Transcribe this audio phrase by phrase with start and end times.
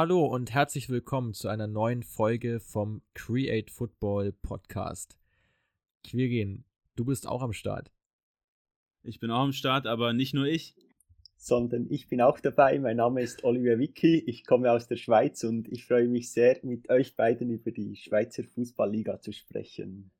[0.00, 5.18] Hallo und herzlich willkommen zu einer neuen Folge vom Create Football Podcast.
[6.04, 6.62] Quirin,
[6.94, 7.90] du bist auch am Start.
[9.02, 10.76] Ich bin auch am Start, aber nicht nur ich.
[11.36, 12.78] Sondern ich bin auch dabei.
[12.78, 14.22] Mein Name ist Oliver Wicki.
[14.24, 17.96] Ich komme aus der Schweiz und ich freue mich sehr, mit euch beiden über die
[17.96, 20.12] Schweizer Fußballliga zu sprechen.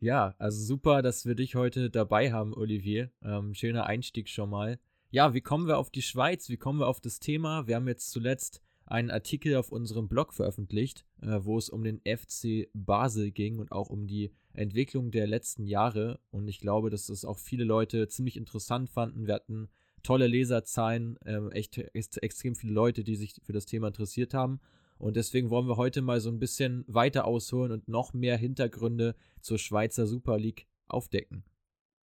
[0.00, 3.10] Ja, also super, dass wir dich heute dabei haben, Olivier.
[3.22, 4.78] Ähm, schöner Einstieg schon mal.
[5.10, 6.48] Ja, wie kommen wir auf die Schweiz?
[6.48, 7.66] Wie kommen wir auf das Thema?
[7.66, 12.02] Wir haben jetzt zuletzt einen Artikel auf unserem Blog veröffentlicht, äh, wo es um den
[12.04, 16.20] FC Basel ging und auch um die Entwicklung der letzten Jahre.
[16.30, 19.26] Und ich glaube, dass das auch viele Leute ziemlich interessant fanden.
[19.26, 19.70] Wir hatten
[20.02, 24.60] tolle Leserzahlen, äh, echt ext extrem viele Leute, die sich für das Thema interessiert haben.
[24.98, 29.16] Und deswegen wollen wir heute mal so ein bisschen weiter ausholen und noch mehr Hintergründe
[29.40, 31.44] zur Schweizer Super League aufdecken.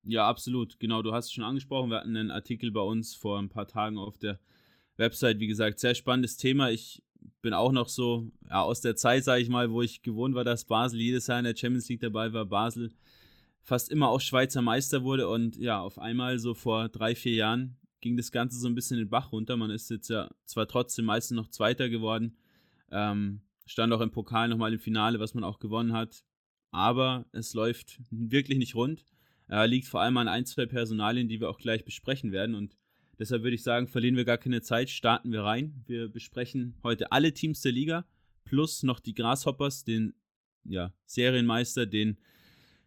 [0.04, 0.80] Ja, absolut.
[0.80, 1.92] Genau, du hast es schon angesprochen.
[1.92, 4.40] Wir hatten einen Artikel bei uns vor ein paar Tagen auf der
[5.00, 6.70] Website, wie gesagt, sehr spannendes Thema.
[6.70, 7.02] Ich
[7.42, 10.44] bin auch noch so ja, aus der Zeit, sage ich mal, wo ich gewohnt war,
[10.44, 12.46] dass Basel jedes Jahr in der Champions League dabei war.
[12.46, 12.92] Basel
[13.62, 17.78] fast immer auch Schweizer Meister wurde und ja, auf einmal so vor drei, vier Jahren
[18.02, 19.58] ging das Ganze so ein bisschen den Bach runter.
[19.58, 22.38] Man ist jetzt ja zwar trotzdem meistens noch Zweiter geworden,
[22.92, 26.24] ähm, stand auch im Pokal nochmal im Finale, was man auch gewonnen hat,
[26.72, 29.06] aber es läuft wirklich nicht rund.
[29.50, 32.78] Äh, liegt vor allem an ein, zwei Personalien, die wir auch gleich besprechen werden und
[33.20, 35.84] Deshalb würde ich sagen, verlieren wir gar keine Zeit, starten wir rein.
[35.86, 38.06] Wir besprechen heute alle Teams der Liga
[38.46, 40.14] plus noch die Grasshoppers, den
[40.64, 42.18] ja, Serienmeister, den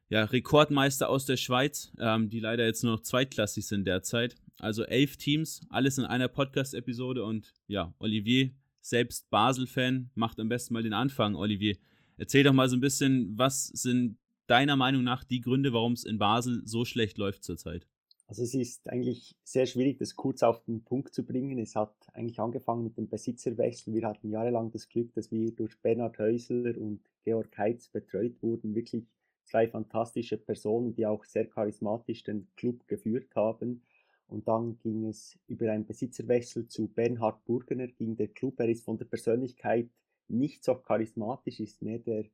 [0.09, 4.35] ja, Rekordmeister aus der Schweiz, ähm, die leider jetzt nur noch zweitklassig sind derzeit.
[4.59, 10.75] Also elf Teams, alles in einer Podcast-Episode und ja, Olivier, selbst Basel-Fan, macht am besten
[10.75, 11.35] mal den Anfang.
[11.35, 11.77] Olivier,
[12.17, 16.05] erzähl doch mal so ein bisschen, was sind deiner Meinung nach die Gründe, warum es
[16.05, 17.87] in Basel so schlecht läuft zurzeit?
[18.27, 21.59] Also es ist eigentlich sehr schwierig, das kurz auf den Punkt zu bringen.
[21.59, 23.93] Es hat eigentlich angefangen mit dem Besitzerwechsel.
[23.95, 28.75] Wir hatten jahrelang das Glück, dass wir durch Bernhard Häusler und Georg Heitz betreut wurden.
[28.75, 29.07] Wirklich
[29.45, 33.83] zwei fantastische Personen, die auch sehr charismatisch den Club geführt haben.
[34.29, 38.59] Und dann ging es über einen Besitzerwechsel zu Bernhard Burgener, ging der Club.
[38.61, 39.91] Er ist von der Persönlichkeit
[40.29, 42.25] nicht so charismatisch, ist mehr der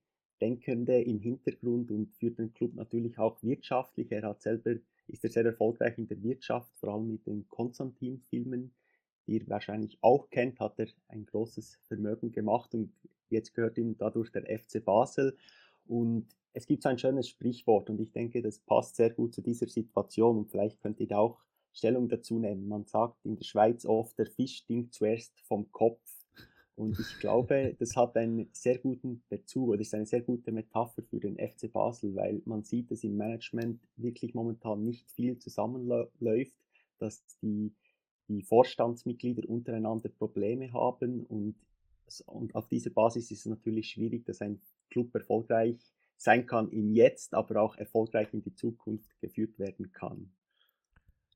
[0.41, 4.12] Denkende im Hintergrund und führt den Club natürlich auch wirtschaftlich.
[4.12, 4.76] Er hat selber
[5.08, 8.72] ist er sehr erfolgreich in der Wirtschaft, vor allem mit den Konstantin-Filmen,
[9.26, 12.92] die ihr wahrscheinlich auch kennt, hat er ein großes Vermögen gemacht und
[13.30, 15.36] jetzt gehört ihm dadurch der FC Basel.
[15.86, 19.42] Und es gibt so ein schönes Sprichwort und ich denke, das passt sehr gut zu
[19.42, 21.42] dieser Situation und vielleicht könnt ihr da auch
[21.72, 22.66] Stellung dazu nehmen.
[22.66, 26.17] Man sagt in der Schweiz oft, der Fisch stinkt zuerst vom Kopf.
[26.78, 31.02] Und ich glaube, das hat einen sehr guten Bezug oder ist eine sehr gute Metapher
[31.02, 36.56] für den FC Basel, weil man sieht, dass im Management wirklich momentan nicht viel zusammenläuft,
[36.98, 37.74] dass die,
[38.28, 41.56] die Vorstandsmitglieder untereinander Probleme haben und,
[42.26, 45.80] und auf dieser Basis ist es natürlich schwierig, dass ein Club erfolgreich
[46.16, 50.30] sein kann im Jetzt, aber auch erfolgreich in die Zukunft geführt werden kann.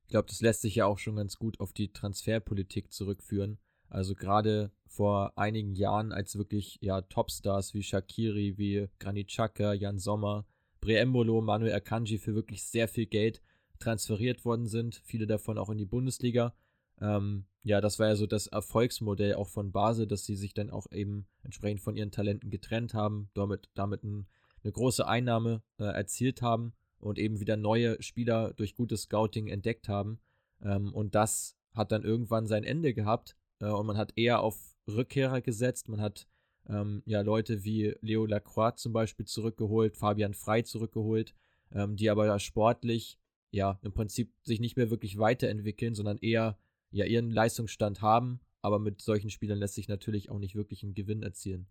[0.04, 3.59] Ich glaube, das lässt sich ja auch schon ganz gut auf die Transferpolitik zurückführen
[3.92, 9.98] also gerade vor einigen Jahren, als wirklich ja Topstars wie Shakiri, wie Granit Xhaka, Jan
[9.98, 10.47] Sommer,
[10.80, 13.42] Breembolo, Manuel Akanji für wirklich sehr viel Geld
[13.78, 16.54] transferiert worden sind, viele davon auch in die Bundesliga.
[17.00, 20.70] Ähm, ja, das war ja so das Erfolgsmodell auch von Basel, dass sie sich dann
[20.70, 24.26] auch eben entsprechend von ihren Talenten getrennt haben, damit, damit ein,
[24.62, 29.88] eine große Einnahme äh, erzielt haben und eben wieder neue Spieler durch gutes Scouting entdeckt
[29.88, 30.19] haben.
[30.62, 34.77] Ähm, und das hat dann irgendwann sein Ende gehabt äh, und man hat eher auf
[34.87, 35.89] Rückkehrer gesetzt.
[35.89, 36.27] Man hat
[36.69, 41.34] ähm, ja Leute wie Leo Lacroix zum Beispiel zurückgeholt, Fabian Frei zurückgeholt,
[41.72, 43.19] ähm, die aber ja sportlich
[43.51, 46.59] ja im Prinzip sich nicht mehr wirklich weiterentwickeln, sondern eher
[46.91, 48.41] ja ihren Leistungsstand haben.
[48.61, 51.66] Aber mit solchen Spielern lässt sich natürlich auch nicht wirklich einen Gewinn erzielen.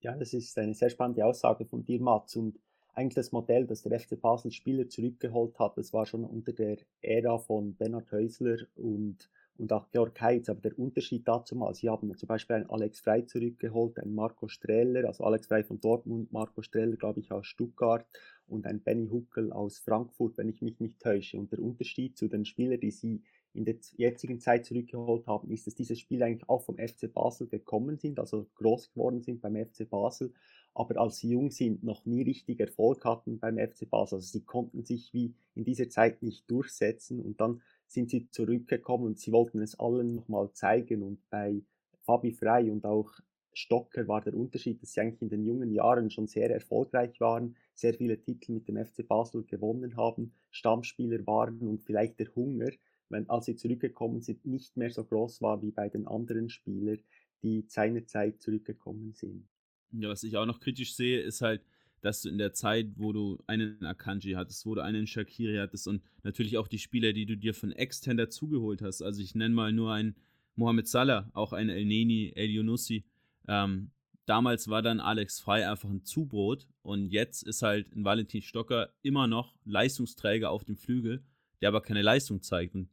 [0.00, 2.36] Ja, das ist eine sehr spannende Aussage von dir, Mats.
[2.36, 2.60] Und
[2.92, 6.78] eigentlich das Modell, das der FC Basel Spieler zurückgeholt hat, das war schon unter der
[7.00, 9.28] Ära von Bernhard Häusler und
[9.58, 10.48] und auch Georg Heitz.
[10.48, 14.48] Aber der Unterschied dazu mal, sie haben zum Beispiel einen Alex Frey zurückgeholt, einen Marco
[14.48, 18.06] Streller, also Alex Frey von Dortmund, Marco Streller, glaube ich, aus Stuttgart
[18.46, 21.38] und ein Benny Huckel aus Frankfurt, wenn ich mich nicht täusche.
[21.38, 23.22] Und der Unterschied zu den Spielern, die sie
[23.54, 27.46] in der jetzigen Zeit zurückgeholt haben, ist, dass diese Spieler eigentlich auch vom FC Basel
[27.46, 30.32] gekommen sind, also groß geworden sind beim FC Basel,
[30.74, 34.16] aber als sie jung sind, noch nie richtig Erfolg hatten beim FC Basel.
[34.16, 39.06] Also sie konnten sich wie in dieser Zeit nicht durchsetzen und dann sind sie zurückgekommen
[39.06, 41.02] und sie wollten es allen nochmal zeigen.
[41.02, 41.62] Und bei
[42.02, 43.10] Fabi Frey und auch
[43.54, 47.56] Stocker war der Unterschied, dass sie eigentlich in den jungen Jahren schon sehr erfolgreich waren,
[47.72, 52.70] sehr viele Titel mit dem FC Basel gewonnen haben, Stammspieler waren und vielleicht der Hunger,
[53.08, 56.98] wenn, als sie zurückgekommen sind, nicht mehr so groß war wie bei den anderen Spielern,
[57.42, 59.46] die seinerzeit zurückgekommen sind.
[59.92, 61.62] Ja, was ich auch noch kritisch sehe, ist halt,
[62.04, 65.88] dass du in der Zeit, wo du einen Akanji hattest, wo du einen Shakiri hattest
[65.88, 69.54] und natürlich auch die Spieler, die du dir von extern dazugeholt hast, also ich nenne
[69.54, 70.14] mal nur einen
[70.54, 73.06] Mohamed Salah, auch einen El Neni, El Yunussi,
[73.48, 73.90] ähm,
[74.26, 78.92] damals war dann Alex Frei einfach ein Zubrot und jetzt ist halt ein Valentin Stocker
[79.00, 81.24] immer noch Leistungsträger auf dem Flügel,
[81.62, 82.74] der aber keine Leistung zeigt.
[82.74, 82.90] Und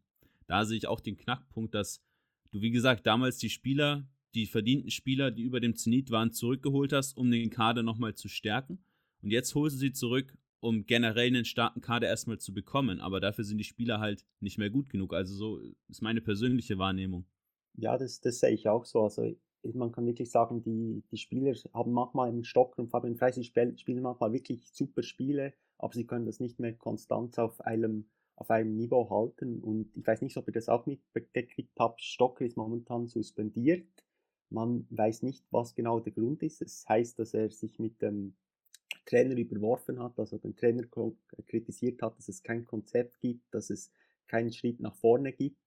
[0.48, 2.02] da sehe ich auch den Knackpunkt, dass
[2.52, 6.94] du, wie gesagt, damals die Spieler, die verdienten Spieler, die über dem Zenit waren, zurückgeholt
[6.94, 8.80] hast, um den Kader nochmal zu stärken.
[9.22, 13.00] Und jetzt holst du sie zurück, um generell einen starken Kader erstmal zu bekommen.
[13.00, 15.14] Aber dafür sind die Spieler halt nicht mehr gut genug.
[15.14, 15.60] Also so
[15.90, 17.26] ist meine persönliche Wahrnehmung.
[17.76, 19.02] Ja, das, das sehe ich auch so.
[19.02, 19.36] Also
[19.74, 23.44] man kann wirklich sagen, die, die Spieler haben manchmal im Stock und Fabian Frey, sie
[23.44, 28.50] spielen manchmal wirklich super Spiele, aber sie können das nicht mehr konstant auf einem, auf
[28.52, 29.62] einem Niveau halten.
[29.62, 33.88] Und ich weiß nicht, ob ihr das auch mitgekriegt habt, Stocker ist momentan suspendiert.
[34.50, 36.62] Man weiß nicht, was genau der Grund ist.
[36.62, 38.36] Es das heißt, dass er sich mit dem
[39.06, 40.84] Trainer überworfen hat, also den Trainer
[41.48, 43.92] kritisiert hat, dass es kein Konzept gibt, dass es
[44.28, 45.58] keinen Schritt nach vorne gibt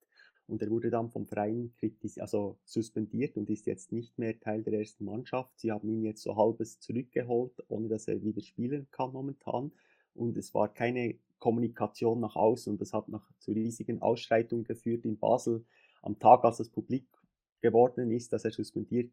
[0.47, 1.73] und er wurde dann vom Verein
[2.19, 5.59] also suspendiert und ist jetzt nicht mehr Teil der ersten Mannschaft.
[5.59, 9.73] Sie haben ihn jetzt so halbes zurückgeholt, ohne dass er wieder spielen kann momentan.
[10.15, 15.05] Und es war keine Kommunikation nach außen und das hat noch zu riesigen Ausschreitungen geführt
[15.05, 15.65] in Basel.
[16.03, 17.07] Am Tag, als es publik
[17.61, 19.11] geworden ist, dass er suspendiert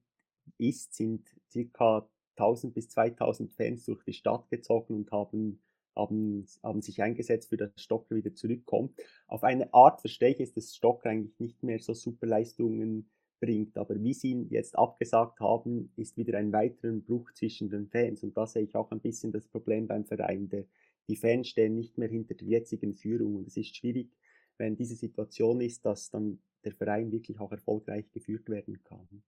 [0.57, 2.07] ist, sind circa
[2.37, 5.61] 1000 bis 2000 Fans durch die Stadt gezogen und haben
[5.95, 8.99] haben, haben sich eingesetzt für das Stocker wieder zurückkommt.
[9.27, 13.77] Auf eine Art verstehe ich es, dass Stocker eigentlich nicht mehr so super Leistungen bringt,
[13.77, 18.23] aber wie sie ihn jetzt abgesagt haben, ist wieder ein weiterer Bruch zwischen den Fans
[18.23, 20.47] und da sehe ich auch ein bisschen das Problem beim Verein.
[20.49, 20.65] Der,
[21.07, 24.15] die Fans stehen nicht mehr hinter der jetzigen Führung und es ist schwierig,
[24.57, 29.23] wenn diese Situation ist, dass dann der Verein wirklich auch erfolgreich geführt werden kann.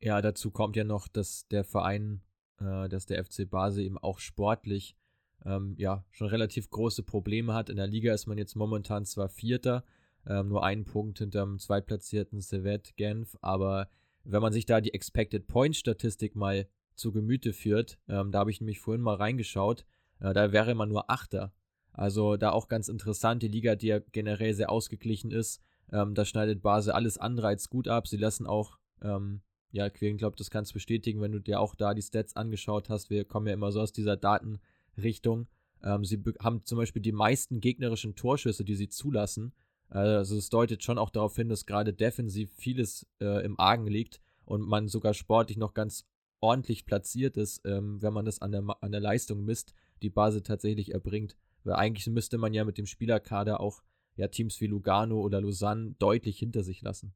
[0.00, 2.22] Ja, dazu kommt ja noch, dass der Verein
[2.60, 4.96] äh, dass der FC Basel eben auch sportlich
[5.44, 7.70] ähm, ja schon relativ große Probleme hat.
[7.70, 9.84] In der Liga ist man jetzt momentan zwar Vierter,
[10.26, 13.88] ähm, nur einen Punkt hinterm zweitplatzierten Servette Genf, aber
[14.24, 18.50] wenn man sich da die Expected Point Statistik mal zu Gemüte führt, ähm, da habe
[18.50, 19.86] ich nämlich vorhin mal reingeschaut,
[20.20, 21.52] äh, da wäre man nur Achter.
[21.92, 25.62] Also da auch ganz interessant, die Liga, die ja generell sehr ausgeglichen ist,
[25.92, 28.06] ähm, da schneidet Basel alles andere als gut ab.
[28.06, 31.74] Sie lassen auch ähm, ja, Queren, glaube das kannst du bestätigen, wenn du dir auch
[31.74, 33.10] da die Stats angeschaut hast.
[33.10, 35.46] Wir kommen ja immer so aus dieser Datenrichtung.
[35.82, 39.52] Ähm, sie haben zum Beispiel die meisten gegnerischen Torschüsse, die sie zulassen.
[39.90, 43.86] Äh, also es deutet schon auch darauf hin, dass gerade defensiv vieles äh, im Argen
[43.86, 46.06] liegt und man sogar sportlich noch ganz
[46.40, 50.42] ordentlich platziert ist, ähm, wenn man das an der, an der Leistung misst, die Base
[50.42, 51.36] tatsächlich erbringt.
[51.64, 53.82] Weil eigentlich müsste man ja mit dem Spielerkader auch
[54.16, 57.12] ja, Teams wie Lugano oder Lausanne deutlich hinter sich lassen.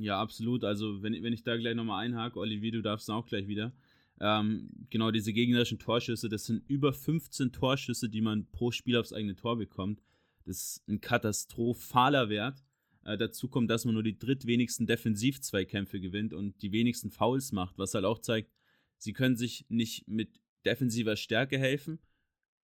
[0.00, 0.64] Ja, absolut.
[0.64, 3.72] Also, wenn, wenn ich da gleich nochmal einhake, Olivier, du darfst auch gleich wieder.
[4.20, 9.12] Ähm, genau, diese gegnerischen Torschüsse, das sind über 15 Torschüsse, die man pro Spiel aufs
[9.12, 10.02] eigene Tor bekommt.
[10.44, 12.64] Das ist ein katastrophaler Wert.
[13.04, 17.78] Äh, dazu kommt, dass man nur die drittwenigsten Defensivzweikämpfe gewinnt und die wenigsten Fouls macht,
[17.78, 18.52] was halt auch zeigt,
[18.98, 21.98] sie können sich nicht mit defensiver Stärke helfen,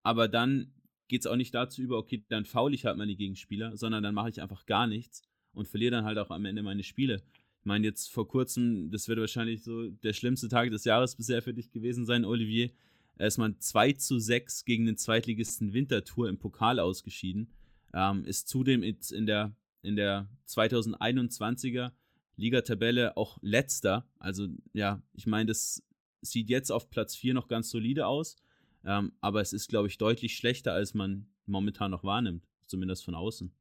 [0.02, 0.74] aber dann
[1.08, 4.16] geht es auch nicht dazu über, okay, dann faul ich halt meine Gegenspieler, sondern dann
[4.16, 5.22] mache ich einfach gar nichts
[5.53, 7.22] und verliere dann halt auch am Ende meine Spiele.
[7.63, 11.41] Ich meine, jetzt vor kurzem, das wird wahrscheinlich so der schlimmste Tag des Jahres bisher
[11.41, 12.72] für dich gewesen sein, Olivier.
[13.17, 17.53] Ist man 2 zu 6 gegen den Zweitligisten Winterthur im Pokal ausgeschieden.
[17.93, 21.91] Ähm, ist zudem in der, in der 2021er
[22.36, 24.05] Ligatabelle auch letzter.
[24.17, 25.83] Also, ja, ich meine, das
[26.22, 28.36] sieht jetzt auf Platz 4 noch ganz solide aus.
[28.83, 32.45] Ähm, aber es ist, glaube ich, deutlich schlechter, als man momentan noch wahrnimmt.
[32.65, 33.53] Zumindest von außen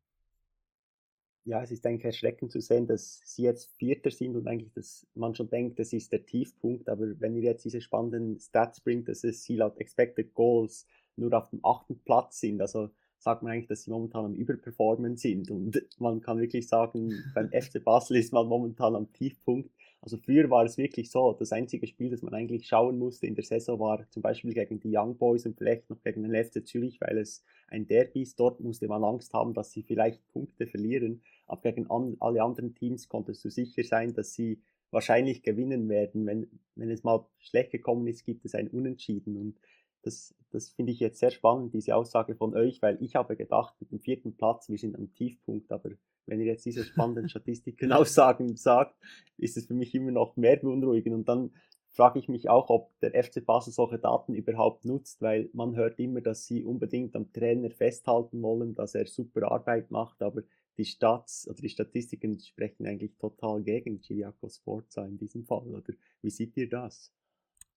[1.45, 5.07] ja, es ist eigentlich erschreckend zu sehen, dass sie jetzt Vierter sind und eigentlich, dass
[5.15, 6.89] man schon denkt, das ist der Tiefpunkt.
[6.89, 11.33] Aber wenn ihr jetzt diese spannenden Stats bringt, dass es sie laut Expected Goals nur
[11.37, 15.51] auf dem achten Platz sind, also sagt man eigentlich, dass sie momentan am Überperformen sind.
[15.51, 19.71] Und man kann wirklich sagen, beim FC Basel ist man momentan am Tiefpunkt.
[20.03, 23.37] Also früher war es wirklich so, das einzige Spiel, das man eigentlich schauen musste in
[23.37, 26.67] der Saison war zum Beispiel gegen die Young Boys und vielleicht noch gegen den FC
[26.67, 28.39] Zürich, weil es ein Derby ist.
[28.41, 31.23] Dort musste man Angst haben, dass sie vielleicht Punkte verlieren.
[31.47, 36.27] Aber gegen an, alle anderen Teams konntest du sicher sein, dass sie wahrscheinlich gewinnen werden.
[36.27, 39.37] Wenn, wenn es mal schlecht gekommen ist, gibt es ein Unentschieden.
[39.37, 39.57] Und
[40.03, 43.75] das, das finde ich jetzt sehr spannend, diese Aussage von euch, weil ich habe gedacht,
[43.81, 45.91] mit dem vierten Platz, wir sind am Tiefpunkt, aber
[46.27, 48.97] wenn ihr jetzt diese spannenden Statistiken Aussagen sagt,
[49.39, 51.15] ist es für mich immer noch mehr beunruhigend.
[51.15, 51.51] Und dann
[51.91, 55.99] frage ich mich auch, ob der FC Basel solche Daten überhaupt nutzt, weil man hört
[55.99, 60.43] immer, dass sie unbedingt am Trainer festhalten wollen, dass er super Arbeit macht, aber
[60.79, 65.69] die Stats oder die Statistiken sprechen eigentlich total gegen Chiriakos Forza in diesem Fall.
[65.69, 65.93] Oder
[66.23, 67.13] wie seht ihr das?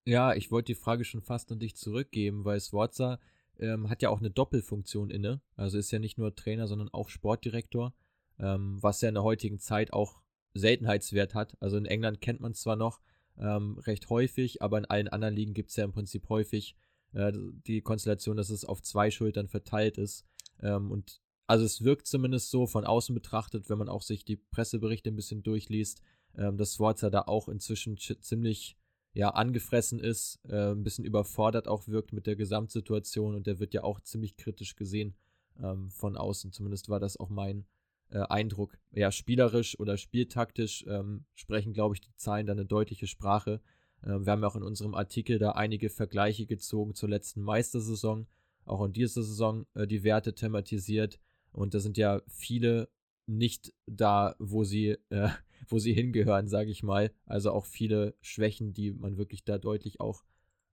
[0.06, 3.18] Ja, ich wollte die Frage schon fast an dich zurückgeben, weil Sforza
[3.58, 5.40] ähm, hat ja auch eine Doppelfunktion inne.
[5.56, 7.92] Also ist ja nicht nur Trainer, sondern auch Sportdirektor,
[8.38, 10.22] ähm, was ja in der heutigen Zeit auch
[10.54, 11.56] Seltenheitswert hat.
[11.60, 13.00] Also in England kennt man zwar noch
[13.36, 16.76] ähm, recht häufig, aber in allen anderen Ligen gibt es ja im Prinzip häufig
[17.12, 17.32] äh,
[17.66, 20.24] die Konstellation, dass es auf zwei Schultern verteilt ist.
[20.62, 24.36] Ähm, und also es wirkt zumindest so von außen betrachtet, wenn man auch sich die
[24.36, 26.00] Presseberichte ein bisschen durchliest,
[26.36, 28.76] ähm, dass Sforza da auch inzwischen ziemlich
[29.16, 33.72] ja, angefressen ist, äh, ein bisschen überfordert auch wirkt mit der Gesamtsituation und der wird
[33.72, 35.14] ja auch ziemlich kritisch gesehen
[35.58, 36.52] ähm, von außen.
[36.52, 37.64] Zumindest war das auch mein
[38.10, 38.76] äh, Eindruck.
[38.92, 43.62] Ja, spielerisch oder spieltaktisch ähm, sprechen, glaube ich, die Zahlen da eine deutliche Sprache.
[44.02, 48.26] Äh, wir haben ja auch in unserem Artikel da einige Vergleiche gezogen zur letzten Meistersaison,
[48.66, 51.18] auch in dieser Saison äh, die Werte thematisiert.
[51.52, 52.90] Und da sind ja viele
[53.24, 55.30] nicht da, wo sie, äh,
[55.68, 57.12] wo sie hingehören, sage ich mal.
[57.24, 60.24] Also auch viele Schwächen, die man wirklich da deutlich auch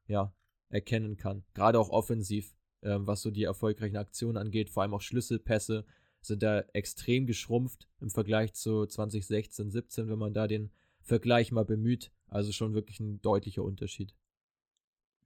[0.08, 0.34] ja,
[0.70, 1.44] erkennen kann.
[1.54, 5.86] Gerade auch offensiv, äh, was so die erfolgreichen Aktionen angeht, vor allem auch Schlüsselpässe
[6.22, 10.72] sind da extrem geschrumpft im Vergleich zu 2016, 17, wenn man da den
[11.02, 12.12] Vergleich mal bemüht.
[12.28, 14.16] Also schon wirklich ein deutlicher Unterschied.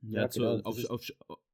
[0.02, 0.60] Ja, ja genau.
[0.62, 1.08] auf, auf,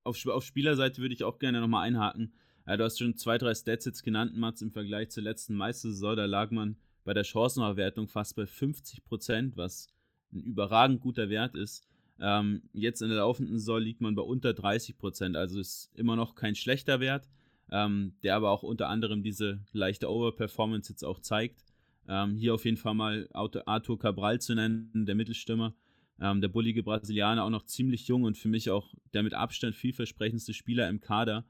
[0.04, 2.34] auf, auf Spielerseite würde ich auch gerne nochmal einhaken.
[2.66, 6.16] Ja, du hast schon zwei, drei Stats jetzt genannt, Mats, im Vergleich zur letzten Meistersaison.
[6.16, 9.90] Da lag man bei der Chancenauswertung fast bei 50 Prozent, was
[10.32, 11.88] ein überragend guter Wert ist.
[12.20, 16.16] Ähm, jetzt in der laufenden Saison liegt man bei unter 30 Prozent, also ist immer
[16.16, 17.28] noch kein schlechter Wert,
[17.72, 21.66] ähm, der aber auch unter anderem diese leichte Overperformance jetzt auch zeigt.
[22.08, 25.74] Ähm, hier auf jeden Fall mal Arthur Cabral zu nennen, der Mittelstürmer,
[26.20, 29.76] ähm, der bullige Brasilianer, auch noch ziemlich jung und für mich auch der mit Abstand
[29.76, 31.46] vielversprechendste Spieler im Kader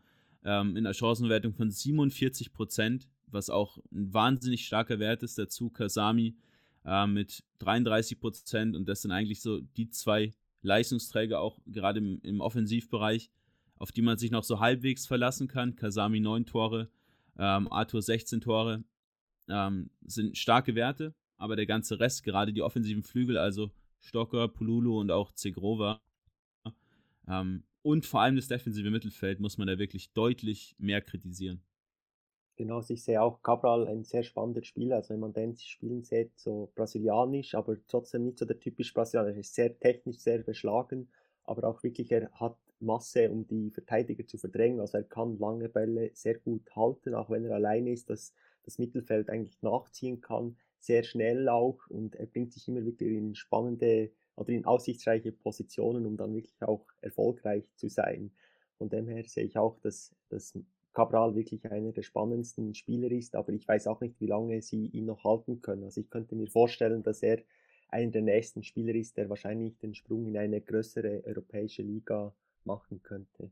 [0.46, 5.38] ähm, in der Chancenwertung von 47 Prozent, was auch ein wahnsinnig starker Wert ist.
[5.38, 6.36] Dazu Kasami
[6.86, 12.20] äh, mit 33 Prozent und das sind eigentlich so die zwei Leistungsträger auch gerade im,
[12.24, 13.30] im, Offensivbereich,
[13.78, 15.76] auf die man sich noch so halbwegs verlassen kann.
[15.76, 16.90] Kasami 9 Tore,
[17.38, 18.84] ähm, Arthur 16 Tore,
[19.50, 25.00] ähm, sind starke Werte, aber der ganze Rest, gerade die offensiven Flügel, also Stocker, Pululu
[25.00, 26.02] und auch Zegrova,
[27.28, 31.62] ähm, und vor allem das defensive Mittelfeld muss man da wirklich deutlich mehr kritisieren.
[32.56, 34.98] Genau, ich sehe auch Cabral ein sehr spannender Spieler.
[34.98, 39.38] Also wenn man den spielen sieht, so brasilianisch, aber trotzdem nicht so der typisch brasilianische.
[39.38, 41.10] Er ist sehr technisch, sehr beschlagen,
[41.46, 44.80] aber auch wirklich, er hat Masse, um die Verteidiger zu verdrängen.
[44.82, 48.34] Also er kann lange Bälle sehr gut halten, auch wenn er alleine ist, dass
[48.64, 50.56] das Mittelfeld eigentlich nachziehen kann.
[50.80, 56.06] Sehr schnell auch und er bringt sich immer wieder in spannende oder in aussichtsreiche Positionen,
[56.06, 58.32] um dann wirklich auch erfolgreich zu sein.
[58.78, 60.54] Von dem her sehe ich auch, dass, dass
[60.94, 64.88] Cabral wirklich einer der spannendsten Spieler ist, aber ich weiß auch nicht, wie lange sie
[64.88, 65.84] ihn noch halten können.
[65.84, 67.40] Also ich könnte mir vorstellen, dass er
[67.90, 72.34] einer der nächsten Spieler ist, der wahrscheinlich den Sprung in eine größere europäische Liga
[72.64, 73.52] machen könnte.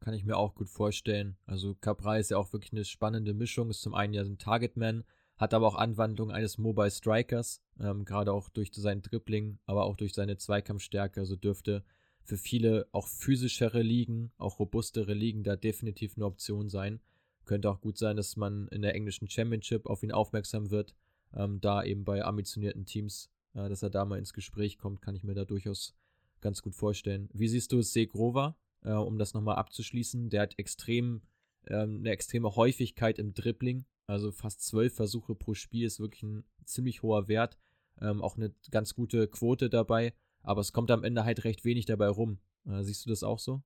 [0.00, 1.36] Kann ich mir auch gut vorstellen.
[1.46, 3.70] Also Cabral ist ja auch wirklich eine spannende Mischung.
[3.70, 5.04] Ist zum einen ja ein Targetman,
[5.38, 9.96] hat aber auch Anwandlung eines Mobile Strikers, ähm, gerade auch durch sein Dribbling, aber auch
[9.96, 11.20] durch seine Zweikampfstärke.
[11.20, 11.84] Also dürfte
[12.24, 17.00] für viele auch physischere Ligen, auch robustere Ligen da definitiv eine Option sein.
[17.44, 20.94] Könnte auch gut sein, dass man in der englischen Championship auf ihn aufmerksam wird,
[21.34, 25.14] ähm, da eben bei ambitionierten Teams, äh, dass er da mal ins Gespräch kommt, kann
[25.14, 25.94] ich mir da durchaus
[26.40, 27.28] ganz gut vorstellen.
[27.32, 30.30] Wie siehst du Segrova, äh, um das nochmal abzuschließen?
[30.30, 31.22] Der hat extrem,
[31.66, 36.44] ähm, eine extreme Häufigkeit im Dribbling, also fast zwölf Versuche pro Spiel ist wirklich ein
[36.64, 37.58] ziemlich hoher Wert.
[38.00, 40.14] Ähm, auch eine ganz gute Quote dabei.
[40.44, 42.38] Aber es kommt am Ende halt recht wenig dabei rum.
[42.66, 43.62] Äh, siehst du das auch so?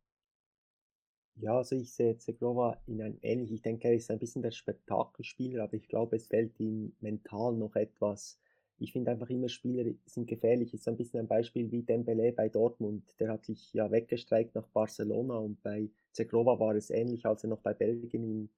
[1.36, 3.52] Ja, also ich sehe Zegrova in einem ähnlich.
[3.52, 7.54] Ich denke, er ist ein bisschen der Spektakelspieler, aber ich glaube, es fällt ihm mental
[7.54, 8.40] noch etwas.
[8.78, 10.72] Ich finde einfach immer, Spieler sind gefährlich.
[10.72, 13.14] Ist ein bisschen ein Beispiel wie Dembele bei Dortmund.
[13.20, 17.50] Der hat sich ja weggestreikt nach Barcelona und bei Zegrova war es ähnlich, als er
[17.50, 18.50] noch bei Belgien in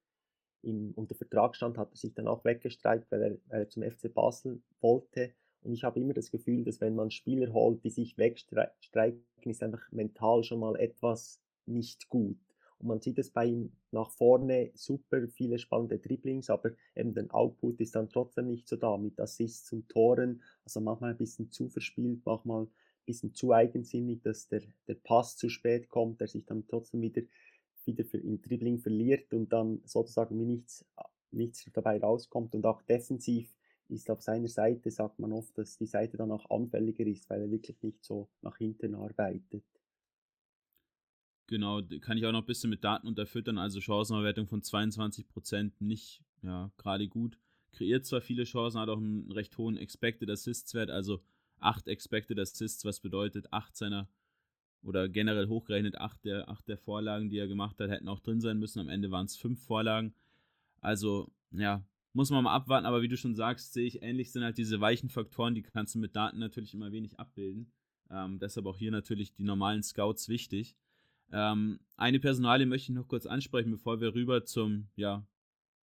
[0.63, 3.83] im, unter Vertrag stand, hat er sich dann auch weggestreikt, weil er, weil er zum
[3.83, 5.33] FC Basel wollte.
[5.61, 9.63] Und ich habe immer das Gefühl, dass wenn man Spieler holt, die sich wegstreiken, ist
[9.63, 12.37] einfach mental schon mal etwas nicht gut.
[12.79, 17.33] Und man sieht es bei ihm nach vorne super viele spannende Dribblings, aber eben der
[17.33, 20.41] Output ist dann trotzdem nicht so da mit Assists und Toren.
[20.65, 22.71] Also manchmal ein bisschen zu verspielt, manchmal ein
[23.05, 27.21] bisschen zu eigensinnig, dass der, der Pass zu spät kommt, der sich dann trotzdem wieder
[27.85, 30.85] wieder im Dribbling verliert und dann sozusagen wie nichts,
[31.31, 32.53] nichts dabei rauskommt.
[32.55, 33.53] Und auch defensiv
[33.91, 37.41] ist auf seiner Seite, sagt man oft, dass die Seite dann auch anfälliger ist, weil
[37.41, 39.63] er wirklich nicht so nach hinten arbeitet.
[41.47, 43.57] Genau, kann ich auch noch ein bisschen mit Daten unterfüttern.
[43.57, 47.37] Also Chancenauswertung von 22% nicht ja, gerade gut.
[47.73, 51.21] Kreiert zwar viele Chancen, hat auch einen recht hohen Expected Assists Wert, also
[51.59, 54.09] 8 Expected Assists, was bedeutet 8 seiner
[54.83, 58.41] oder generell hochgerechnet 8 der, 8 der Vorlagen, die er gemacht hat, hätten auch drin
[58.41, 58.79] sein müssen.
[58.79, 60.13] Am Ende waren es 5 Vorlagen.
[60.79, 61.83] Also, ja,
[62.13, 64.81] muss man mal abwarten, aber wie du schon sagst, sehe ich ähnlich sind halt diese
[64.81, 67.71] weichen Faktoren, die kannst du mit Daten natürlich immer wenig abbilden.
[68.09, 70.75] Ähm, deshalb auch hier natürlich die normalen Scouts wichtig.
[71.31, 75.25] Ähm, eine Personalie möchte ich noch kurz ansprechen, bevor wir rüber zum ja,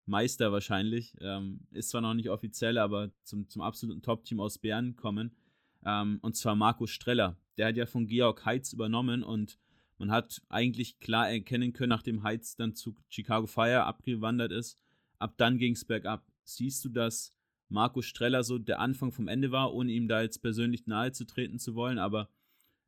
[0.06, 4.96] Meister wahrscheinlich, ähm, ist zwar noch nicht offiziell, aber zum, zum absoluten Top-Team aus Bern
[4.96, 5.36] kommen.
[5.84, 7.36] Ähm, und zwar Marco Streller.
[7.58, 9.58] Der hat ja von Georg Heitz übernommen und
[9.98, 14.78] man hat eigentlich klar erkennen können, nachdem Heitz dann zu Chicago Fire abgewandert ist,
[15.18, 16.26] ab dann ging es bergab.
[16.44, 17.34] Siehst du, dass
[17.68, 21.24] Marco Streller so der Anfang vom Ende war, ohne ihm da jetzt persönlich nahe zu
[21.24, 22.28] treten zu wollen, aber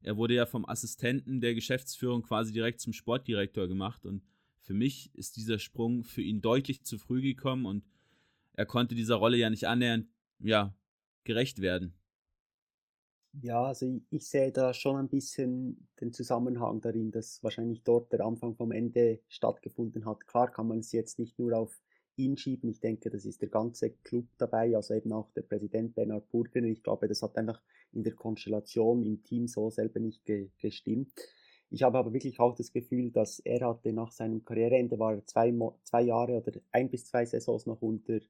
[0.01, 4.23] er wurde ja vom Assistenten der Geschäftsführung quasi direkt zum Sportdirektor gemacht und
[4.61, 7.85] für mich ist dieser Sprung für ihn deutlich zu früh gekommen und
[8.53, 10.09] er konnte dieser Rolle ja nicht annähernd
[10.41, 10.75] ja,
[11.25, 11.95] gerecht werden.
[13.41, 18.13] Ja, also ich, ich, sehe da schon ein bisschen den Zusammenhang darin, dass wahrscheinlich dort
[18.13, 20.27] der Anfang vom Ende stattgefunden hat.
[20.27, 21.81] Klar kann man es jetzt nicht nur auf
[22.19, 22.71] ihn schieben.
[22.71, 26.69] Ich denke, das ist der ganze Club dabei, also eben auch der Präsident Bernhard Burgener.
[26.69, 27.61] Ich glaube, das hat einfach
[27.93, 31.13] in der Konstellation im Team so selber nicht ge gestimmt.
[31.71, 35.55] Ich habe aber wirklich auch das Gefühl, dass er hatte nach seinem Karriereende, war zwei,
[35.85, 38.21] zwei Jahre oder ein bis zwei Saisons noch unter,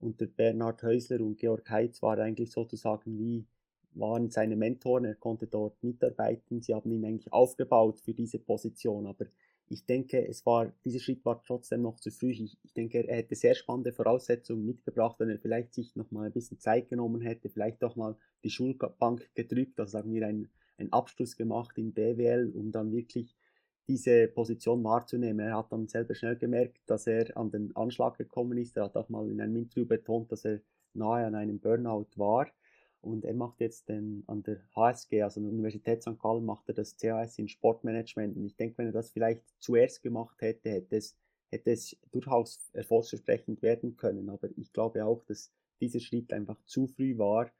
[0.00, 3.46] unter Bernhard Häusler und Georg Heitz, war eigentlich sozusagen wie,
[3.92, 9.06] waren seine Mentoren, er konnte dort mitarbeiten, sie haben ihn eigentlich aufgebaut für diese Position,
[9.06, 9.26] aber
[9.70, 12.30] ich denke, es war, dieser Schritt war trotzdem noch zu früh.
[12.30, 16.26] Ich, ich denke, er hätte sehr spannende Voraussetzungen mitgebracht, wenn er vielleicht sich noch mal
[16.26, 20.48] ein bisschen Zeit genommen hätte, vielleicht auch mal die Schulbank gedrückt, also sagen wir einen,
[20.78, 23.36] einen Abschluss gemacht in BWL, um dann wirklich
[23.88, 25.46] diese Position wahrzunehmen.
[25.46, 28.76] Er hat dann selber schnell gemerkt, dass er an den Anschlag gekommen ist.
[28.76, 30.60] Er hat auch mal in einem Interview betont, dass er
[30.92, 32.48] nahe an einem Burnout war.
[33.00, 36.18] Und er macht jetzt den, an der HSG, also an der Universität St.
[36.18, 38.36] Gallen, macht er das CAS in Sportmanagement.
[38.36, 41.16] Und ich denke, wenn er das vielleicht zuerst gemacht hätte, hätte es,
[41.50, 44.28] hätte es durchaus erfolgsversprechend werden können.
[44.30, 47.50] Aber ich glaube auch, dass dieser Schritt einfach zu früh war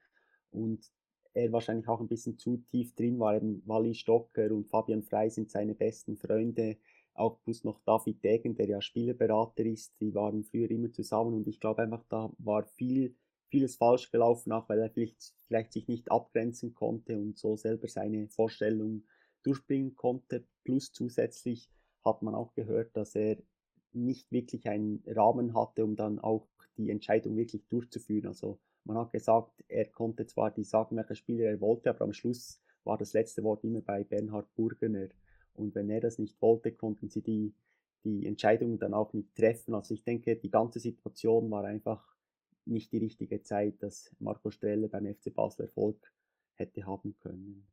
[0.50, 0.90] und
[1.34, 3.36] er wahrscheinlich auch ein bisschen zu tief drin war.
[3.36, 6.78] Eben Wally Stocker und Fabian Frey sind seine besten Freunde.
[7.14, 10.00] Auch plus noch David Degen, der ja Spielerberater ist.
[10.00, 13.14] Die waren früher immer zusammen und ich glaube einfach, da war viel
[13.50, 17.88] vieles falsch gelaufen, auch weil er vielleicht, vielleicht sich nicht abgrenzen konnte und so selber
[17.88, 19.04] seine Vorstellung
[19.42, 20.44] durchbringen konnte.
[20.64, 21.70] Plus zusätzlich
[22.04, 23.38] hat man auch gehört, dass er
[23.92, 28.28] nicht wirklich einen Rahmen hatte, um dann auch die Entscheidung wirklich durchzuführen.
[28.28, 32.12] Also man hat gesagt, er konnte zwar die sagen, welche Spieler er wollte, aber am
[32.12, 35.08] Schluss war das letzte Wort immer bei Bernhard Burgener.
[35.54, 37.54] Und wenn er das nicht wollte, konnten sie die,
[38.04, 39.74] die Entscheidungen dann auch nicht treffen.
[39.74, 42.17] Also ich denke, die ganze Situation war einfach
[42.68, 46.12] nicht die richtige Zeit, dass Marco Strelle beim FC Basel Erfolg
[46.54, 47.66] hätte haben können.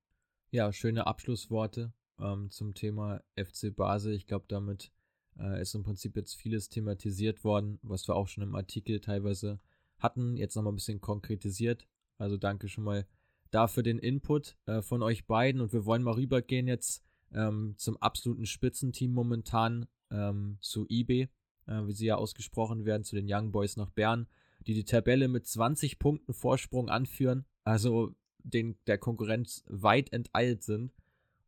[0.52, 4.14] Ja, schöne Abschlussworte ähm, zum Thema FC Basel.
[4.14, 4.92] Ich glaube, damit
[5.38, 9.60] äh, ist im Prinzip jetzt vieles thematisiert worden, was wir auch schon im Artikel teilweise
[9.98, 10.38] hatten.
[10.38, 11.88] Jetzt nochmal ein bisschen konkretisiert.
[12.18, 13.06] Also danke schon mal
[13.52, 15.62] dafür den Input äh, von euch beiden.
[15.62, 17.04] Und wir wollen mal rübergehen jetzt
[17.34, 21.30] ähm, zum absoluten Spitzenteam momentan, ähm, zu eBay,
[21.68, 24.28] äh, wie sie ja ausgesprochen werden, zu den Young Boys nach Bern
[24.68, 30.94] die die Tabelle mit 20 Punkten Vorsprung anführen, also den, der Konkurrenz weit enteilt sind.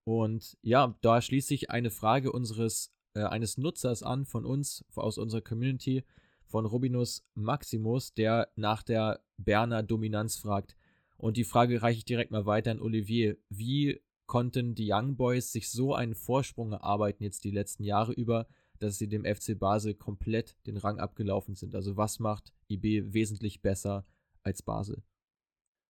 [0.04, 5.18] Und ja, da schließt sich eine Frage unseres, äh, eines Nutzers an von uns, aus
[5.18, 6.04] unserer Community,
[6.46, 10.78] von Robinus Maximus, der nach der Berner Dominanz fragt.
[11.18, 13.38] Und die Frage reiche ich direkt mal weiter an Olivier.
[13.50, 18.48] Wie konnten die Young Boys sich so einen Vorsprung erarbeiten jetzt die letzten Jahre über,
[18.80, 21.74] dass sie dem FC Basel komplett den Rang abgelaufen sind.
[21.76, 24.06] Also was macht IB wesentlich besser
[24.44, 25.04] als Basel?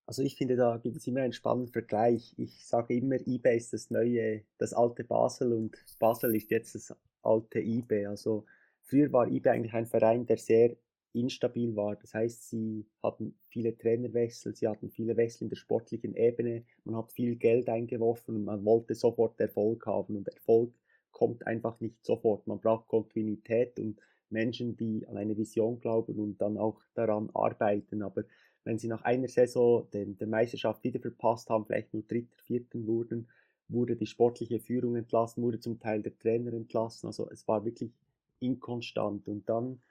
[0.06, 2.34] Also ich finde, da gibt es immer einen spannenden Vergleich.
[2.38, 6.96] Ich sage immer, eBay ist das neue, das alte Basel und Basel ist jetzt das
[7.22, 8.06] alte eBay.
[8.06, 8.46] Also
[8.84, 10.78] früher war eBay eigentlich ein Verein, der sehr
[11.12, 11.96] instabil war.
[11.96, 16.96] Das heißt, sie hatten viele Trainerwechsel, sie hatten viele Wechsel in der sportlichen Ebene, man
[16.96, 20.16] hat viel Geld eingeworfen und man wollte sofort Erfolg haben.
[20.16, 20.74] Und Erfolg
[21.12, 22.48] kommt einfach nicht sofort.
[22.48, 28.02] Man braucht Kontinuität und Menschen, die an eine Vision glauben und dann auch daran arbeiten.
[28.02, 28.24] Aber
[28.63, 32.86] wenn sie nach einer Saison den, der Meisterschaft wieder verpasst haben, vielleicht nur Dritter, Vierten
[32.86, 33.28] wurden,
[33.70, 37.08] wurde die sportliche Führung entlassen, wurde zum Teil der Trainer entlassen.
[37.08, 37.92] Also es war wirklich
[38.40, 39.28] inkonstant.
[39.28, 39.82] Und dann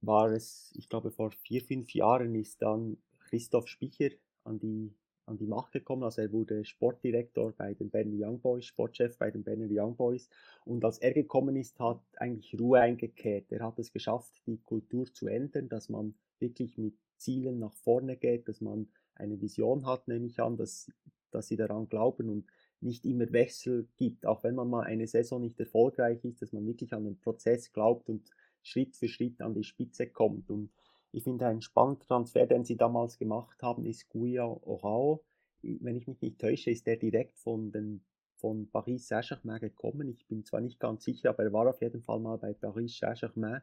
[0.00, 4.10] war es, ich glaube, vor vier, fünf Jahren ist dann Christoph Spicher
[4.44, 4.92] an die
[5.26, 6.04] an die Macht gekommen.
[6.04, 10.28] Also er wurde Sportdirektor bei den Berner Young Boys, Sportchef bei den Berner Young Boys.
[10.64, 13.50] Und als er gekommen ist, hat eigentlich Ruhe eingekehrt.
[13.50, 18.16] Er hat es geschafft, die Kultur zu ändern, dass man wirklich mit Zielen nach vorne
[18.16, 20.90] geht, dass man eine Vision hat, nehme ich an, dass,
[21.30, 22.46] dass sie daran glauben und
[22.80, 26.66] nicht immer Wechsel gibt, auch wenn man mal eine Saison nicht erfolgreich ist, dass man
[26.66, 28.30] wirklich an den Prozess glaubt und
[28.62, 30.50] Schritt für Schritt an die Spitze kommt.
[30.50, 30.70] Und
[31.16, 35.24] ich finde, ein spannender Transfer, den sie damals gemacht haben, ist Guia Orao.
[35.62, 40.10] Wenn ich mich nicht täusche, ist der direkt von, den, von Paris Saint-Germain gekommen.
[40.10, 42.98] Ich bin zwar nicht ganz sicher, aber er war auf jeden Fall mal bei Paris
[42.98, 43.62] Saint-Germain.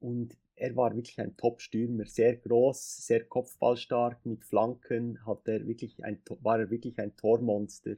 [0.00, 6.04] Und er war wirklich ein Top-Stürmer, sehr groß, sehr kopfballstark, mit Flanken hat er wirklich
[6.04, 7.96] ein, war er wirklich ein Tormonster.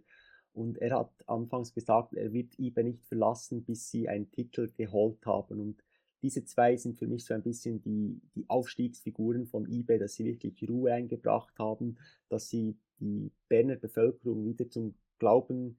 [0.52, 5.26] Und er hat anfangs gesagt, er wird IBE nicht verlassen, bis sie einen Titel geholt
[5.26, 5.60] haben.
[5.60, 5.82] Und
[6.24, 10.24] diese zwei sind für mich so ein bisschen die, die Aufstiegsfiguren von IBE, dass sie
[10.24, 11.98] wirklich Ruhe eingebracht haben,
[12.30, 15.76] dass sie die Berner Bevölkerung wieder zum Glauben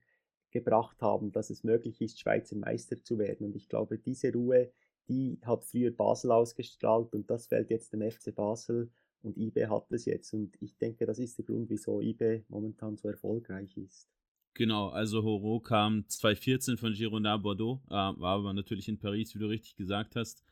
[0.52, 3.44] gebracht haben, dass es möglich ist, Schweizer Meister zu werden.
[3.44, 4.70] Und ich glaube, diese Ruhe,
[5.08, 8.88] die hat früher Basel ausgestrahlt und das fällt jetzt dem FC Basel
[9.22, 10.32] und IBE hat es jetzt.
[10.32, 14.08] Und ich denke, das ist der Grund, wieso IBE momentan so erfolgreich ist.
[14.56, 19.38] Genau, also Horo kam 2014 von Girondin Bordeaux, äh, war aber natürlich in Paris, wie
[19.38, 20.42] du richtig gesagt hast.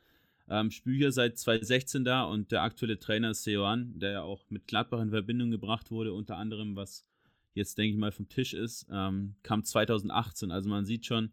[0.47, 5.01] Ähm, Spücher seit 2016 da und der aktuelle Trainer Seoan, der ja auch mit Gladbach
[5.01, 7.07] in Verbindung gebracht wurde, unter anderem, was
[7.55, 10.51] jetzt denke ich mal vom Tisch ist, ähm, kam 2018.
[10.51, 11.33] Also man sieht schon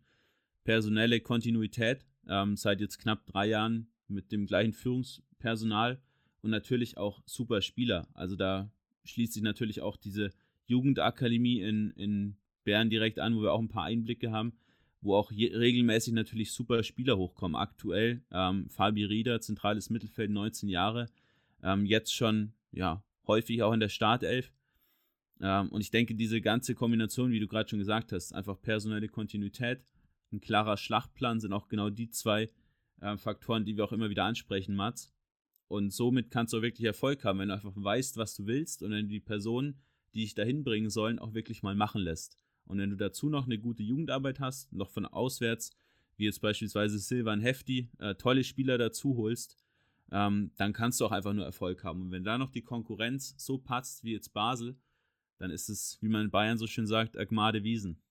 [0.64, 6.02] personelle Kontinuität ähm, seit jetzt knapp drei Jahren mit dem gleichen Führungspersonal
[6.42, 8.08] und natürlich auch super Spieler.
[8.14, 8.72] Also da
[9.04, 10.30] schließt sich natürlich auch diese
[10.68, 14.54] Jugendakademie in, in Bern direkt an, wo wir auch ein paar Einblicke haben,
[15.02, 17.56] wo auch regelmäßig natürlich super Spieler hochkommen.
[17.56, 21.08] Aktuell ähm, Fabi Rieder, zentrales Mittelfeld, 19 Jahre,
[21.64, 24.54] ähm, jetzt schon ja häufig auch in der Startelf.
[25.42, 29.08] Ähm, und ich denke, diese ganze Kombination, wie du gerade schon gesagt hast, einfach personelle
[29.08, 29.84] Kontinuität,
[30.32, 32.50] ein klarer Schlachtplan sind auch genau die zwei
[33.02, 35.12] äh, Faktoren, die wir auch immer wieder ansprechen, Mats.
[35.68, 38.84] Und somit kannst du auch wirklich Erfolg haben, wenn du einfach weißt, was du willst
[38.84, 39.80] und wenn du die Personen,
[40.14, 42.38] die dich dahin bringen sollen, auch wirklich mal machen lässt.
[42.72, 45.72] Und wenn du dazu noch eine gute Jugendarbeit hast, noch von auswärts,
[46.16, 49.58] wie jetzt beispielsweise Silvan Hefti, äh, tolle Spieler dazu holst,
[50.10, 52.02] ähm, dann kannst du auch einfach nur Erfolg haben.
[52.02, 54.78] Und wenn da noch die Konkurrenz so passt wie jetzt Basel,
[55.38, 58.02] dann ist es, wie man in Bayern so schön sagt, Agmade Wiesen.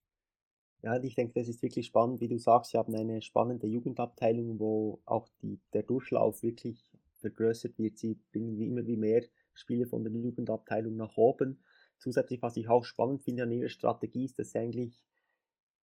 [0.83, 2.21] Ja, ich denke, das ist wirklich spannend.
[2.21, 7.79] Wie du sagst, sie haben eine spannende Jugendabteilung, wo auch die, der Durchlauf wirklich vergrößert
[7.79, 7.97] wird.
[7.97, 11.59] Sie bringen wie immer wie mehr Spiele von der Jugendabteilung nach oben
[12.01, 15.05] zusätzlich, was ich auch spannend finde an ihrer Strategie, ist, dass sie eigentlich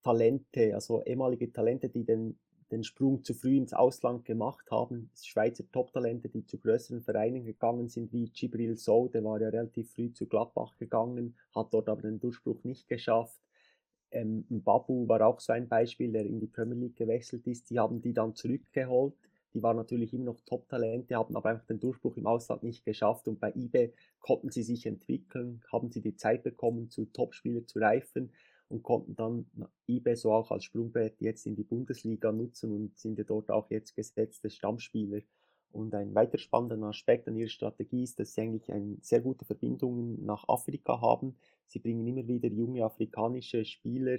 [0.02, 2.38] Talente, also ehemalige Talente, die den,
[2.70, 7.88] den Sprung zu früh ins Ausland gemacht haben, Schweizer Top-Talente, die zu größeren Vereinen gegangen
[7.88, 12.02] sind, wie Gibril So, der war ja relativ früh zu Gladbach gegangen, hat dort aber
[12.02, 13.40] den Durchbruch nicht geschafft.
[14.10, 17.68] Ähm, Babu war auch so ein Beispiel, der in die Premier League gewechselt ist.
[17.70, 21.80] Die haben die dann zurückgeholt die waren natürlich immer noch Top-Talente, haben aber einfach den
[21.80, 26.16] Durchbruch im Ausland nicht geschafft und bei eBay konnten sie sich entwickeln, haben sie die
[26.16, 28.30] Zeit bekommen, zu Topspieler zu reifen
[28.68, 29.46] und konnten dann
[29.86, 33.70] eBay so auch als Sprungbrett jetzt in die Bundesliga nutzen und sind ja dort auch
[33.70, 35.22] jetzt gesetzte Stammspieler.
[35.70, 39.44] Und ein weiter spannender Aspekt an ihrer Strategie ist, dass sie eigentlich eine sehr gute
[39.44, 41.36] Verbindungen nach Afrika haben.
[41.66, 44.18] Sie bringen immer wieder junge afrikanische Spieler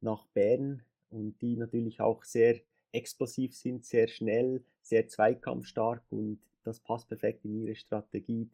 [0.00, 2.60] nach Bern und die natürlich auch sehr
[2.92, 8.48] explosiv sind, sehr schnell, sehr zweikampfstark und das passt perfekt in ihre Strategie,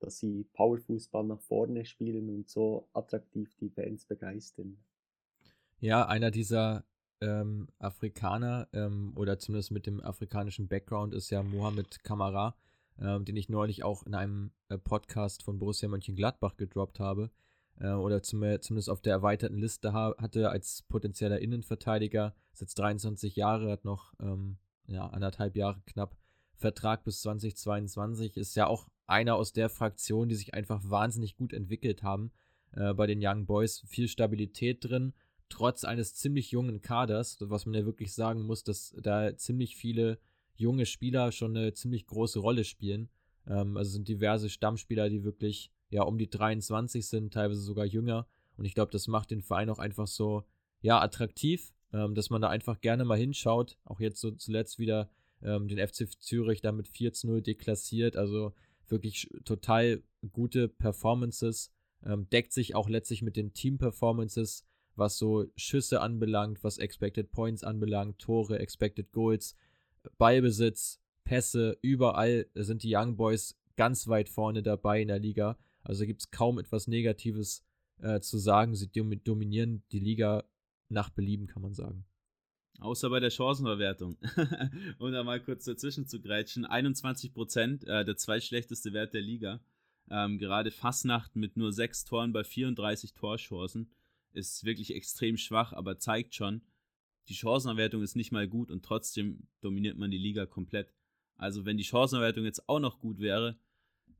[0.00, 4.78] dass sie Powerfußball nach vorne spielen und so attraktiv die Fans begeistern.
[5.78, 6.84] Ja, einer dieser
[7.20, 12.56] ähm, Afrikaner ähm, oder zumindest mit dem afrikanischen Background ist ja Mohamed Kamara,
[13.00, 17.30] ähm, den ich neulich auch in einem äh, Podcast von Borussia Mönchengladbach gedroppt habe
[17.80, 22.34] äh, oder zum, zumindest auf der erweiterten Liste ha hatte als potenzieller Innenverteidiger.
[22.52, 26.16] Ist jetzt 23 Jahre, hat noch ähm, ja, anderthalb Jahre knapp
[26.56, 28.36] Vertrag bis 2022.
[28.36, 32.32] Ist ja auch einer aus der Fraktion, die sich einfach wahnsinnig gut entwickelt haben.
[32.72, 35.12] Äh, bei den Young Boys viel Stabilität drin,
[35.48, 40.18] trotz eines ziemlich jungen Kaders, was man ja wirklich sagen muss, dass da ziemlich viele
[40.54, 43.10] junge Spieler schon eine ziemlich große Rolle spielen.
[43.46, 48.26] Ähm, also sind diverse Stammspieler, die wirklich ja um die 23 sind, teilweise sogar jünger.
[48.56, 50.44] Und ich glaube, das macht den Verein auch einfach so,
[50.80, 53.76] ja, attraktiv, ähm, dass man da einfach gerne mal hinschaut.
[53.84, 55.10] Auch jetzt so zuletzt wieder
[55.42, 58.16] ähm, den FC Zürich damit 4 zu 0 deklassiert.
[58.16, 58.54] Also
[58.88, 60.02] wirklich total
[60.32, 61.72] gute Performances.
[62.04, 67.62] Ähm, deckt sich auch letztlich mit den Team-Performances, was so Schüsse anbelangt, was Expected Points
[67.62, 69.56] anbelangt, Tore, Expected Goals,
[70.18, 75.56] Ballbesitz, Pässe, überall sind die Young Boys ganz weit vorne dabei in der Liga.
[75.82, 77.64] Also gibt es kaum etwas Negatives
[77.98, 78.74] äh, zu sagen.
[78.74, 80.44] Sie dominieren die Liga
[80.88, 82.04] nach Belieben, kann man sagen.
[82.78, 84.16] Außer bei der Chancenverwertung.
[84.98, 86.64] um da mal kurz dazwischen zu grätschen.
[86.64, 89.60] 21 Prozent, äh, der zweitschlechteste Wert der Liga.
[90.10, 93.90] Ähm, gerade Fasnacht mit nur sechs Toren bei 34 Torchancen
[94.32, 96.62] ist wirklich extrem schwach, aber zeigt schon,
[97.28, 100.92] die Chancenverwertung ist nicht mal gut und trotzdem dominiert man die Liga komplett.
[101.36, 103.58] Also wenn die Chancenverwertung jetzt auch noch gut wäre,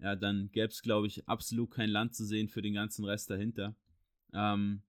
[0.02, 3.30] ja, dann gäbe es, glaube ich, absolut kein Land zu sehen für den ganzen Rest
[3.30, 3.76] dahinter.
[4.32, 4.82] Ähm,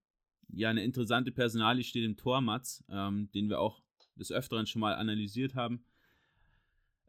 [0.49, 3.81] ja, eine interessante Personalie steht im Tor, Mats, ähm, den wir auch
[4.15, 5.83] des Öfteren schon mal analysiert haben.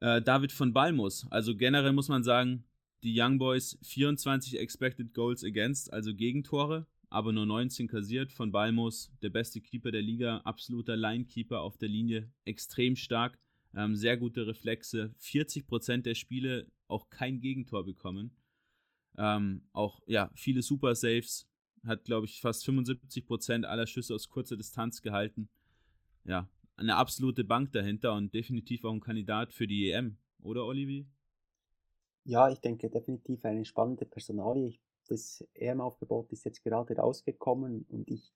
[0.00, 1.26] Äh, David von Balmus.
[1.30, 2.64] Also generell muss man sagen,
[3.02, 8.32] die Young Boys 24 Expected Goals Against, also Gegentore, aber nur 19 kassiert.
[8.32, 13.38] Von Balmus, der beste Keeper der Liga, absoluter Linekeeper auf der Linie, extrem stark,
[13.74, 15.14] ähm, sehr gute Reflexe.
[15.18, 18.36] 40% der Spiele auch kein Gegentor bekommen.
[19.16, 21.48] Ähm, auch ja, viele Super Saves,
[21.84, 25.48] hat glaube ich fast 75% aller Schüsse aus kurzer Distanz gehalten.
[26.24, 31.06] Ja, eine absolute Bank dahinter und definitiv auch ein Kandidat für die EM, oder Olivier?
[32.24, 34.78] Ja, ich denke definitiv eine spannende Personalie.
[35.08, 38.32] Das EM-Aufgebot ist jetzt gerade rausgekommen und ich,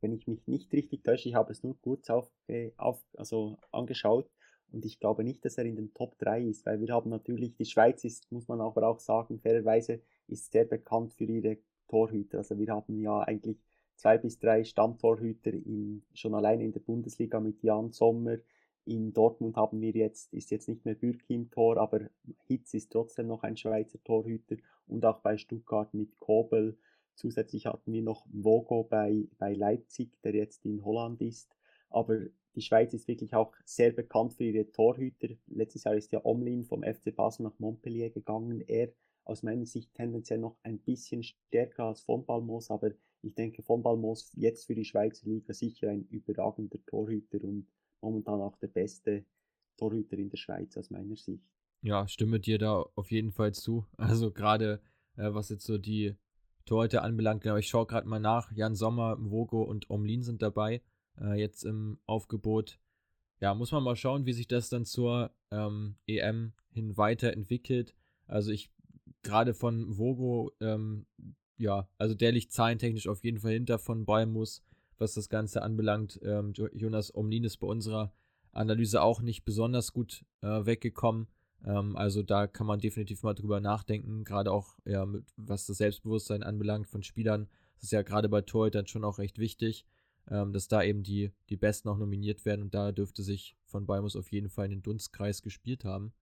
[0.00, 2.32] wenn ich mich nicht richtig täusche, ich habe es nur kurz auf,
[2.76, 4.28] auf, also angeschaut
[4.72, 7.54] und ich glaube nicht, dass er in den Top 3 ist, weil wir haben natürlich,
[7.54, 11.58] die Schweiz ist, muss man aber auch sagen, fairerweise ist sehr bekannt für ihre
[11.88, 12.38] Torhüter.
[12.38, 13.58] Also wir haben ja eigentlich
[13.96, 18.38] zwei bis drei Stammtorhüter in, schon alleine in der Bundesliga mit Jan Sommer,
[18.84, 22.00] in Dortmund haben wir jetzt, ist jetzt nicht mehr Bürki im Tor, aber
[22.46, 24.56] Hitz ist trotzdem noch ein Schweizer Torhüter
[24.88, 26.76] und auch bei Stuttgart mit Kobel.
[27.14, 31.54] Zusätzlich hatten wir noch Vogo bei, bei Leipzig, der jetzt in Holland ist.
[31.90, 32.18] Aber
[32.54, 35.28] die Schweiz ist wirklich auch sehr bekannt für ihre Torhüter.
[35.46, 38.60] Letztes Jahr ist ja Omlin vom FC Basel nach Montpellier gegangen.
[38.66, 38.92] Er
[39.24, 42.90] aus meiner Sicht tendenziell noch ein bisschen stärker als von Balmos, aber
[43.22, 47.68] ich denke von Balmos jetzt für die Schweizer Liga sicher ein überragender Torhüter und
[48.00, 49.24] momentan auch der beste
[49.76, 51.44] Torhüter in der Schweiz aus meiner Sicht.
[51.82, 53.86] Ja, stimme dir da auf jeden Fall zu.
[53.96, 54.80] Also gerade
[55.16, 56.16] äh, was jetzt so die
[56.64, 58.52] Torhüter anbelangt, genau, ich schaue gerade mal nach.
[58.52, 60.80] Jan Sommer, Vogo und Omlin sind dabei,
[61.20, 62.78] äh, jetzt im Aufgebot.
[63.40, 67.94] Ja, muss man mal schauen, wie sich das dann zur ähm, EM hin weiterentwickelt.
[68.26, 68.70] Also ich
[69.22, 71.06] gerade von Vogo, ähm,
[71.56, 74.62] ja, also der liegt zahlentechnisch auf jeden Fall hinter von Balmus
[75.02, 76.18] was das Ganze anbelangt.
[76.22, 78.14] Ähm, Jonas Omlin ist bei unserer
[78.52, 81.26] Analyse auch nicht besonders gut äh, weggekommen.
[81.64, 85.78] Ähm, also da kann man definitiv mal drüber nachdenken, gerade auch ja, mit, was das
[85.78, 87.48] Selbstbewusstsein anbelangt von Spielern.
[87.74, 89.84] Das ist ja gerade bei Torhütern schon auch recht wichtig,
[90.30, 93.86] ähm, dass da eben die, die Besten auch nominiert werden und da dürfte sich von
[93.86, 96.12] Balmus auf jeden Fall in den Dunstkreis gespielt haben.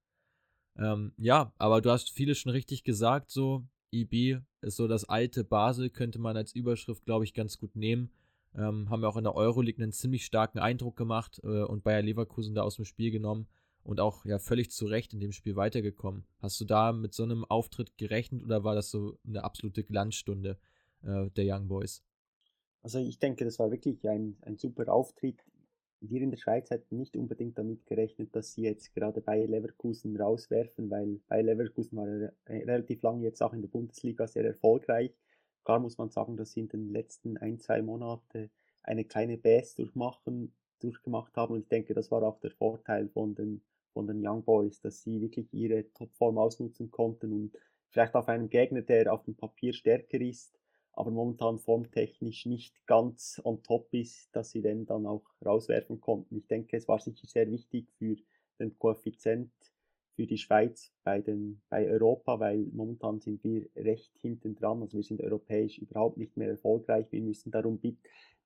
[0.77, 5.45] Ähm, ja, aber du hast vieles schon richtig gesagt, so IB ist so das alte
[5.45, 8.11] Basel, könnte man als Überschrift, glaube ich, ganz gut nehmen.
[8.55, 12.03] Ähm, haben ja auch in der Euroleague einen ziemlich starken Eindruck gemacht äh, und Bayer
[12.03, 13.47] Leverkusen da aus dem Spiel genommen
[13.85, 16.25] und auch ja völlig zu Recht in dem Spiel weitergekommen.
[16.41, 20.59] Hast du da mit so einem Auftritt gerechnet oder war das so eine absolute Glanzstunde
[21.03, 22.03] äh, der Young Boys?
[22.83, 25.45] Also ich denke, das war wirklich ein, ein super Auftritt.
[26.01, 30.17] Wir in der Schweiz hätten nicht unbedingt damit gerechnet, dass sie jetzt gerade Bayer Leverkusen
[30.17, 35.15] rauswerfen, weil Bayer Leverkusen war relativ lange jetzt auch in der Bundesliga sehr erfolgreich
[35.65, 38.51] Klar muss man sagen, dass sie in den letzten ein, zwei Monaten
[38.83, 41.55] eine kleine Bass durchmachen, durchgemacht haben.
[41.55, 43.63] Und ich denke, das war auch der Vorteil von den,
[43.93, 47.57] von den Young Boys, dass sie wirklich ihre Topform ausnutzen konnten und
[47.91, 50.59] vielleicht auf einem Gegner, der auf dem Papier stärker ist,
[50.93, 56.37] aber momentan formtechnisch nicht ganz on top ist, dass sie den dann auch rauswerfen konnten.
[56.37, 58.17] Ich denke, es war sicher sehr wichtig für
[58.59, 59.53] den Koeffizient
[60.21, 64.83] für die Schweiz bei, den, bei Europa, weil momentan sind wir recht hinten dran.
[64.83, 67.07] Also wir sind europäisch überhaupt nicht mehr erfolgreich.
[67.11, 67.81] Wir müssen darum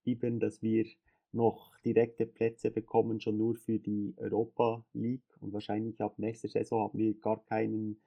[0.04, 0.86] bibbern, dass wir
[1.32, 5.36] noch direkte Plätze bekommen, schon nur für die Europa League.
[5.40, 8.00] Und wahrscheinlich ab nächster Saison haben wir gar keinen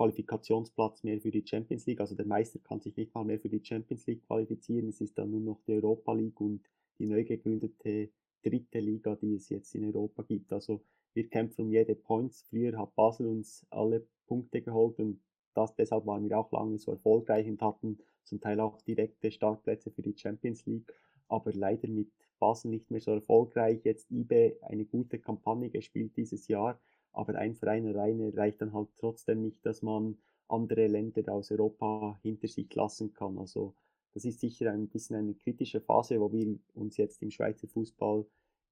[0.00, 2.00] Qualifikationsplatz mehr für die Champions League.
[2.00, 4.88] Also der Meister kann sich nicht mal mehr für die Champions League qualifizieren.
[4.88, 6.62] Es ist dann nur noch die Europa League und
[6.98, 8.08] die neu gegründete
[8.42, 10.54] dritte Liga, die es jetzt in Europa gibt.
[10.54, 10.82] Also
[11.12, 12.46] wir kämpfen um jede Points.
[12.48, 15.20] Früher hat Basel uns alle Punkte geholt und
[15.52, 19.90] das, deshalb waren wir auch lange so erfolgreich und hatten zum Teil auch direkte Startplätze
[19.90, 20.90] für die Champions League,
[21.28, 22.08] aber leider mit
[22.38, 23.80] Basel nicht mehr so erfolgreich.
[23.84, 26.80] Jetzt IBE eine gute Kampagne gespielt dieses Jahr,
[27.12, 30.18] aber ein Verein alleine reicht dann halt trotzdem nicht, dass man
[30.48, 33.38] andere Länder aus Europa hinter sich lassen kann.
[33.38, 33.74] Also
[34.12, 38.26] das ist sicher ein bisschen eine kritische Phase, wo wir uns jetzt im Schweizer Fußball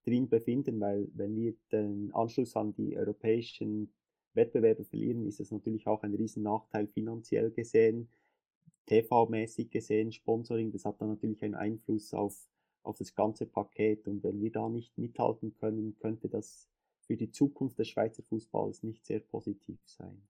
[0.05, 3.93] drin befinden, weil wenn wir den Anschluss an die europäischen
[4.35, 8.09] Wettbewerbe verlieren, ist das natürlich auch ein riesen Nachteil finanziell gesehen.
[8.87, 12.49] TV-mäßig gesehen, Sponsoring, das hat dann natürlich einen Einfluss auf,
[12.83, 14.09] auf das ganze Paket.
[14.09, 16.69] Und wenn wir da nicht mithalten können, könnte das
[17.09, 20.23] für die Zukunft des Schweizer Fußballs nicht sehr positiv sein.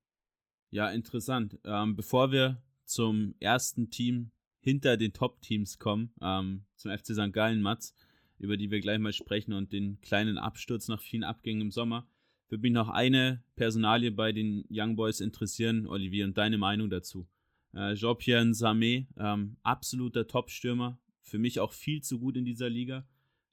[0.71, 1.59] Ja, interessant.
[1.65, 7.33] Ähm, bevor wir zum ersten Team hinter den Top-Teams kommen, ähm, zum FC St.
[7.33, 7.95] Gallen, Mats,
[8.39, 12.07] über die wir gleich mal sprechen und den kleinen Absturz nach vielen Abgängen im Sommer,
[12.49, 17.29] würde mich noch eine Personalie bei den Young Boys interessieren, Olivier, und deine Meinung dazu.
[17.75, 23.07] Äh, Jean-Pierre Samé, ähm, absoluter Top-Stürmer, für mich auch viel zu gut in dieser Liga.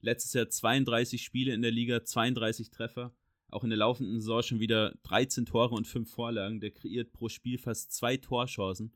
[0.06, 3.12] Letztes Jahr 32 Spiele in der Liga, 32 Treffer.
[3.48, 6.60] Auch in der laufenden Saison schon wieder 13 Tore und 5 Vorlagen.
[6.60, 8.92] Der kreiert pro Spiel fast zwei Torchancen.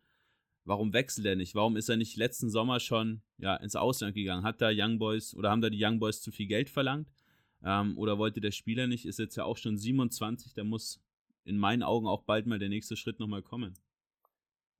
[0.64, 1.57] Warum wechselt er nicht?
[1.57, 4.44] Warum ist er nicht letzten Sommer schon ja, ins Ausland gegangen?
[4.44, 7.11] Hat da Young Boys oder haben da die Young Boys zu viel Geld verlangt?
[7.64, 9.05] Ähm, oder wollte der Spieler nicht?
[9.05, 11.01] Ist jetzt ja auch schon 27, da muss
[11.44, 13.75] in meinen Augen auch bald mal der nächste Schritt nochmal kommen.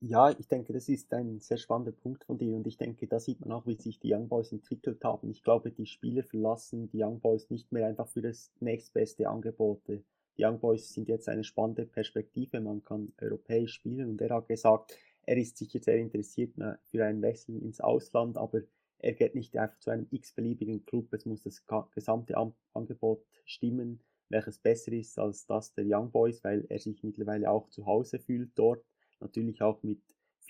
[0.03, 3.21] Ja, ich denke, das ist ein sehr spannender Punkt von dir und ich denke, da
[3.21, 5.29] sieht man auch, wie sich die Young Boys entwickelt haben.
[5.31, 9.83] Ich glaube, die Spieler verlassen die Young Boys nicht mehr einfach für das nächstbeste Angebot.
[9.89, 10.03] Die
[10.39, 14.97] Young Boys sind jetzt eine spannende Perspektive, man kann europäisch spielen und er hat gesagt,
[15.27, 18.63] er ist sicher sehr interessiert für einen Wechsel ins Ausland, aber
[19.01, 22.37] er geht nicht einfach zu einem x-beliebigen Club, es muss das gesamte
[22.73, 27.69] Angebot stimmen, welches besser ist als das der Young Boys, weil er sich mittlerweile auch
[27.69, 28.83] zu Hause fühlt dort
[29.21, 30.01] natürlich auch mit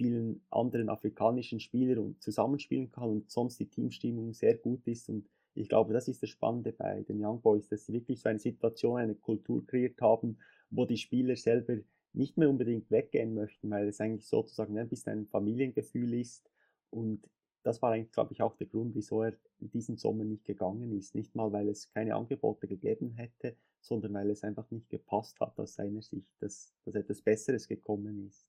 [0.00, 5.10] vielen anderen afrikanischen Spielern zusammenspielen kann und sonst die Teamstimmung sehr gut ist.
[5.10, 8.28] Und ich glaube, das ist das Spannende bei den Young Boys, dass sie wirklich so
[8.28, 10.38] eine Situation, eine Kultur kreiert haben,
[10.70, 11.76] wo die Spieler selber
[12.12, 16.50] nicht mehr unbedingt weggehen möchten, weil es eigentlich sozusagen ein bisschen ein Familiengefühl ist.
[16.88, 17.28] Und
[17.62, 21.14] das war eigentlich, glaube ich, auch der Grund, wieso er diesen Sommer nicht gegangen ist.
[21.14, 25.58] Nicht mal, weil es keine Angebote gegeben hätte, sondern weil es einfach nicht gepasst hat
[25.58, 28.46] aus seiner Sicht, dass, dass etwas Besseres gekommen ist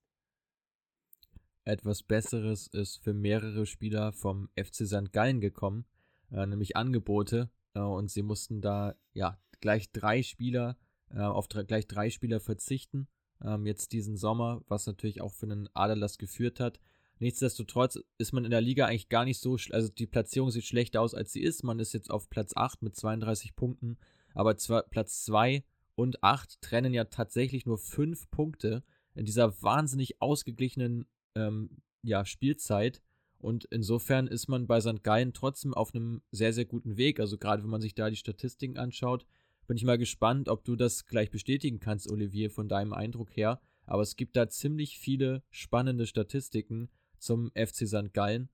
[1.63, 5.11] etwas Besseres ist für mehrere Spieler vom FC St.
[5.11, 5.85] Gallen gekommen,
[6.31, 7.49] äh, nämlich Angebote.
[7.73, 10.77] Äh, und sie mussten da ja gleich drei Spieler,
[11.11, 13.07] äh, auf drei, gleich drei Spieler verzichten.
[13.43, 16.79] Ähm, jetzt diesen Sommer, was natürlich auch für einen Aderlass geführt hat.
[17.19, 21.01] Nichtsdestotrotz ist man in der Liga eigentlich gar nicht so, also die Platzierung sieht schlechter
[21.01, 21.63] aus, als sie ist.
[21.63, 23.97] Man ist jetzt auf Platz 8 mit 32 Punkten,
[24.33, 30.19] aber zwar Platz 2 und 8 trennen ja tatsächlich nur 5 Punkte in dieser wahnsinnig
[30.19, 33.01] ausgeglichenen ähm, ja, Spielzeit.
[33.39, 35.03] Und insofern ist man bei St.
[35.03, 37.19] Gallen trotzdem auf einem sehr, sehr guten Weg.
[37.19, 39.25] Also gerade wenn man sich da die Statistiken anschaut,
[39.67, 43.59] bin ich mal gespannt, ob du das gleich bestätigen kannst, Olivier, von deinem Eindruck her.
[43.85, 48.13] Aber es gibt da ziemlich viele spannende Statistiken zum FC St.
[48.13, 48.49] Gallen.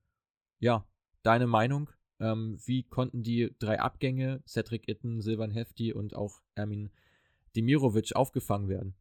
[0.60, 0.88] Ja,
[1.24, 1.90] deine Meinung?
[2.20, 6.90] Ähm, wie konnten die drei Abgänge, Cedric Itten, Silvan Hefti und auch Ermin
[7.56, 8.96] Demirovic, aufgefangen werden?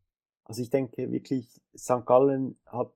[0.45, 2.05] Also ich denke wirklich, St.
[2.05, 2.93] Gallen hat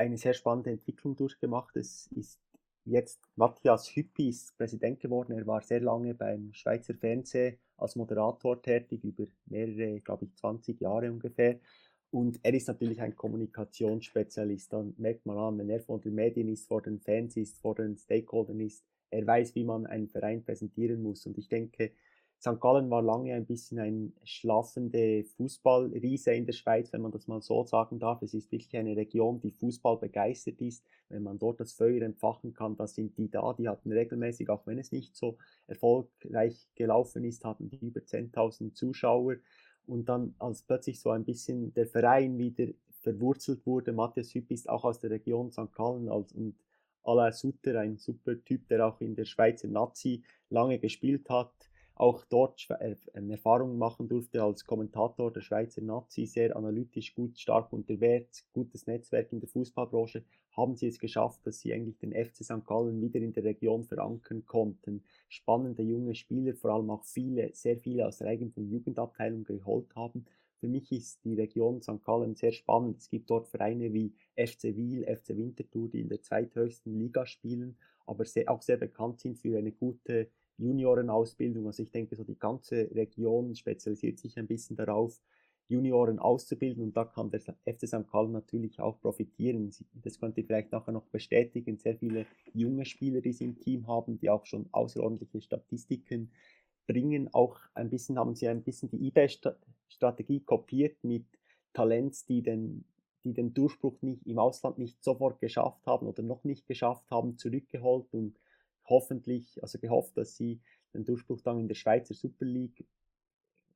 [0.00, 1.76] eine sehr spannende Entwicklung durchgemacht.
[1.76, 2.40] Es ist
[2.84, 5.32] jetzt Matthias Hüppi ist Präsident geworden.
[5.32, 10.80] Er war sehr lange beim Schweizer Fernsehen als Moderator tätig, über mehrere, glaube ich, 20
[10.80, 11.60] Jahre ungefähr.
[12.10, 14.72] Und er ist natürlich ein Kommunikationsspezialist.
[14.72, 17.74] Dann merkt man an, wenn er vor den Medien ist, vor den Fans ist, vor
[17.74, 21.26] den Stakeholdern ist, er weiß, wie man einen Verein präsentieren muss.
[21.26, 21.92] Und ich denke,
[22.40, 22.58] St.
[22.58, 27.42] Gallen war lange ein bisschen ein schlafende Fußballriese in der Schweiz, wenn man das mal
[27.42, 28.22] so sagen darf.
[28.22, 30.82] Es ist wirklich eine Region, die Fußball begeistert ist.
[31.10, 33.52] Wenn man dort das Feuer entfachen kann, da sind die da.
[33.52, 38.72] Die hatten regelmäßig, auch wenn es nicht so erfolgreich gelaufen ist, hatten die über 10.000
[38.72, 39.36] Zuschauer.
[39.86, 42.68] Und dann, als plötzlich so ein bisschen der Verein wieder
[43.02, 45.74] verwurzelt wurde, Matthias Hüpp ist auch aus der Region St.
[45.74, 46.54] Gallen als, und
[47.02, 51.69] Alain Sutter, ein super Typ, der auch in der Schweizer Nazi lange gespielt hat
[52.00, 57.74] auch dort äh, Erfahrungen machen durfte als Kommentator der Schweizer Nazi, sehr analytisch, gut, stark
[57.74, 60.24] unterwegs, gutes Netzwerk in der Fußballbranche,
[60.56, 62.64] haben sie es geschafft, dass sie eigentlich den FC St.
[62.64, 65.04] Gallen wieder in der Region verankern konnten.
[65.28, 70.24] Spannende junge Spieler, vor allem auch viele, sehr viele aus der eigenen Jugendabteilung geholt haben.
[70.58, 72.02] Für mich ist die Region St.
[72.02, 72.96] Gallen sehr spannend.
[72.98, 77.76] Es gibt dort Vereine wie FC Wiel, FC Winterthur, die in der zweithöchsten Liga spielen,
[78.06, 80.30] aber sehr, auch sehr bekannt sind für eine gute
[80.60, 81.66] Juniorenausbildung.
[81.66, 85.20] Also ich denke, so die ganze Region spezialisiert sich ein bisschen darauf,
[85.70, 88.10] Junioren auszubilden und da kann der FC St.
[88.10, 89.72] Gallen natürlich auch profitieren.
[89.94, 91.78] Das könnt ihr vielleicht nachher noch bestätigen.
[91.78, 96.32] Sehr viele junge Spieler, die sie im Team haben, die auch schon außerordentliche Statistiken
[96.88, 97.32] bringen.
[97.32, 101.24] Auch ein bisschen haben sie ein bisschen die eBay-Strategie kopiert mit
[101.72, 102.84] Talents, die den,
[103.22, 107.38] die den Durchbruch nicht im Ausland nicht sofort geschafft haben oder noch nicht geschafft haben,
[107.38, 108.36] zurückgeholt und
[108.90, 110.60] hoffentlich, also gehofft, dass sie
[110.92, 112.84] den Durchbruch dann in der Schweizer Super League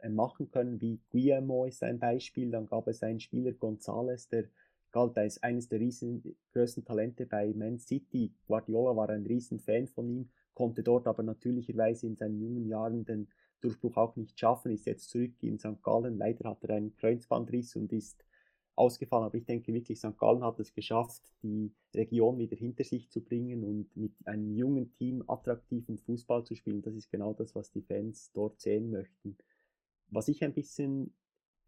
[0.01, 2.51] äh, machen können, wie Guillermo ist ein Beispiel.
[2.51, 4.45] Dann gab es einen Spieler, González, der
[4.91, 8.33] galt als eines der riesen, größten Talente bei Man City.
[8.47, 13.05] Guardiola war ein riesen Fan von ihm, konnte dort aber natürlicherweise in seinen jungen Jahren
[13.05, 13.29] den
[13.61, 15.83] Durchbruch auch nicht schaffen, ist jetzt zurück in St.
[15.83, 16.19] Gallen.
[16.19, 18.25] Leider hat er einen Kreuzbandriss und ist
[18.77, 19.25] ausgefallen.
[19.25, 20.18] Aber ich denke wirklich, St.
[20.18, 24.93] Gallen hat es geschafft, die Region wieder hinter sich zu bringen und mit einem jungen
[24.93, 26.83] Team attraktiven Fußball zu spielen.
[26.83, 29.37] Das ist genau das, was die Fans dort sehen möchten.
[30.11, 31.14] Was ich ein bisschen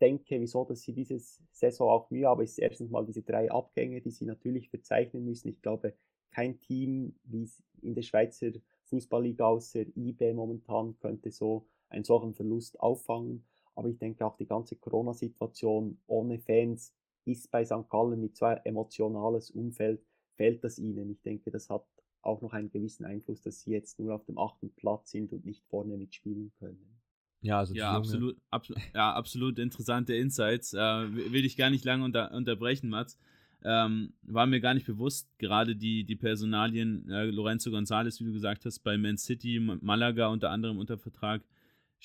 [0.00, 4.00] denke, wieso dass sie dieses Saison auch Mühe haben, ist erstens mal diese drei Abgänge,
[4.00, 5.48] die sie natürlich verzeichnen müssen.
[5.48, 5.94] Ich glaube,
[6.30, 8.50] kein Team wie es in der Schweizer
[8.84, 13.44] Fußballliga außer IB momentan könnte so einen solchen Verlust auffangen.
[13.76, 16.92] Aber ich denke auch die ganze Corona-Situation ohne Fans
[17.24, 17.88] ist bei St.
[17.88, 20.00] Gallen mit so einem emotionales Umfeld,
[20.36, 21.10] fällt das ihnen.
[21.10, 21.84] Ich denke, das hat
[22.22, 25.44] auch noch einen gewissen Einfluss, dass sie jetzt nur auf dem achten Platz sind und
[25.44, 27.00] nicht vorne mitspielen können.
[27.42, 30.72] Ja, also ja absolut, ab, ja, absolut interessante Insights.
[30.72, 33.18] Äh, will ich gar nicht lange unter, unterbrechen, Mats.
[33.62, 38.32] Ähm, war mir gar nicht bewusst, gerade die, die Personalien, äh, Lorenzo González, wie du
[38.32, 41.42] gesagt hast, bei Man City, Malaga unter anderem unter Vertrag,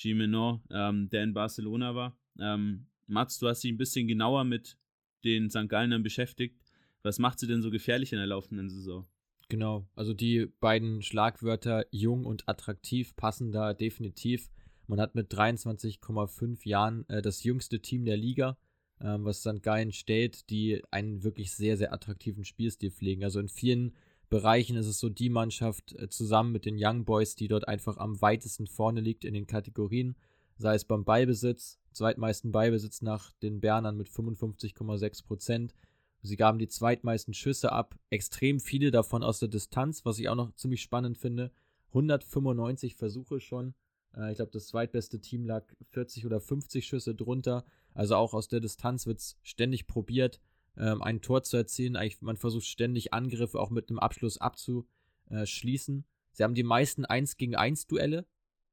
[0.02, 2.18] Gimeno, ähm, der in Barcelona war.
[2.39, 4.78] Ähm, Mats, du hast dich ein bisschen genauer mit
[5.24, 5.68] den St.
[5.68, 6.60] Gallenern beschäftigt.
[7.04, 9.06] Was macht sie denn so gefährlich in der laufenden Saison?
[9.49, 14.49] Genau, also die beiden Schlagwörter jung und attraktiv passen da definitiv.
[14.88, 18.58] Man hat mit 23,5 Jahren äh, das jüngste Team der Liga,
[18.99, 19.62] äh, was St.
[19.62, 23.24] Gallen stellt, die einen wirklich sehr, sehr attraktiven Spielstil pflegen.
[23.24, 23.93] Also in vielen
[24.32, 27.98] Bereichen ist es so die Mannschaft äh, zusammen mit den Young Boys, die dort einfach
[27.98, 30.16] am weitesten vorne liegt in den Kategorien,
[30.58, 35.76] sei es beim Ballbesitz, zweitmeisten Ballbesitz nach den Bernern mit 55,6 Prozent.
[36.22, 40.36] Sie gaben die zweitmeisten Schüsse ab, extrem viele davon aus der Distanz, was ich auch
[40.36, 41.52] noch ziemlich spannend finde.
[41.90, 43.74] 195 Versuche schon,
[44.16, 47.66] äh, ich glaube, das zweitbeste Team lag 40 oder 50 Schüsse drunter.
[47.94, 50.40] Also auch aus der Distanz wird es ständig probiert,
[50.78, 51.96] ähm, ein Tor zu erzielen.
[51.96, 56.06] Eigentlich, man versucht ständig Angriffe auch mit einem Abschluss abzuschließen.
[56.34, 58.26] Sie haben die meisten 1 gegen 1 Duelle,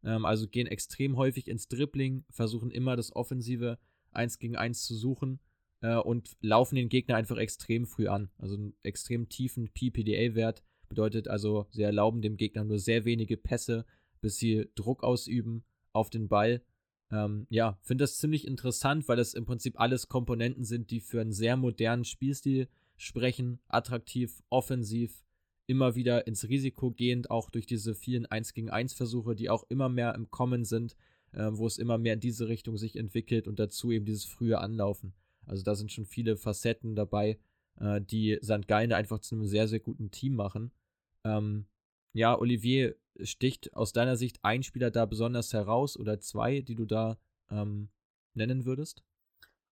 [0.05, 3.79] ähm, also gehen extrem häufig ins Dribbling, versuchen immer das offensive
[4.13, 5.41] 1 gegen 1 zu suchen
[5.81, 8.31] äh, und laufen den Gegner einfach extrem früh an.
[8.39, 13.85] Also einen extrem tiefen PPDA-Wert bedeutet also, sie erlauben dem Gegner nur sehr wenige Pässe
[14.21, 16.63] bis sie Druck ausüben auf den Ball.
[17.11, 21.21] Ähm, ja, finde das ziemlich interessant, weil das im Prinzip alles Komponenten sind, die für
[21.21, 23.61] einen sehr modernen Spielstil sprechen.
[23.69, 25.25] Attraktiv, offensiv,
[25.67, 29.65] immer wieder ins Risiko gehend, auch durch diese vielen 1 gegen 1 Versuche, die auch
[29.69, 30.97] immer mehr im Kommen sind,
[31.33, 34.59] äh, wo es immer mehr in diese Richtung sich entwickelt und dazu eben dieses frühe
[34.59, 35.15] Anlaufen.
[35.47, 37.39] Also da sind schon viele Facetten dabei,
[37.81, 38.67] äh, die St.
[38.67, 40.73] Gallen einfach zu einem sehr, sehr guten Team machen.
[41.25, 41.67] Ähm,
[42.13, 46.85] ja, Olivier, sticht aus deiner Sicht ein Spieler da besonders heraus oder zwei, die du
[46.85, 47.19] da
[47.51, 47.89] ähm,
[48.35, 49.05] nennen würdest?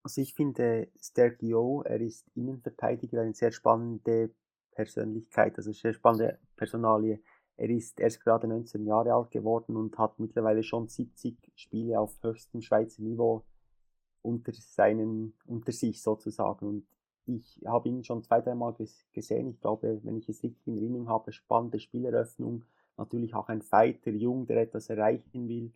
[0.03, 4.31] Also ich finde Stergio, er ist Innenverteidiger, eine sehr spannende
[4.71, 7.21] Persönlichkeit, also sehr spannende Personalie.
[7.57, 12.23] Er ist erst gerade 19 Jahre alt geworden und hat mittlerweile schon 70 Spiele auf
[12.23, 13.45] höchstem Schweizer Niveau
[14.23, 16.67] unter, seinen, unter sich sozusagen.
[16.67, 16.87] Und
[17.25, 18.77] ich habe ihn schon zwei, dreimal
[19.13, 19.49] gesehen.
[19.49, 22.65] Ich glaube, wenn ich es richtig in Erinnerung habe, spannende Spieleröffnung,
[22.97, 25.73] natürlich auch ein Fighter, jung, der etwas erreichen will.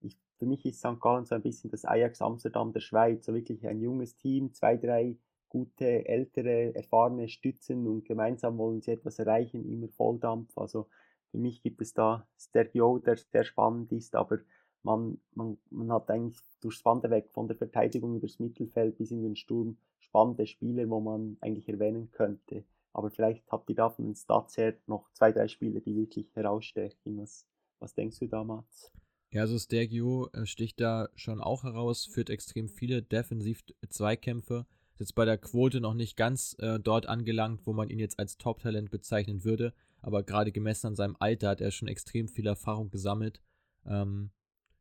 [0.00, 1.00] Ich, für mich ist St.
[1.00, 4.76] Gallen so ein bisschen das Ajax Amsterdam der Schweiz, so wirklich ein junges Team, zwei,
[4.76, 5.16] drei
[5.48, 10.56] gute, ältere, erfahrene Stützen und gemeinsam wollen sie etwas erreichen, immer Volldampf.
[10.56, 10.88] Also
[11.30, 14.38] für mich gibt es da Stereo, der sehr spannend ist, aber
[14.82, 19.36] man, man, man hat eigentlich durchs Wanderweg von der Verteidigung übers Mittelfeld bis in den
[19.36, 22.64] Sturm spannende Spieler, wo man eigentlich erwähnen könnte.
[22.92, 26.34] Aber vielleicht habt ihr da von den Stats her noch zwei, drei Spieler, die wirklich
[26.34, 27.18] herausstechen.
[27.18, 27.46] Was,
[27.78, 28.92] was denkst du da, Mats?
[29.30, 34.66] Ja, also Stergio äh, sticht da schon auch heraus, führt extrem viele Defensiv-Zweikämpfe.
[34.92, 38.18] Ist jetzt bei der Quote noch nicht ganz äh, dort angelangt, wo man ihn jetzt
[38.18, 39.72] als Top-Talent bezeichnen würde.
[40.02, 43.40] Aber gerade gemessen an seinem Alter hat er schon extrem viel Erfahrung gesammelt.
[43.86, 44.32] Ähm,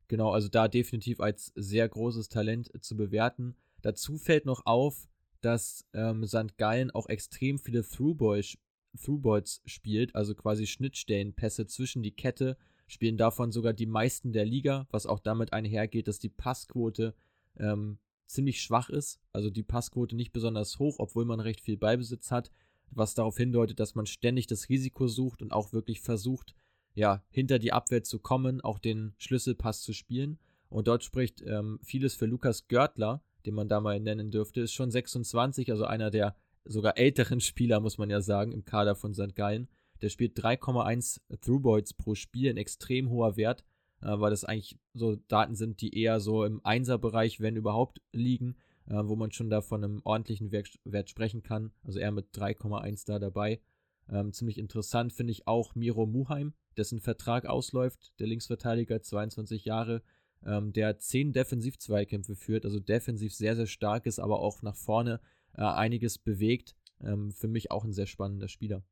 [0.09, 3.55] genau, also da definitiv als sehr großes Talent zu bewerten.
[3.81, 5.07] Dazu fällt noch auf,
[5.41, 6.57] dass ähm, St.
[6.57, 8.57] Gallen auch extrem viele Throughballs,
[9.01, 14.87] Throughballs spielt, also quasi Schnittstellenpässe zwischen die Kette, spielen davon sogar die meisten der Liga,
[14.91, 17.15] was auch damit einhergeht, dass die Passquote
[17.57, 22.31] ähm, ziemlich schwach ist, also die Passquote nicht besonders hoch, obwohl man recht viel Beibesitz
[22.31, 22.51] hat,
[22.89, 26.55] was darauf hindeutet, dass man ständig das Risiko sucht und auch wirklich versucht,
[26.93, 30.39] ja, hinter die Abwehr zu kommen, auch den Schlüsselpass zu spielen.
[30.69, 34.73] Und dort spricht ähm, vieles für Lukas Görtler, den man da mal nennen dürfte, ist
[34.73, 36.35] schon 26, also einer der
[36.65, 39.35] sogar älteren Spieler, muss man ja sagen, im Kader von St.
[39.35, 39.67] Gallen.
[40.01, 43.63] Der spielt 3,1 Throughboys pro Spiel, ein extrem hoher Wert,
[44.01, 48.55] äh, weil das eigentlich so Daten sind, die eher so im Einser-Bereich, wenn überhaupt, liegen.
[48.87, 51.71] äh, wo man schon da von einem ordentlichen Wert, Wert sprechen kann.
[51.83, 53.61] Also er mit 3,1 da dabei.
[54.09, 60.01] Ähm, ziemlich interessant finde ich auch Miro Muheim, dessen Vertrag ausläuft, der Linksverteidiger, 22 Jahre,
[60.45, 65.19] ähm, der 10 Defensiv-Zweikämpfe führt, also defensiv sehr, sehr stark ist, aber auch nach vorne
[65.53, 66.75] äh, einiges bewegt.
[67.01, 68.83] Ähm, für mich auch ein sehr spannender Spieler.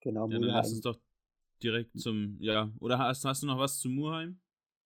[0.00, 0.98] Genau, ja, dann lass uns doch
[1.62, 4.38] direkt zum, ja, oder hast, hast du noch was zu Muheim?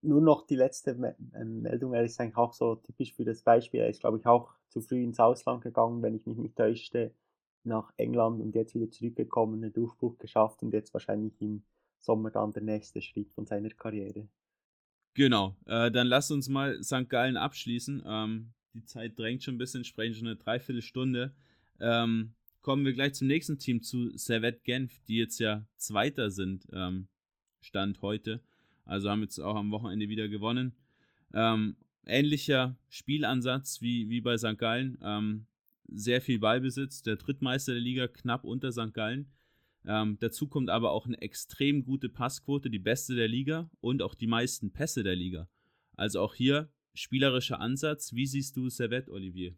[0.02, 0.92] Nur noch die letzte
[1.34, 3.80] ähm, Meldung, er ist eigentlich auch so typisch für das Beispiel.
[3.80, 7.14] Er ist, glaube ich, auch zu früh ins Ausland gegangen, wenn ich mich nicht täuschte,
[7.64, 11.62] nach England und jetzt wieder zurückgekommen, einen Durchbruch geschafft und jetzt wahrscheinlich im
[11.98, 14.26] Sommer dann der nächste Schritt von seiner Karriere.
[15.14, 17.08] Genau, äh, dann lass uns mal St.
[17.08, 18.02] Gallen abschließen.
[18.06, 21.34] Ähm, die Zeit drängt schon ein bisschen, sprechen schon eine Dreiviertelstunde.
[21.80, 26.66] Ähm, kommen wir gleich zum nächsten Team, zu Servette Genf, die jetzt ja Zweiter sind,
[26.72, 27.08] ähm,
[27.60, 28.40] Stand heute.
[28.84, 30.72] Also haben jetzt auch am Wochenende wieder gewonnen.
[31.34, 34.58] Ähm, ähnlicher Spielansatz wie, wie bei St.
[34.58, 34.98] Gallen.
[35.02, 35.46] Ähm,
[35.88, 38.94] sehr viel Ballbesitz, der Drittmeister der Liga knapp unter St.
[38.94, 39.30] Gallen.
[39.86, 44.14] Ähm, dazu kommt aber auch eine extrem gute Passquote, die beste der Liga und auch
[44.14, 45.48] die meisten Pässe der Liga.
[45.96, 48.12] Also auch hier spielerischer Ansatz.
[48.14, 49.54] Wie siehst du Servette, Olivier?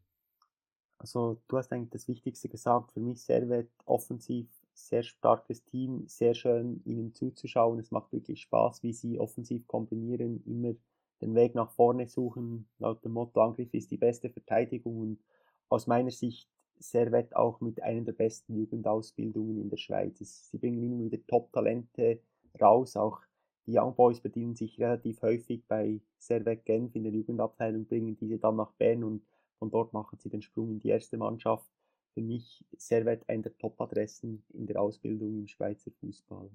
[0.98, 2.92] Also du hast eigentlich das Wichtigste gesagt.
[2.92, 7.78] Für mich Servet offensiv sehr starkes Team, sehr schön ihnen zuzuschauen.
[7.78, 10.74] Es macht wirklich Spaß, wie sie offensiv kombinieren, immer
[11.20, 12.68] den Weg nach vorne suchen.
[12.78, 15.20] Laut dem Motto Angriff ist die beste Verteidigung und
[15.68, 16.48] aus meiner Sicht
[16.78, 20.18] Servet auch mit einer der besten Jugendausbildungen in der Schweiz.
[20.50, 22.20] Sie bringen immer wieder Top-Talente
[22.60, 22.96] raus.
[22.96, 23.20] Auch
[23.66, 28.38] die Young Boys bedienen sich relativ häufig bei Servet Genf in der Jugendabteilung, bringen diese
[28.38, 29.22] dann nach Bern und
[29.58, 31.70] von dort machen sie den Sprung in die erste Mannschaft.
[32.14, 36.50] Für mich Servet eine der Top-Adressen in der Ausbildung im Schweizer Fußball.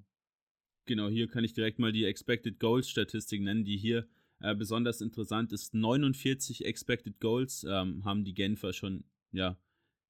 [0.84, 4.06] Genau, hier kann ich direkt mal die Expected Goals Statistik nennen, die hier
[4.40, 5.74] äh, besonders interessant ist.
[5.74, 9.58] 49 Expected Goals ähm, haben die Genfer schon, ja,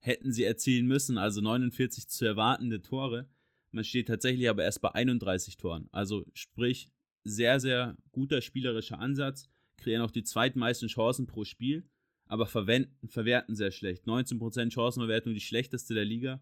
[0.01, 3.29] hätten sie erzielen müssen, also 49 zu erwartende Tore.
[3.71, 5.89] Man steht tatsächlich aber erst bei 31 Toren.
[5.93, 6.89] Also sprich,
[7.25, 11.89] sehr, sehr guter spielerischer Ansatz, kreieren auch die zweitmeisten Chancen pro Spiel
[12.29, 14.07] aber verwenden, verwerten sehr schlecht.
[14.07, 16.41] 19% Chancenverwertung, die schlechteste der Liga.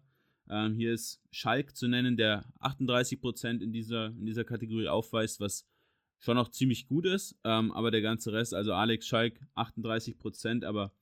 [0.49, 5.65] Ähm, hier ist Schalk zu nennen, der 38% in dieser, in dieser Kategorie aufweist, was
[6.19, 7.37] schon noch ziemlich gut ist.
[7.43, 10.93] Ähm, aber der ganze Rest, also Alex Schalk 38%, aber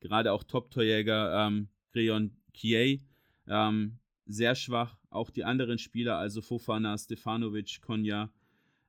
[0.00, 3.00] gerade auch Top-Torjäger ähm, Greon Kiei,
[3.46, 4.98] ähm, sehr schwach.
[5.10, 8.30] Auch die anderen Spieler, also Fofana, Stefanovic, Konya,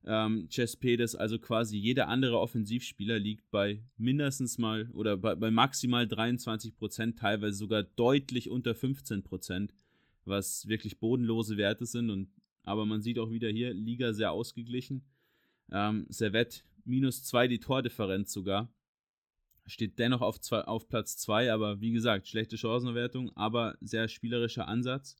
[0.05, 6.07] ähm, Cespedes, also quasi jeder andere Offensivspieler liegt bei mindestens mal oder bei, bei maximal
[6.07, 9.73] 23 Prozent, teilweise sogar deutlich unter 15 Prozent,
[10.25, 12.09] was wirklich bodenlose Werte sind.
[12.09, 12.29] Und,
[12.63, 15.03] aber man sieht auch wieder hier, Liga sehr ausgeglichen.
[15.71, 18.69] Ähm, Servette minus 2 die Tordifferenz sogar.
[19.65, 24.67] Steht dennoch auf, zwei, auf Platz 2, aber wie gesagt, schlechte Chancenwertung, aber sehr spielerischer
[24.67, 25.15] Ansatz.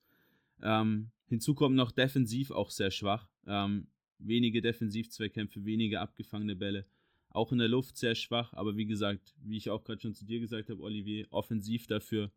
[0.61, 3.29] Ähm, hinzu kommt noch defensiv auch sehr schwach.
[3.47, 3.87] Ähm,
[4.19, 6.85] wenige Defensivzweikämpfe, wenige abgefangene Bälle.
[7.29, 10.25] Auch in der Luft sehr schwach, aber wie gesagt, wie ich auch gerade schon zu
[10.25, 12.31] dir gesagt habe, Olivier, offensiv dafür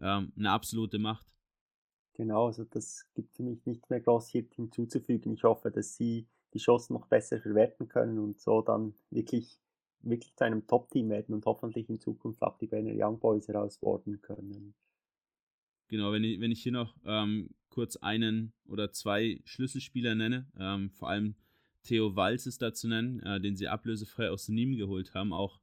[0.00, 1.26] ähm, eine absolute Macht.
[2.14, 5.32] Genau, also das gibt für mich nichts mehr groß hinzuzufügen.
[5.32, 9.60] Ich hoffe, dass sie die Chancen noch besser verwerten können und so dann wirklich,
[10.02, 14.20] wirklich zu einem Top-Team werden und hoffentlich in Zukunft auch die Berner Young Boys herausfordern
[14.22, 14.74] können.
[15.88, 20.90] Genau, wenn ich, wenn ich hier noch ähm, kurz einen oder zwei Schlüsselspieler nenne, ähm,
[20.90, 21.34] vor allem
[21.82, 25.32] Theo Walz ist da zu nennen, äh, den sie ablösefrei aus Nîmes geholt haben.
[25.32, 25.60] Auch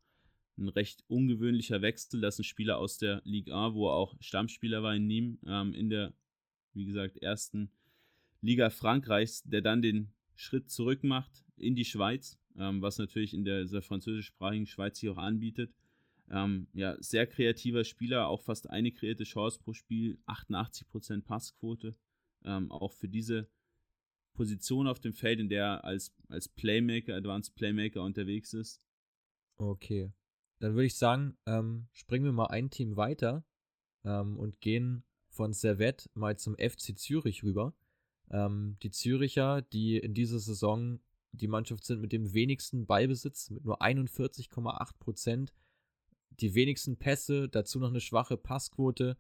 [0.58, 4.84] ein recht ungewöhnlicher Wechsel, dass ein Spieler aus der Ligue 1, wo er auch Stammspieler
[4.84, 6.14] war in Nîmes, ähm, in der,
[6.74, 7.72] wie gesagt, ersten
[8.42, 13.44] Liga Frankreichs, der dann den Schritt zurück macht in die Schweiz, ähm, was natürlich in
[13.44, 15.74] der, dieser französischsprachigen Schweiz sich auch anbietet.
[16.30, 21.96] Ähm, ja, sehr kreativer Spieler, auch fast eine kreierte Chance pro Spiel, 88% Passquote.
[22.44, 23.50] Ähm, auch für diese
[24.34, 28.82] Position auf dem Feld, in der er als, als Playmaker, Advanced Playmaker unterwegs ist.
[29.58, 30.12] Okay.
[30.60, 33.46] Dann würde ich sagen, ähm, springen wir mal ein Team weiter
[34.04, 37.74] ähm, und gehen von Servette mal zum FC Zürich rüber.
[38.30, 41.00] Ähm, die Züricher, die in dieser Saison
[41.38, 45.54] die Mannschaft sind mit dem wenigsten Ballbesitz, mit nur 41,8 Prozent
[46.40, 49.18] die wenigsten Pässe, dazu noch eine schwache Passquote.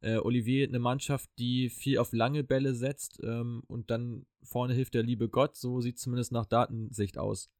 [0.00, 4.94] Äh, Olivier, eine Mannschaft, die viel auf lange Bälle setzt ähm, und dann vorne hilft
[4.94, 7.50] der liebe Gott, so sieht zumindest nach Datensicht aus.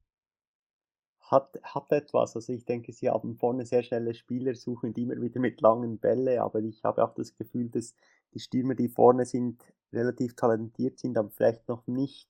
[1.21, 5.21] Hat, hat etwas, also ich denke, sie haben vorne sehr schnelle Spieler, suchen die immer
[5.21, 7.95] wieder mit langen Bälle, aber ich habe auch das Gefühl, dass
[8.35, 12.29] die Stürmer, die vorne sind, relativ talentiert sind, aber vielleicht noch nicht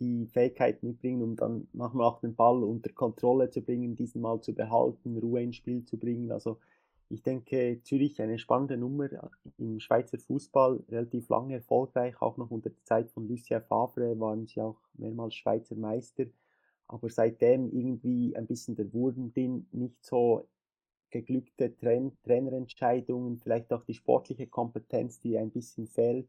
[0.00, 4.40] die Fähigkeit mitbringen, um dann manchmal auch den Ball unter Kontrolle zu bringen, diesen mal
[4.40, 6.30] zu behalten, Ruhe ins Spiel zu bringen.
[6.30, 6.58] Also
[7.10, 9.08] ich denke, Zürich eine spannende Nummer
[9.56, 14.46] im Schweizer Fußball, relativ lange erfolgreich, auch noch unter der Zeit von Lucien Favre waren
[14.46, 16.26] sie auch mehrmals Schweizer Meister,
[16.86, 20.46] aber seitdem irgendwie ein bisschen der Wurden drin, nicht so
[21.10, 26.28] geglückte Train Trainerentscheidungen, vielleicht auch die sportliche Kompetenz, die ein bisschen fehlt.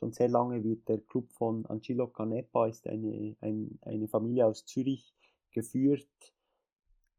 [0.00, 4.64] Schon sehr lange wird der Club von Angelo Canepa, ist eine, ein, eine Familie aus
[4.64, 5.14] Zürich,
[5.52, 6.08] geführt.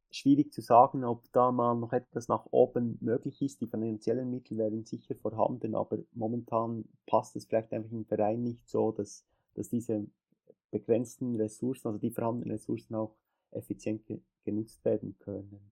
[0.09, 3.61] Schwierig zu sagen, ob da mal noch etwas nach oben möglich ist.
[3.61, 8.67] Die finanziellen Mittel wären sicher vorhanden, aber momentan passt es vielleicht einfach im Verein nicht
[8.67, 10.05] so, dass, dass diese
[10.69, 13.15] begrenzten Ressourcen, also die vorhandenen Ressourcen auch
[13.51, 15.71] effizient ge genutzt werden können.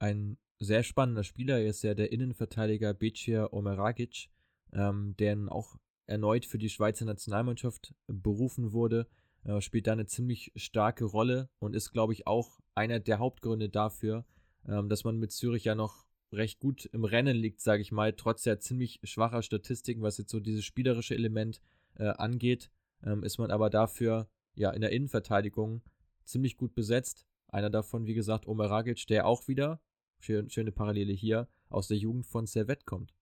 [0.00, 4.30] Ein sehr spannender Spieler ist ja der Innenverteidiger Becir Omeragic,
[4.72, 5.76] ähm, der auch
[6.10, 9.06] erneut für die Schweizer Nationalmannschaft berufen wurde,
[9.44, 13.68] äh, spielt da eine ziemlich starke Rolle und ist, glaube ich, auch einer der Hauptgründe
[13.68, 14.26] dafür,
[14.66, 18.12] ähm, dass man mit Zürich ja noch recht gut im Rennen liegt, sage ich mal,
[18.12, 21.60] trotz der ziemlich schwacher Statistiken, was jetzt so dieses spielerische Element
[21.94, 22.70] äh, angeht,
[23.02, 25.82] ähm, ist man aber dafür ja in der Innenverteidigung
[26.24, 27.26] ziemlich gut besetzt.
[27.48, 29.80] Einer davon, wie gesagt, Omer Ragic, der auch wieder
[30.20, 33.14] schön, schöne Parallele hier, aus der Jugend von Servette kommt.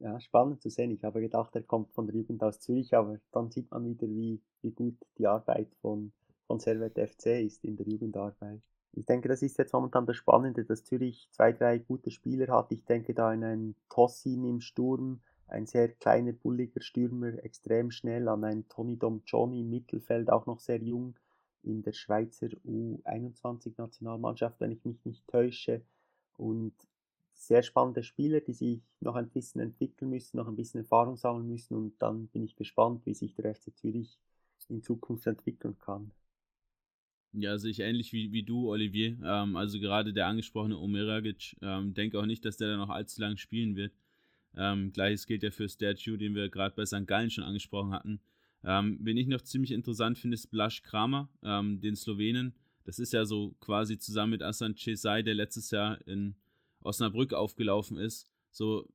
[0.00, 0.90] Ja, spannend zu sehen.
[0.92, 4.08] Ich habe gedacht, er kommt von der Jugend aus Zürich, aber dann sieht man wieder,
[4.08, 6.12] wie, wie gut die Arbeit von,
[6.46, 8.62] von Servette FC ist in der Jugendarbeit.
[8.92, 12.72] Ich denke, das ist jetzt momentan das Spannende, dass Zürich zwei, drei gute Spieler hat.
[12.72, 18.26] Ich denke da an einen Tossin im Sturm, ein sehr kleiner, bulliger Stürmer, extrem schnell,
[18.28, 21.14] an einen Tony Dom Johnny im Mittelfeld, auch noch sehr jung
[21.62, 25.82] in der Schweizer U21-Nationalmannschaft, wenn ich mich nicht täusche
[26.38, 26.72] und
[27.40, 31.48] sehr spannende Spieler, die sich noch ein bisschen entwickeln müssen, noch ein bisschen Erfahrung sammeln
[31.48, 34.18] müssen und dann bin ich gespannt, wie sich der FC Zürich
[34.68, 36.10] in Zukunft entwickeln kann.
[37.32, 39.16] Ja, sehe ich ähnlich wie, wie du, Olivier.
[39.24, 43.20] Ähm, also gerade der angesprochene Omeragic, ähm, denke auch nicht, dass der da noch allzu
[43.20, 43.94] lang spielen wird.
[44.56, 47.06] Ähm, Gleiches gilt ja für Statue, den wir gerade bei St.
[47.06, 48.20] Gallen schon angesprochen hatten.
[48.64, 52.52] Ähm, wen ich noch ziemlich interessant finde, ist Blaž Kramer, ähm, den Slowenen,
[52.84, 56.34] das ist ja so quasi zusammen mit Asan Cesai, der letztes Jahr in
[56.82, 58.88] Osnabrück aufgelaufen ist, so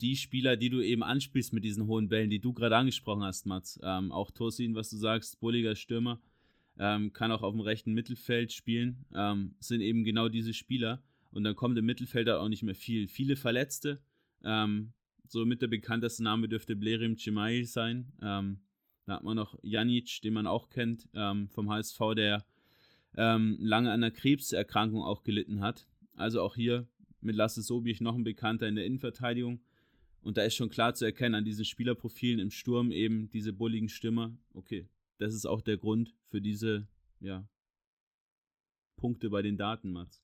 [0.00, 3.46] die Spieler, die du eben anspielst mit diesen hohen Bällen, die du gerade angesprochen hast,
[3.46, 3.78] Mats.
[3.82, 6.20] Ähm, auch Tosin, was du sagst, bulliger Stürmer,
[6.78, 11.02] ähm, kann auch auf dem rechten Mittelfeld spielen, ähm, sind eben genau diese Spieler.
[11.32, 13.06] Und dann kommt im Mittelfeld auch nicht mehr viel.
[13.06, 14.00] Viele Verletzte.
[14.42, 14.92] Ähm,
[15.28, 18.12] so mit der bekannteste Name dürfte Blerim Cimai sein.
[18.20, 18.60] Ähm,
[19.06, 22.44] da hat man noch Janic, den man auch kennt ähm, vom HSV, der
[23.16, 25.86] ähm, lange an einer Krebserkrankung auch gelitten hat.
[26.16, 26.88] Also auch hier
[27.20, 29.60] mit Lasse Sobich noch ein Bekannter in der Innenverteidigung.
[30.22, 33.88] Und da ist schon klar zu erkennen an diesen Spielerprofilen im Sturm eben diese bulligen
[33.88, 34.36] Stürmer.
[34.52, 34.86] Okay,
[35.18, 36.86] das ist auch der Grund für diese,
[37.20, 37.48] ja,
[38.96, 40.22] Punkte bei den Daten, Mats.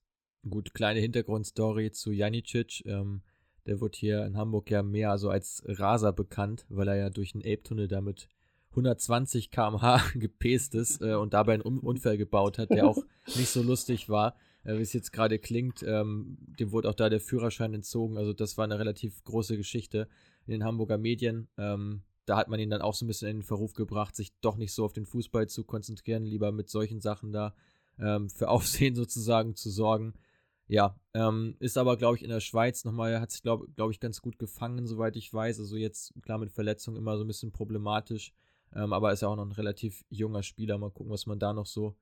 [0.48, 2.84] Gut, kleine Hintergrundstory zu Janicic.
[2.84, 3.22] Ähm,
[3.66, 7.32] der wird hier in Hamburg ja mehr so als Raser bekannt, weil er ja durch
[7.32, 8.28] den Elbtunnel damit
[8.70, 12.98] 120 km/h gepest ist äh, und dabei einen Unfall gebaut hat, der auch
[13.34, 14.36] nicht so lustig war,
[14.66, 15.82] äh, wie es jetzt gerade klingt.
[15.82, 18.18] Ähm, dem wurde auch da der Führerschein entzogen.
[18.18, 20.08] Also das war eine relativ große Geschichte
[20.46, 21.48] in den Hamburger Medien.
[21.56, 24.32] Ähm, da hat man ihn dann auch so ein bisschen in den Verruf gebracht, sich
[24.40, 27.54] doch nicht so auf den Fußball zu konzentrieren, lieber mit solchen Sachen da
[27.98, 30.14] ähm, für Aufsehen sozusagen zu sorgen.
[30.68, 34.00] Ja, ähm, ist aber, glaube ich, in der Schweiz nochmal, hat sich, glaube glaub ich,
[34.00, 35.60] ganz gut gefangen, soweit ich weiß.
[35.60, 38.32] Also jetzt, klar, mit Verletzungen immer so ein bisschen problematisch.
[38.74, 40.76] Ähm, aber ist ja auch noch ein relativ junger Spieler.
[40.76, 41.94] Mal gucken, was man da noch so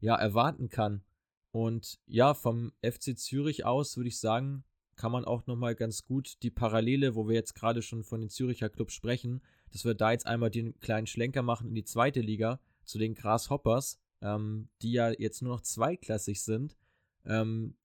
[0.00, 1.02] ja, erwarten kann.
[1.50, 4.64] Und ja, vom FC Zürich aus würde ich sagen,
[4.96, 8.30] kann man auch nochmal ganz gut die Parallele, wo wir jetzt gerade schon von den
[8.30, 9.42] Züricher Clubs sprechen,
[9.72, 13.14] dass wir da jetzt einmal den kleinen Schlenker machen in die zweite Liga zu den
[13.14, 16.76] Grasshoppers, ähm, die ja jetzt nur noch zweiklassig sind.
[17.24, 17.76] Ähm,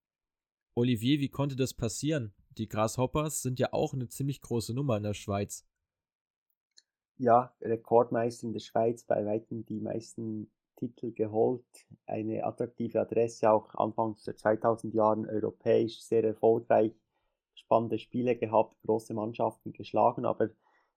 [0.75, 2.33] Olivier, wie konnte das passieren?
[2.57, 5.65] Die Grasshoppers sind ja auch eine ziemlich große Nummer in der Schweiz
[7.17, 11.65] ja, Rekordmeister in der Schweiz, bei weitem die meisten Titel geholt,
[12.05, 16.93] eine attraktive Adresse, auch anfangs der 2000 Jahren europäisch sehr erfolgreich,
[17.55, 20.49] spannende Spiele gehabt, große Mannschaften geschlagen, aber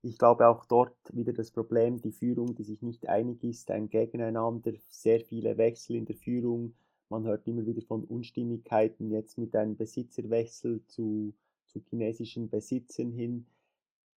[0.03, 3.89] ich glaube auch dort wieder das Problem, die Führung, die sich nicht einig ist, ein
[3.89, 6.75] Gegeneinander, sehr viele Wechsel in der Führung,
[7.09, 11.35] man hört immer wieder von Unstimmigkeiten, jetzt mit einem Besitzerwechsel zu,
[11.67, 13.47] zu chinesischen Besitzern hin,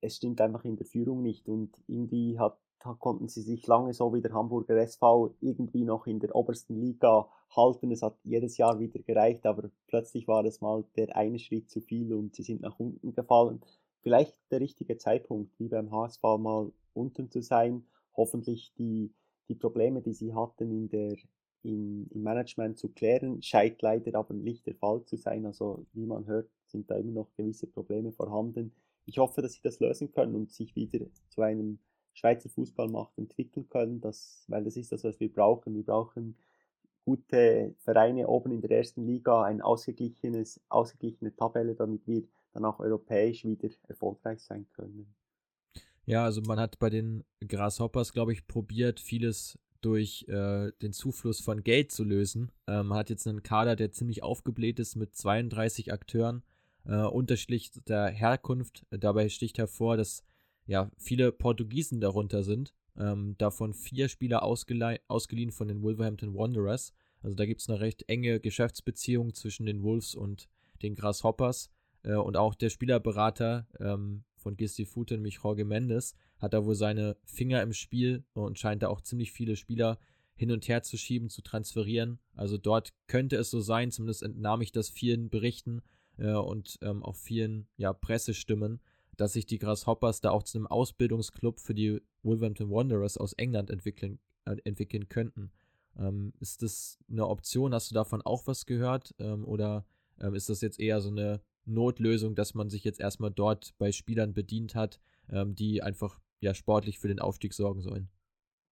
[0.01, 4.13] es stimmt einfach in der Führung nicht und irgendwie hat, konnten sie sich lange so
[4.13, 7.91] wie der Hamburger SV irgendwie noch in der obersten Liga halten.
[7.91, 11.81] Es hat jedes Jahr wieder gereicht, aber plötzlich war es mal der eine Schritt zu
[11.81, 13.61] viel und sie sind nach unten gefallen.
[14.01, 19.13] Vielleicht der richtige Zeitpunkt, wie beim HSV mal unten zu sein, hoffentlich die,
[19.49, 21.17] die Probleme, die sie hatten in der,
[21.63, 25.45] in, im Management zu klären, scheint leider aber nicht der Fall zu sein.
[25.45, 28.73] Also wie man hört, sind da immer noch gewisse Probleme vorhanden.
[29.05, 31.79] Ich hoffe, dass sie das lösen können und sich wieder zu einem
[32.19, 35.73] Schweizer Fußballmacht entwickeln können, das, weil das ist das, was wir brauchen.
[35.73, 36.35] Wir brauchen
[37.05, 42.79] gute Vereine oben in der ersten Liga, ein ausgeglichenes, ausgeglichene Tabelle, damit wir dann auch
[42.79, 45.15] europäisch wieder erfolgreich sein können.
[46.05, 51.39] Ja, also man hat bei den Grasshoppers, glaube ich, probiert, vieles durch äh, den Zufluss
[51.39, 52.51] von Geld zu lösen.
[52.67, 56.43] Ähm, man hat jetzt einen Kader, der ziemlich aufgebläht ist mit 32 Akteuren
[56.85, 58.85] äh, unterschiedlicher Herkunft.
[58.89, 60.23] Dabei sticht hervor, dass
[60.69, 62.73] ja viele Portugiesen darunter sind.
[62.95, 66.93] Ähm, davon vier Spieler ausgeliehen von den Wolverhampton Wanderers.
[67.21, 70.47] Also da gibt es eine recht enge Geschäftsbeziehung zwischen den Wolves und
[70.81, 71.71] den Grasshoppers.
[72.03, 76.75] Äh, und auch der Spielerberater ähm, von Gisti Fute, nämlich Jorge Mendes, hat da wohl
[76.75, 79.97] seine Finger im Spiel und scheint da auch ziemlich viele Spieler
[80.35, 82.19] hin und her zu schieben, zu transferieren.
[82.33, 85.81] Also dort könnte es so sein, zumindest entnahm ich das vielen Berichten
[86.17, 88.79] äh, und ähm, auch vielen ja, Pressestimmen,
[89.19, 93.69] dass sich die Grasshoppers da auch zu einem Ausbildungsclub für die Wolverhampton Wanderers aus England
[93.69, 95.51] entwickeln, äh, entwickeln könnten.
[95.97, 97.73] Ähm, ist das eine Option?
[97.73, 99.13] Hast du davon auch was gehört?
[99.19, 99.85] Ähm, oder
[100.21, 103.91] ähm, ist das jetzt eher so eine Notlösung, dass man sich jetzt erstmal dort bei
[103.91, 108.09] Spielern bedient hat, ähm, die einfach ja sportlich für den Aufstieg sorgen sollen.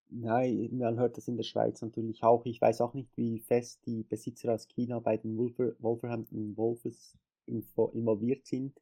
[0.09, 2.45] Nein, man hört das in der Schweiz natürlich auch.
[2.45, 7.17] Ich weiß auch nicht, wie fest die Besitzer aus China bei den Wolver Wolverhampton Wolves
[7.45, 8.79] involviert sind.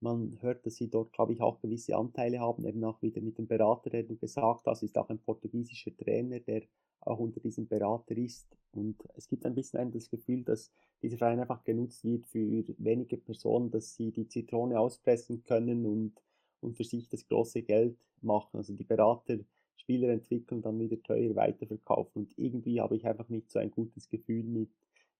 [0.00, 3.36] Man hört, dass sie dort, glaube ich, auch gewisse Anteile haben, eben auch wieder mit
[3.38, 6.62] dem Berater, der du gesagt hast, ist auch ein portugiesischer Trainer, der
[7.00, 8.46] auch unter diesem Berater ist.
[8.72, 10.70] Und es gibt ein bisschen das Gefühl, dass
[11.02, 16.12] dieser Verein einfach genutzt wird für wenige Personen, dass sie die Zitrone auspressen können und,
[16.60, 18.58] und für sich das große Geld machen.
[18.58, 19.38] Also die Berater
[19.76, 22.22] Spieler entwickeln, dann wieder teuer weiterverkaufen.
[22.22, 24.70] Und irgendwie habe ich einfach nicht so ein gutes Gefühl mit,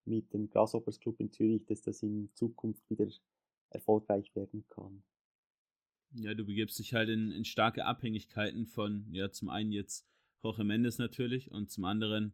[0.04, 3.08] mit dem Grasshoppers Club in Zürich, dass das in Zukunft wieder
[3.70, 5.02] erfolgreich werden kann.
[6.12, 10.06] Ja, du begibst dich halt in, in starke Abhängigkeiten von, ja, zum einen jetzt
[10.42, 12.32] Jorge Mendes natürlich und zum anderen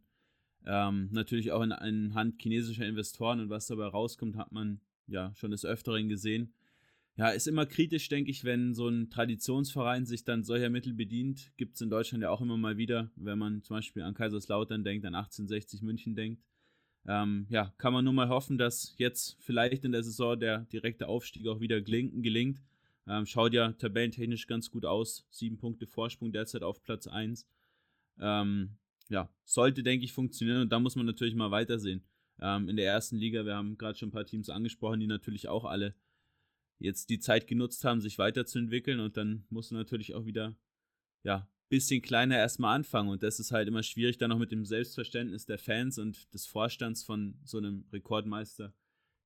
[0.65, 5.33] ähm, natürlich auch in, in Hand chinesischer Investoren und was dabei rauskommt, hat man ja
[5.35, 6.53] schon des Öfteren gesehen.
[7.17, 11.51] Ja, ist immer kritisch, denke ich, wenn so ein Traditionsverein sich dann solcher Mittel bedient.
[11.55, 14.83] Gibt es in Deutschland ja auch immer mal wieder, wenn man zum Beispiel an Kaiserslautern
[14.83, 16.43] denkt, an 1860 München denkt.
[17.07, 21.07] Ähm, ja, kann man nur mal hoffen, dass jetzt vielleicht in der Saison der direkte
[21.07, 22.61] Aufstieg auch wieder gelingt.
[23.07, 25.27] Ähm, schaut ja tabellentechnisch ganz gut aus.
[25.29, 27.47] Sieben Punkte Vorsprung derzeit auf Platz 1.
[28.19, 28.77] Ähm,
[29.09, 32.03] ja, sollte, denke ich, funktionieren und da muss man natürlich mal weitersehen.
[32.41, 35.47] Ähm, in der ersten Liga, wir haben gerade schon ein paar Teams angesprochen, die natürlich
[35.47, 35.93] auch alle
[36.79, 40.55] jetzt die Zeit genutzt haben, sich weiterzuentwickeln und dann muss man natürlich auch wieder,
[41.23, 44.65] ja, bisschen kleiner erstmal anfangen und das ist halt immer schwierig, dann noch mit dem
[44.65, 48.73] Selbstverständnis der Fans und des Vorstands von so einem Rekordmeister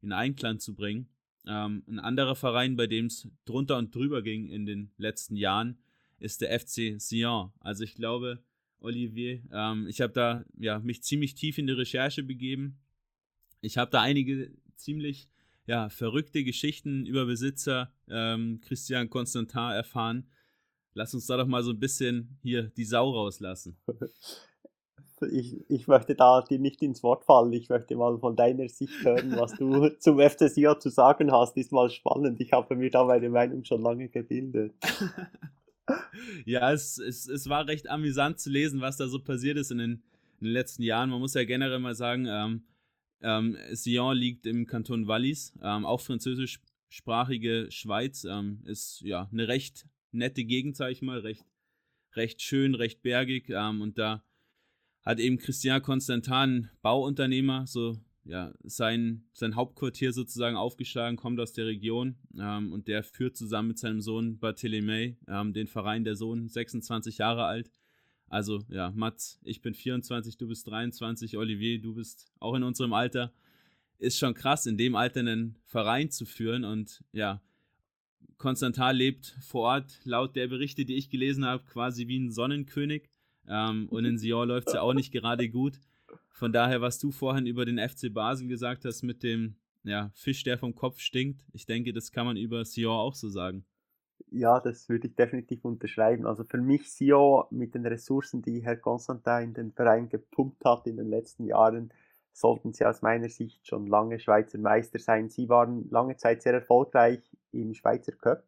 [0.02, 1.10] in Einklang zu bringen.
[1.46, 5.78] Ähm, ein anderer Verein, bei dem es drunter und drüber ging in den letzten Jahren,
[6.20, 7.52] ist der FC Sion.
[7.60, 8.44] Also ich glaube,
[8.82, 9.42] Olivier.
[9.52, 12.80] Ähm, ich habe da ja, mich ziemlich tief in die Recherche begeben.
[13.62, 15.30] Ich habe da einige ziemlich
[15.66, 20.28] ja, verrückte Geschichten über Besitzer ähm, Christian Constantin erfahren.
[21.00, 23.78] Lass uns da doch mal so ein bisschen hier die Sau rauslassen.
[25.34, 27.52] Ich, ich möchte da dir nicht ins Wort fallen.
[27.52, 31.58] Ich möchte mal von deiner Sicht hören, was du zum FCSIA zu sagen hast.
[31.58, 32.39] Ist mal spannend.
[32.39, 34.74] Ich habe mir da meine Meinung schon lange gebildet.
[36.45, 39.80] ja, es, es, es war recht amüsant zu lesen, was da so passiert ist in
[39.80, 39.91] den,
[40.39, 41.10] in den letzten Jahren.
[41.10, 42.64] Man muss ja generell mal sagen, ähm,
[43.22, 49.86] ähm, Sion liegt im Kanton Wallis, ähm, auch französischsprachige Schweiz, ähm, ist ja eine recht
[50.12, 51.45] nette Gegend, sag ich mal, recht,
[52.16, 54.24] recht schön, recht bergig ähm, und da
[55.01, 61.66] hat eben Christian Constantin, Bauunternehmer, so ja, sein, sein Hauptquartier sozusagen aufgeschlagen, kommt aus der
[61.66, 66.47] Region ähm, und der führt zusammen mit seinem Sohn Barthélemy ähm, den Verein, der Sohn
[66.47, 67.72] 26 Jahre alt.
[68.28, 72.93] Also ja, Mats, ich bin 24, du bist 23, Olivier, du bist auch in unserem
[72.93, 73.34] Alter.
[73.97, 77.41] Ist schon krass, in dem Alter einen Verein zu führen und ja,
[78.38, 83.10] Konstantin lebt vor Ort, laut der Berichte, die ich gelesen habe, quasi wie ein Sonnenkönig.
[83.48, 85.80] Ähm, und in Sion läuft es ja auch nicht gerade gut.
[86.30, 90.44] Von daher, was du vorhin über den FC Basel gesagt hast mit dem ja, Fisch,
[90.44, 93.66] der vom Kopf stinkt, ich denke, das kann man über Sion auch so sagen.
[94.32, 96.26] Ja, das würde ich definitiv unterschreiben.
[96.26, 100.88] Also für mich Sion mit den Ressourcen, die Herr Constantin in den Verein gepumpt hat
[100.88, 101.92] in den letzten Jahren,
[102.34, 105.30] sollten sie aus meiner Sicht schon lange Schweizer Meister sein.
[105.30, 107.22] Sie waren lange Zeit sehr erfolgreich
[107.52, 108.44] im Schweizer Cup.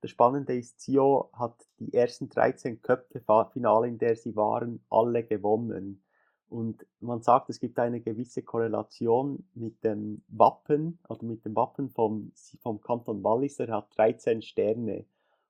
[0.00, 6.02] das Spannende ist, Zio hat die ersten 13 Köpfe-Finale, in der sie waren, alle gewonnen.
[6.52, 11.88] Und man sagt, es gibt eine gewisse Korrelation mit dem Wappen, also mit dem Wappen
[11.88, 13.58] vom, vom Kanton Wallis.
[13.58, 15.06] Er hat 13 Sterne.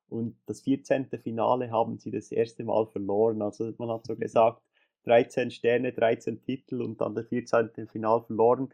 [0.09, 1.09] Und das 14.
[1.19, 3.43] Finale haben sie das erste Mal verloren.
[3.43, 4.21] Also man hat so mhm.
[4.21, 4.63] gesagt,
[5.05, 7.89] 13 Sterne, 13 Titel und dann das 14.
[7.89, 8.73] Finale verloren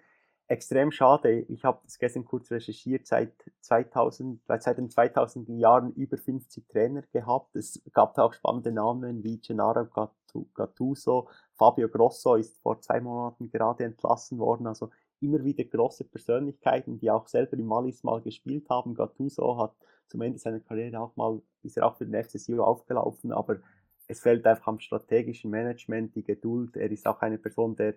[0.49, 1.41] extrem schade.
[1.49, 7.03] Ich habe das gestern kurz recherchiert, seit 2000, seit den 2000er Jahren über 50 Trainer
[7.13, 7.55] gehabt.
[7.55, 9.87] Es gab da auch spannende Namen wie Gennaro
[10.55, 14.67] Gattuso, Fabio Grosso ist vor zwei Monaten gerade entlassen worden.
[14.67, 18.95] Also immer wieder große Persönlichkeiten, die auch selber im Malis mal gespielt haben.
[18.95, 19.75] Gattuso hat
[20.07, 23.59] zum Ende seiner Karriere auch mal, ist er auch für den FC aufgelaufen, aber
[24.09, 26.77] es fällt einfach am strategischen Management, die Geduld.
[26.77, 27.95] Er ist auch eine Person, der,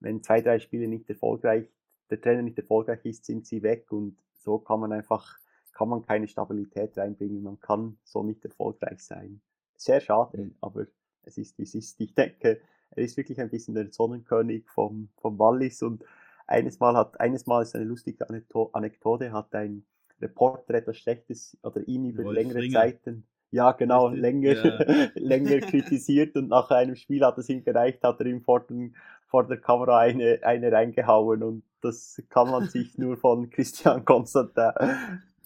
[0.00, 1.68] wenn zwei, drei Spiele nicht erfolgreich
[2.10, 5.38] der Trainer nicht erfolgreich ist, sind sie weg und so kann man einfach,
[5.72, 9.40] kann man keine Stabilität reinbringen, man kann so nicht erfolgreich sein.
[9.76, 10.54] Sehr schade, mhm.
[10.60, 10.86] aber
[11.22, 12.00] es ist wie es ist.
[12.00, 16.04] Ich denke, er ist wirklich ein bisschen der Sonnenkönig vom, vom Wallis und
[16.46, 18.26] eines Mal hat, eines Mal ist eine lustige
[18.72, 19.84] Anekdote, hat ein
[20.20, 22.68] Reporter etwas Schlechtes oder ihn über Wolf längere.
[22.70, 25.10] Zeiten ja, genau, länger, ja.
[25.14, 28.94] länger kritisiert und nach einem Spiel hat es ihm gereicht, hat er ihm vor, den,
[29.26, 34.72] vor der Kamera eine, eine reingehauen und das kann man sich nur von Christian Constantin,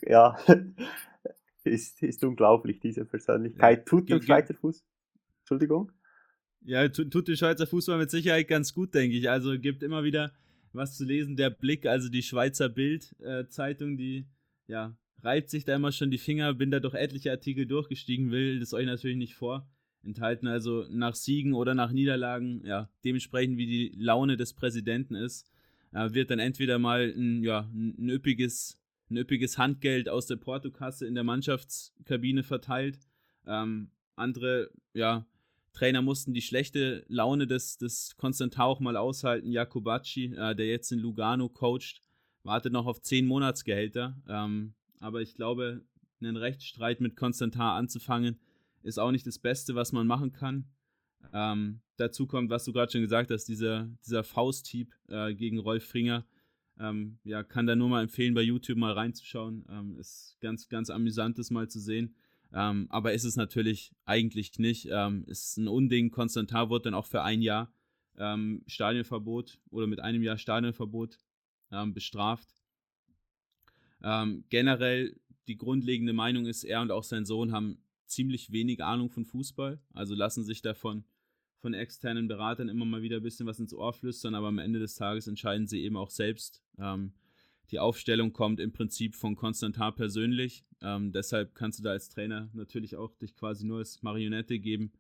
[0.03, 0.37] ja,
[1.65, 3.87] ist, ist unglaublich, diese Persönlichkeit.
[3.87, 4.85] Tut dem Schweizer Fuß,
[5.41, 5.91] Entschuldigung?
[6.67, 9.31] Ja, tut, tut dem Schweizer Fußball mit Sicherheit ganz gut, denke ich.
[9.31, 10.33] Also gibt immer wieder
[10.73, 11.37] was zu lesen.
[11.37, 14.27] Der Blick, also die Schweizer Bild-Zeitung, äh, die
[14.67, 18.61] ja reibt sich da immer schon die Finger, bin da durch etliche Artikel durchgestiegen, will
[18.61, 19.69] das euch natürlich nicht vor.
[20.03, 25.51] Enthalten also nach Siegen oder nach Niederlagen, ja, dementsprechend wie die Laune des Präsidenten ist,
[25.93, 28.79] wird dann entweder mal ein, ja, ein, üppiges,
[29.11, 32.99] ein üppiges Handgeld aus der Portokasse in der Mannschaftskabine verteilt.
[33.47, 35.25] Ähm, andere, ja,
[35.73, 39.51] Trainer mussten die schlechte Laune des, des Konstantin auch mal aushalten.
[39.51, 42.01] Jakobacci, äh, der jetzt in Lugano coacht,
[42.43, 44.17] wartet noch auf 10 Monatsgehälter.
[44.29, 44.75] Ähm,
[45.05, 45.85] aber ich glaube,
[46.21, 48.41] einen Rechtsstreit mit Konstantar anzufangen,
[48.83, 50.65] ist auch nicht das Beste, was man machen kann.
[51.35, 55.85] Ähm, dazu kommt, was du gerade schon gesagt hast, dieser, dieser Fausthieb äh, gegen Rolf
[55.85, 56.25] Fringer.
[56.81, 59.67] Ähm, ja, kann da nur mal empfehlen, bei YouTube mal reinzuschauen.
[59.69, 62.15] Ähm, ist ganz, ganz amüsant, das mal zu sehen.
[62.55, 64.89] Ähm, aber ist es natürlich eigentlich nicht.
[64.91, 66.13] Ähm, ist ein Unding.
[66.13, 67.71] Konstantar wurde dann auch für ein Jahr
[68.17, 71.19] ähm, Stadionverbot oder mit einem Jahr Stadionverbot
[71.93, 72.64] bestraft.
[74.05, 79.11] Ähm, generell die grundlegende Meinung ist, er und auch sein Sohn haben ziemlich wenig Ahnung
[79.11, 81.05] von Fußball, also lassen sich davon
[81.57, 84.79] von externen Beratern immer mal wieder ein bisschen was ins Ohr flüstern, aber am Ende
[84.79, 86.63] des Tages entscheiden sie eben auch selbst.
[86.79, 87.15] Ähm,
[87.71, 90.67] die Aufstellung kommt im Prinzip von Konstantin persönlich.
[90.83, 94.93] Ähm, deshalb kannst du da als Trainer natürlich auch dich quasi nur als Marionette geben.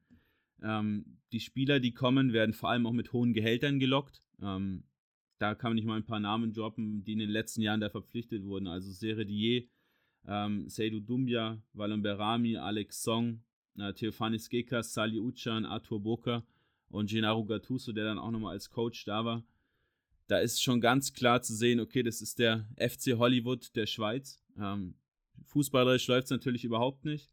[0.62, 4.22] Ähm, die Spieler, die kommen, werden vor allem auch mit hohen Gehältern gelockt.
[4.40, 4.84] Ähm,
[5.38, 7.90] da kann man nicht mal ein paar Namen droppen, die in den letzten Jahren da
[7.90, 8.66] verpflichtet wurden.
[8.66, 9.64] Also Seredier,
[10.26, 13.42] ähm, Seydou Doumbia, Valon Berami, Alex Song,
[13.76, 16.46] äh, Theophanis Gekas, Sali Uchan, Arthur Boker
[16.88, 19.44] und Gennaro Gattuso, der dann auch nochmal als Coach da war.
[20.26, 24.40] Da ist schon ganz klar zu sehen, okay, das ist der FC Hollywood der Schweiz.
[24.56, 24.94] Ähm,
[25.46, 27.30] fußballerisch läuft es natürlich überhaupt nicht,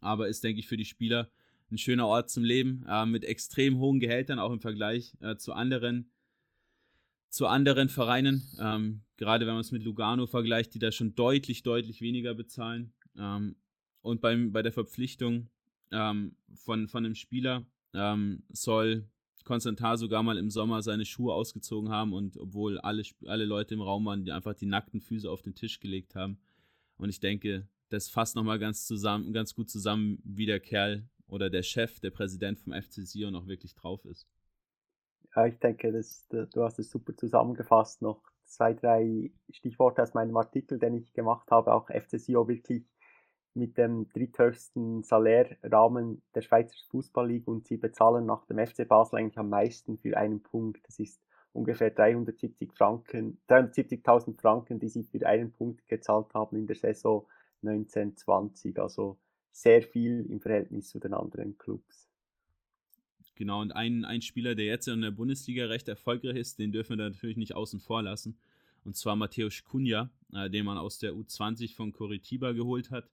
[0.00, 1.30] aber ist, denke ich, für die Spieler
[1.70, 5.52] ein schöner Ort zum Leben, äh, mit extrem hohen Gehältern, auch im Vergleich äh, zu
[5.52, 6.10] anderen
[7.30, 11.62] zu anderen Vereinen, ähm, gerade wenn man es mit Lugano vergleicht, die da schon deutlich,
[11.62, 12.92] deutlich weniger bezahlen.
[13.16, 13.56] Ähm,
[14.02, 15.48] und beim, bei der Verpflichtung
[15.92, 17.64] ähm, von, von einem Spieler
[17.94, 19.08] ähm, soll
[19.44, 23.80] Konstantar sogar mal im Sommer seine Schuhe ausgezogen haben und obwohl alle, alle Leute im
[23.80, 26.38] Raum waren, die einfach die nackten Füße auf den Tisch gelegt haben.
[26.96, 28.92] Und ich denke, das fasst nochmal ganz,
[29.32, 33.46] ganz gut zusammen, wie der Kerl oder der Chef, der Präsident vom FC Sion auch
[33.46, 34.28] wirklich drauf ist.
[35.46, 38.02] Ich denke, das, du hast es super zusammengefasst.
[38.02, 41.72] Noch zwei, drei Stichworte aus meinem Artikel, den ich gemacht habe.
[41.72, 42.84] Auch FCSIO wirklich
[43.54, 49.38] mit dem dritthöchsten Salärrahmen der Schweizer Fußballliga und sie bezahlen nach dem FC Basel eigentlich
[49.38, 50.86] am meisten für einen Punkt.
[50.86, 51.20] Das ist
[51.52, 57.26] ungefähr 370 Franken, 370.000 Franken, die sie für einen Punkt gezahlt haben in der Saison
[57.62, 58.78] 1920.
[58.80, 59.18] Also
[59.52, 62.09] sehr viel im Verhältnis zu den anderen Clubs.
[63.40, 66.98] Genau, und ein, ein Spieler, der jetzt in der Bundesliga recht erfolgreich ist, den dürfen
[66.98, 68.38] wir natürlich nicht außen vor lassen.
[68.84, 73.08] Und zwar Matthäus Cunha, äh, den man aus der U20 von Coritiba geholt hat.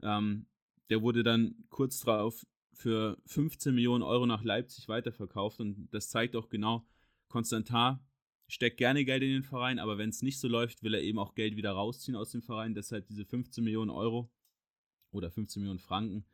[0.00, 0.46] Ähm,
[0.90, 5.58] der wurde dann kurz darauf für 15 Millionen Euro nach Leipzig weiterverkauft.
[5.58, 6.86] Und das zeigt auch genau,
[7.26, 7.98] Konstantin
[8.46, 11.18] steckt gerne Geld in den Verein, aber wenn es nicht so läuft, will er eben
[11.18, 12.76] auch Geld wieder rausziehen aus dem Verein.
[12.76, 14.30] Deshalb diese 15 Millionen Euro.
[15.10, 16.24] oder 15 Millionen Franken,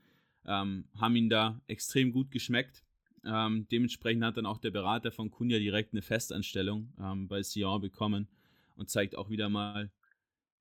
[0.45, 2.85] ähm, haben ihn da extrem gut geschmeckt.
[3.27, 7.81] Ähm, dementsprechend hat dann auch der Berater von Kunja direkt eine Festanstellung ähm, bei Sion
[7.81, 8.29] bekommen
[8.77, 9.91] und zeigt auch wieder mal,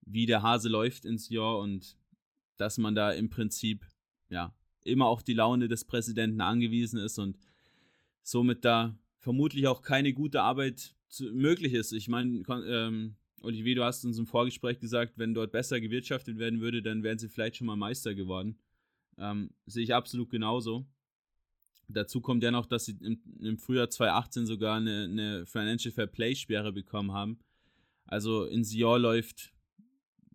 [0.06, 1.98] wie der Hase läuft ins Jahr und
[2.58, 3.86] dass man da im Prinzip
[4.30, 4.54] ja
[4.84, 7.38] immer auf die Laune des Präsidenten angewiesen ist und
[8.22, 11.94] somit da vermutlich auch keine gute Arbeit zu, möglich ist.
[11.94, 16.62] Ich meine, ähm, Olivier, du hast uns im Vorgespräch gesagt, wenn dort besser gewirtschaftet werden
[16.62, 18.58] würde, dann wären sie vielleicht schon mal Meister geworden.
[19.18, 20.86] Ähm, sehe ich absolut genauso.
[21.88, 26.08] Dazu kommt ja noch, dass sie im, im Frühjahr 2018 sogar eine, eine Financial Fair
[26.08, 27.40] Play Sperre bekommen haben.
[28.06, 29.54] Also in Sion läuft,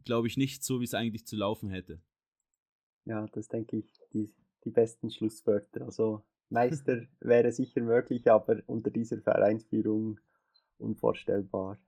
[0.04, 2.00] glaube ich, nicht so, wie es eigentlich zu laufen hätte.
[3.04, 4.30] Ja, das denke ich, die,
[4.64, 5.82] die besten Schlusswörter.
[5.82, 10.20] Also Meister wäre sicher möglich, aber unter dieser Vereinsführung
[10.78, 11.78] unvorstellbar.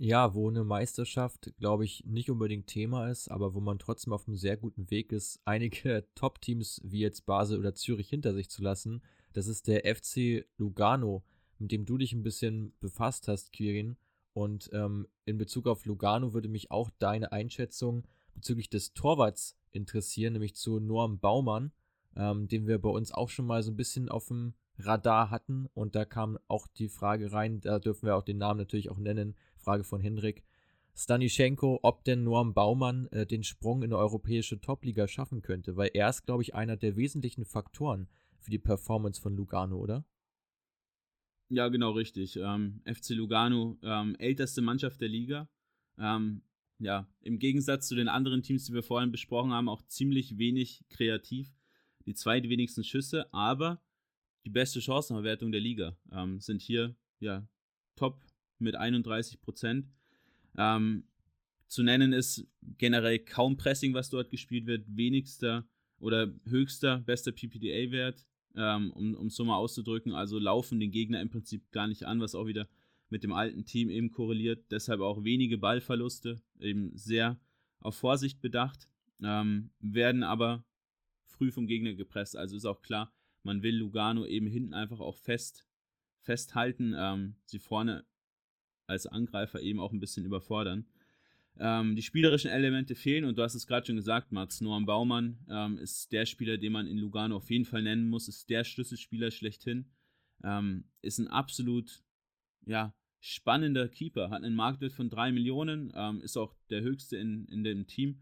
[0.00, 4.28] Ja, wo eine Meisterschaft, glaube ich, nicht unbedingt Thema ist, aber wo man trotzdem auf
[4.28, 8.62] einem sehr guten Weg ist, einige Top-Teams wie jetzt Basel oder Zürich hinter sich zu
[8.62, 9.02] lassen.
[9.32, 11.24] Das ist der FC Lugano,
[11.58, 13.96] mit dem du dich ein bisschen befasst hast, Kirin.
[14.34, 20.34] Und ähm, in Bezug auf Lugano würde mich auch deine Einschätzung bezüglich des Torwarts interessieren,
[20.34, 21.72] nämlich zu Norm Baumann,
[22.14, 25.66] ähm, den wir bei uns auch schon mal so ein bisschen auf dem Radar hatten.
[25.74, 28.98] Und da kam auch die Frage rein, da dürfen wir auch den Namen natürlich auch
[28.98, 29.34] nennen,
[29.68, 30.44] Frage von Henrik.
[30.94, 35.90] Stanischenko, ob denn Norm Baumann äh, den Sprung in eine europäische Topliga schaffen könnte, weil
[35.92, 38.08] er ist, glaube ich, einer der wesentlichen Faktoren
[38.38, 40.06] für die Performance von Lugano, oder?
[41.50, 42.36] Ja, genau richtig.
[42.36, 45.50] Ähm, FC Lugano, ähm, älteste Mannschaft der Liga.
[45.98, 46.40] Ähm,
[46.78, 50.86] ja, im Gegensatz zu den anderen Teams, die wir vorhin besprochen haben, auch ziemlich wenig
[50.88, 51.52] kreativ.
[52.06, 53.82] Die zweitwenigsten Schüsse, aber
[54.46, 57.46] die beste Chancenverwertung der Liga ähm, sind hier ja
[57.96, 58.27] top
[58.58, 59.88] mit 31 Prozent.
[60.56, 61.04] Ähm,
[61.68, 62.46] zu nennen ist
[62.78, 65.66] generell kaum Pressing, was dort gespielt wird, wenigster
[66.00, 70.12] oder höchster, bester PPDA-Wert, ähm, um es so mal auszudrücken.
[70.12, 72.68] Also laufen den Gegner im Prinzip gar nicht an, was auch wieder
[73.10, 74.70] mit dem alten Team eben korreliert.
[74.70, 77.38] Deshalb auch wenige Ballverluste, eben sehr
[77.80, 78.88] auf Vorsicht bedacht,
[79.22, 80.64] ähm, werden aber
[81.26, 82.36] früh vom Gegner gepresst.
[82.36, 85.64] Also ist auch klar, man will Lugano eben hinten einfach auch fest
[86.20, 88.04] festhalten, ähm, sie vorne
[88.88, 90.86] als Angreifer eben auch ein bisschen überfordern.
[91.60, 94.60] Ähm, die spielerischen Elemente fehlen und du hast es gerade schon gesagt, Mats.
[94.60, 98.28] Noam Baumann ähm, ist der Spieler, den man in Lugano auf jeden Fall nennen muss,
[98.28, 99.86] ist der Schlüsselspieler schlechthin.
[100.44, 102.04] Ähm, ist ein absolut
[102.64, 107.46] ja, spannender Keeper, hat einen Marktwert von 3 Millionen, ähm, ist auch der höchste in,
[107.46, 108.20] in dem Team.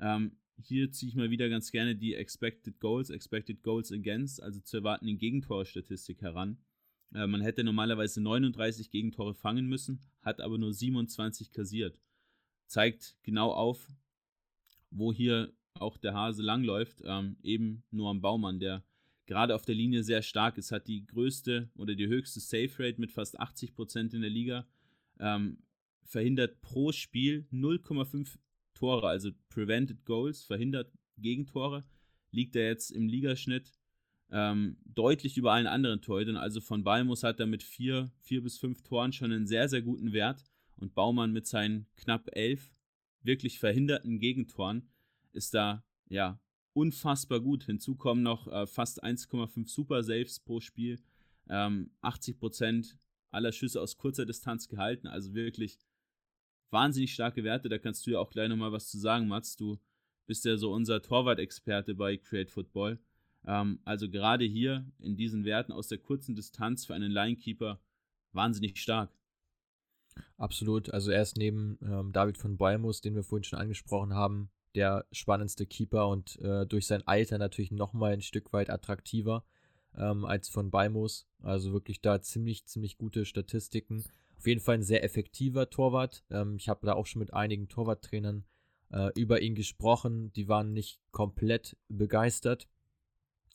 [0.00, 4.60] Ähm, hier ziehe ich mal wieder ganz gerne die Expected Goals, Expected Goals Against, also
[4.60, 6.58] zu erwartenden Gegentorstatistik heran.
[7.14, 12.00] Äh, man hätte normalerweise 39 Gegentore fangen müssen, hat aber nur 27 kassiert.
[12.66, 13.88] Zeigt genau auf,
[14.90, 17.02] wo hier auch der Hase langläuft.
[17.04, 18.84] Ähm, eben nur am Baumann, der
[19.26, 23.00] gerade auf der Linie sehr stark ist, hat die größte oder die höchste Safe Rate
[23.00, 24.66] mit fast 80 Prozent in der Liga.
[25.20, 25.58] Ähm,
[26.04, 28.38] verhindert pro Spiel 0,5
[28.74, 31.84] Tore, also Prevented Goals, verhindert Gegentore.
[32.30, 33.77] Liegt er jetzt im Ligaschnitt
[34.30, 36.36] ähm, deutlich über allen anderen Torhütern.
[36.36, 39.82] Also von Balmus hat er mit vier, vier bis fünf Toren schon einen sehr, sehr
[39.82, 40.44] guten Wert.
[40.76, 42.78] Und Baumann mit seinen knapp elf
[43.22, 44.88] wirklich verhinderten Gegentoren
[45.32, 46.40] ist da ja
[46.72, 47.64] unfassbar gut.
[47.64, 51.00] Hinzu kommen noch äh, fast 1,5 Super Saves pro Spiel,
[51.48, 52.94] ähm, 80%
[53.30, 55.08] aller Schüsse aus kurzer Distanz gehalten.
[55.08, 55.78] Also wirklich
[56.70, 57.68] wahnsinnig starke Werte.
[57.68, 59.56] Da kannst du ja auch gleich nochmal was zu sagen, Mats.
[59.56, 59.78] Du
[60.26, 62.98] bist ja so unser Torwart-Experte bei Create Football.
[63.46, 67.80] Ähm, also gerade hier in diesen Werten aus der kurzen Distanz für einen Linekeeper
[68.32, 69.10] wahnsinnig stark.
[70.36, 70.90] Absolut.
[70.90, 75.06] Also er ist neben ähm, David von Balmus, den wir vorhin schon angesprochen haben, der
[75.12, 79.44] spannendste Keeper und äh, durch sein Alter natürlich nochmal ein Stück weit attraktiver
[79.96, 81.26] ähm, als von Balmus.
[81.42, 84.04] Also wirklich da ziemlich, ziemlich gute Statistiken.
[84.36, 86.24] Auf jeden Fall ein sehr effektiver Torwart.
[86.30, 88.44] Ähm, ich habe da auch schon mit einigen Torwarttrainern
[88.90, 90.32] äh, über ihn gesprochen.
[90.32, 92.68] Die waren nicht komplett begeistert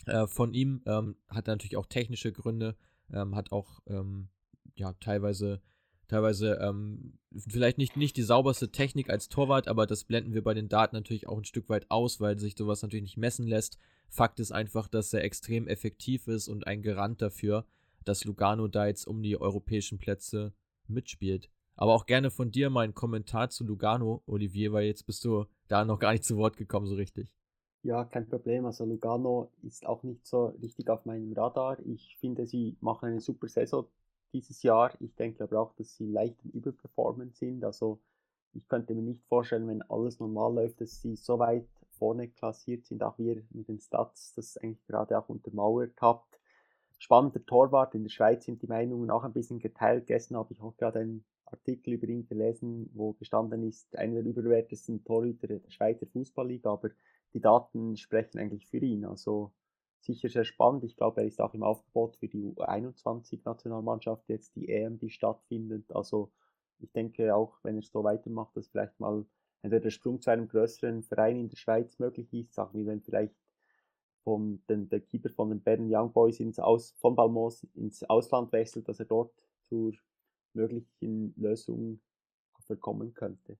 [0.05, 0.81] äh, von ihm.
[0.85, 2.75] Ähm, hat natürlich auch technische Gründe,
[3.11, 4.29] ähm, hat auch ähm,
[4.75, 5.61] ja teilweise
[6.07, 10.53] teilweise ähm, vielleicht nicht, nicht die sauberste Technik als Torwart, aber das blenden wir bei
[10.53, 13.79] den Daten natürlich auch ein Stück weit aus, weil sich sowas natürlich nicht messen lässt.
[14.09, 17.65] Fakt ist einfach, dass er extrem effektiv ist und ein Garant dafür,
[18.03, 20.53] dass Lugano da jetzt um die europäischen Plätze
[20.87, 21.49] mitspielt.
[21.75, 25.45] Aber auch gerne von dir mal ein Kommentar zu Lugano, Olivier, weil jetzt bist du
[25.67, 27.31] da noch gar nicht zu Wort gekommen so richtig.
[27.83, 28.65] Ja, kein Problem.
[28.65, 31.77] Also Lugano ist auch nicht so richtig auf meinem Radar.
[31.85, 33.87] Ich finde, sie machen eine super Saison
[34.31, 34.93] dieses Jahr.
[35.01, 37.63] Ich denke aber auch, dass sie leicht im Überperformen sind.
[37.65, 37.99] Also
[38.53, 42.85] ich könnte mir nicht vorstellen, wenn alles normal läuft, dass sie so weit vorne klassiert
[42.85, 46.39] sind, auch wir mit den Stats das eigentlich gerade auch untermauert habt.
[46.99, 50.07] Spannender Torwart, in der Schweiz sind die Meinungen auch ein bisschen geteilt.
[50.07, 54.25] Gestern habe ich auch gerade einen Artikel über ihn gelesen, wo gestanden ist, einer der
[54.25, 56.91] überbewertesten Torhüter der Schweizer Fußballliga, aber
[57.33, 59.05] die Daten sprechen eigentlich für ihn.
[59.05, 59.51] Also
[59.99, 60.83] sicher sehr spannend.
[60.83, 65.91] Ich glaube, er ist auch im Aufgebot für die U21-Nationalmannschaft jetzt die EM, die stattfindet.
[65.91, 66.31] Also
[66.79, 69.25] ich denke auch, wenn er so weitermacht, dass vielleicht mal
[69.61, 73.01] entweder der Sprung zu einem größeren Verein in der Schweiz möglich ist, sagen wir, wenn
[73.01, 73.33] vielleicht
[74.23, 78.51] vom, den, der Keeper von den Bern Young Boys ins Aus, von Balmos ins Ausland
[78.51, 79.33] wechselt, dass er dort
[79.69, 79.93] zur
[80.53, 81.99] möglichen Lösung
[82.59, 83.57] verkommen könnte.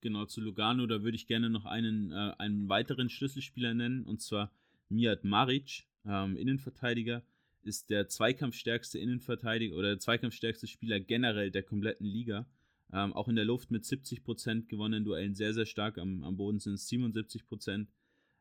[0.00, 4.22] Genau, zu Lugano, da würde ich gerne noch einen, äh, einen weiteren Schlüsselspieler nennen, und
[4.22, 4.50] zwar
[4.88, 7.22] Mijat Maric, ähm, Innenverteidiger,
[7.62, 12.46] ist der zweikampfstärkste Innenverteidiger oder der zweikampfstärkste Spieler generell der kompletten Liga.
[12.92, 15.98] Ähm, auch in der Luft mit 70% gewonnenen Duellen sehr, sehr stark.
[15.98, 17.86] Am, am Boden sind es 77%.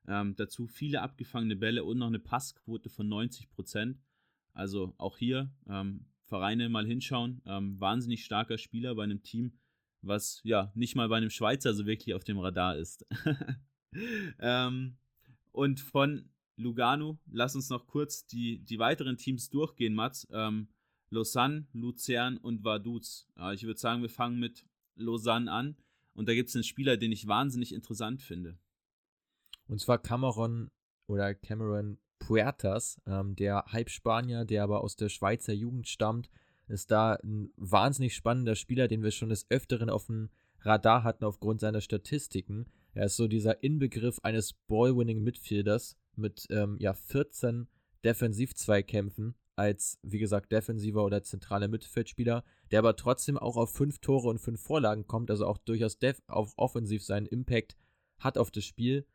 [0.08, 3.96] Ähm, dazu viele abgefangene Bälle und noch eine Passquote von 90%.
[4.54, 7.42] Also auch hier ähm, Vereine mal hinschauen.
[7.46, 9.52] Ähm, wahnsinnig starker Spieler bei einem Team,
[10.02, 13.06] was ja nicht mal bei einem Schweizer so wirklich auf dem Radar ist.
[14.40, 14.98] ähm,
[15.52, 20.28] und von Lugano, lass uns noch kurz die, die weiteren Teams durchgehen, Mats.
[20.32, 20.70] Ähm,
[21.12, 23.28] Lausanne, Luzern und Vaduz.
[23.36, 25.76] Ja, ich würde sagen, wir fangen mit Lausanne an.
[26.14, 28.60] Und da gibt es einen Spieler, den ich wahnsinnig interessant finde.
[29.68, 30.70] Und zwar Cameron
[31.08, 36.30] oder Cameron Puertas, ähm, der Halbspanier, der aber aus der Schweizer Jugend stammt,
[36.70, 40.30] ist da ein wahnsinnig spannender Spieler, den wir schon des Öfteren auf dem
[40.62, 42.68] Radar hatten aufgrund seiner Statistiken.
[42.94, 47.68] Er ist so dieser Inbegriff eines Ball-Winning-Midfielders mit ähm, ja, 14
[48.04, 54.30] Defensiv-Zweikämpfen als, wie gesagt, defensiver oder zentraler Mittelfeldspieler, der aber trotzdem auch auf fünf Tore
[54.30, 57.76] und fünf Vorlagen kommt, also auch durchaus def auf offensiv seinen Impact
[58.20, 59.06] hat auf das Spiel.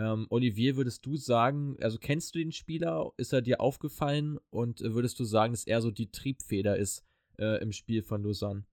[0.00, 3.12] Ähm, Olivier, würdest du sagen, also kennst du den Spieler?
[3.18, 4.38] Ist er dir aufgefallen?
[4.48, 7.04] Und äh, würdest du sagen, dass er so die Triebfeder ist
[7.38, 8.64] äh, im Spiel von Lausanne?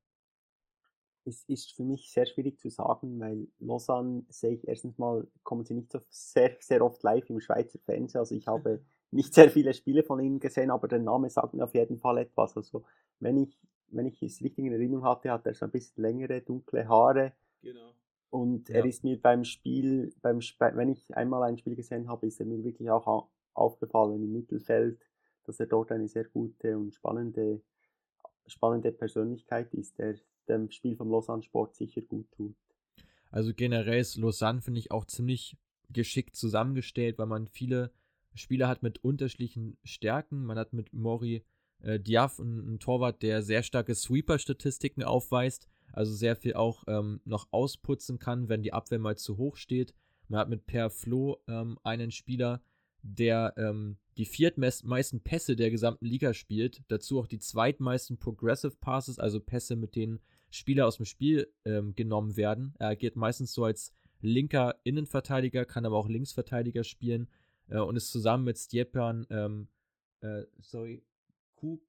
[1.26, 5.66] Es ist für mich sehr schwierig zu sagen, weil Lausanne sehe ich erstens mal, kommen
[5.66, 8.20] sie nicht so sehr, sehr oft live im Schweizer Fernsehen.
[8.20, 8.80] Also ich habe
[9.12, 12.20] nicht sehr viele Spiele von ihnen gesehen, aber der Name sagt mir auf jeden Fall
[12.20, 12.56] etwas.
[12.56, 12.86] Also
[13.20, 13.60] wenn ich,
[13.90, 17.34] wenn ich es richtig in Erinnerung hatte, hat er so ein bisschen längere, dunkle Haare.
[17.62, 17.92] Genau.
[18.30, 18.76] Und ja.
[18.76, 22.46] er ist mir beim Spiel, beim wenn ich einmal ein Spiel gesehen habe, ist er
[22.46, 25.00] mir wirklich auch aufgefallen im Mittelfeld,
[25.46, 27.62] dass er dort eine sehr gute und spannende,
[28.46, 30.16] spannende Persönlichkeit ist, der
[30.48, 32.56] dem Spiel vom Lausanne Sport sicher gut tut.
[33.32, 35.58] Also generell ist Lausanne, finde ich, auch ziemlich
[35.90, 37.92] geschickt zusammengestellt, weil man viele
[38.34, 40.46] Spieler hat mit unterschiedlichen Stärken.
[40.46, 41.44] Man hat mit Mori
[41.80, 45.68] äh, Diaf einen, einen Torwart, der sehr starke Sweeper-Statistiken aufweist
[45.98, 49.96] also sehr viel auch ähm, noch ausputzen kann, wenn die Abwehr mal zu hoch steht.
[50.28, 52.62] Man hat mit Per Flo ähm, einen Spieler,
[53.02, 59.18] der ähm, die viertmeisten Pässe der gesamten Liga spielt, dazu auch die zweitmeisten Progressive Passes,
[59.18, 60.20] also Pässe, mit denen
[60.52, 62.76] Spieler aus dem Spiel ähm, genommen werden.
[62.78, 63.92] Er agiert meistens so als
[64.22, 67.28] linker Innenverteidiger, kann aber auch Linksverteidiger spielen
[67.70, 69.68] äh, und ist zusammen mit Stjepan, ähm,
[70.22, 71.02] äh, sorry,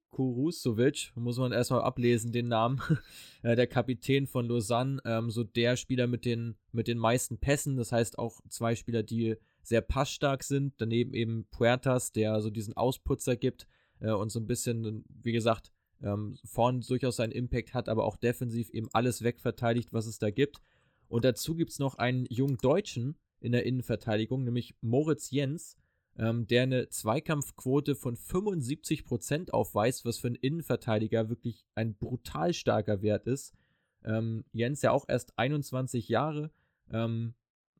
[0.09, 2.81] Kurusovic, muss man erstmal ablesen, den Namen,
[3.43, 7.77] äh, der Kapitän von Lausanne, ähm, so der Spieler mit den, mit den meisten Pässen,
[7.77, 12.75] das heißt auch zwei Spieler, die sehr passstark sind, daneben eben Puertas, der so diesen
[12.75, 13.67] Ausputzer gibt
[13.99, 15.71] äh, und so ein bisschen, wie gesagt,
[16.01, 20.31] ähm, vorn durchaus seinen Impact hat, aber auch defensiv eben alles wegverteidigt, was es da
[20.31, 20.61] gibt.
[21.07, 25.77] Und dazu gibt es noch einen jungen Deutschen in der Innenverteidigung, nämlich Moritz Jens,
[26.19, 33.01] ähm, der eine Zweikampfquote von 75% aufweist, was für einen Innenverteidiger wirklich ein brutal starker
[33.01, 33.55] Wert ist.
[34.03, 36.51] Ähm, Jens ja auch erst 21 Jahre.
[36.91, 37.35] Ähm,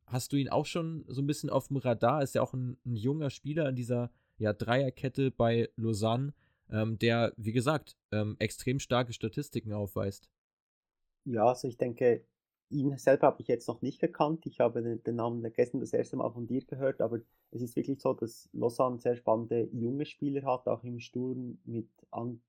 [0.06, 2.24] hast du ihn auch schon so ein bisschen auf dem Radar?
[2.24, 6.34] Ist ja auch ein, ein junger Spieler in dieser ja, Dreierkette bei Lausanne,
[6.70, 10.30] ähm, der, wie gesagt, ähm, extrem starke Statistiken aufweist.
[11.26, 12.24] Ja, also ich denke,
[12.70, 14.46] ihn selber habe ich jetzt noch nicht gekannt.
[14.46, 17.20] Ich habe den, Namen gestern das erste Mal von dir gehört, aber
[17.52, 21.90] es ist wirklich so, dass Lausanne sehr spannende junge Spieler hat, auch im Sturm mit,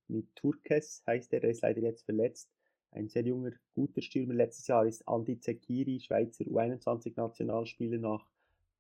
[0.08, 2.50] mit Turkes heißt er, der ist leider jetzt verletzt.
[2.92, 4.34] Ein sehr junger, guter Stürmer.
[4.34, 8.26] Letztes Jahr ist Andi Zekiri, Schweizer U21-Nationalspieler, nach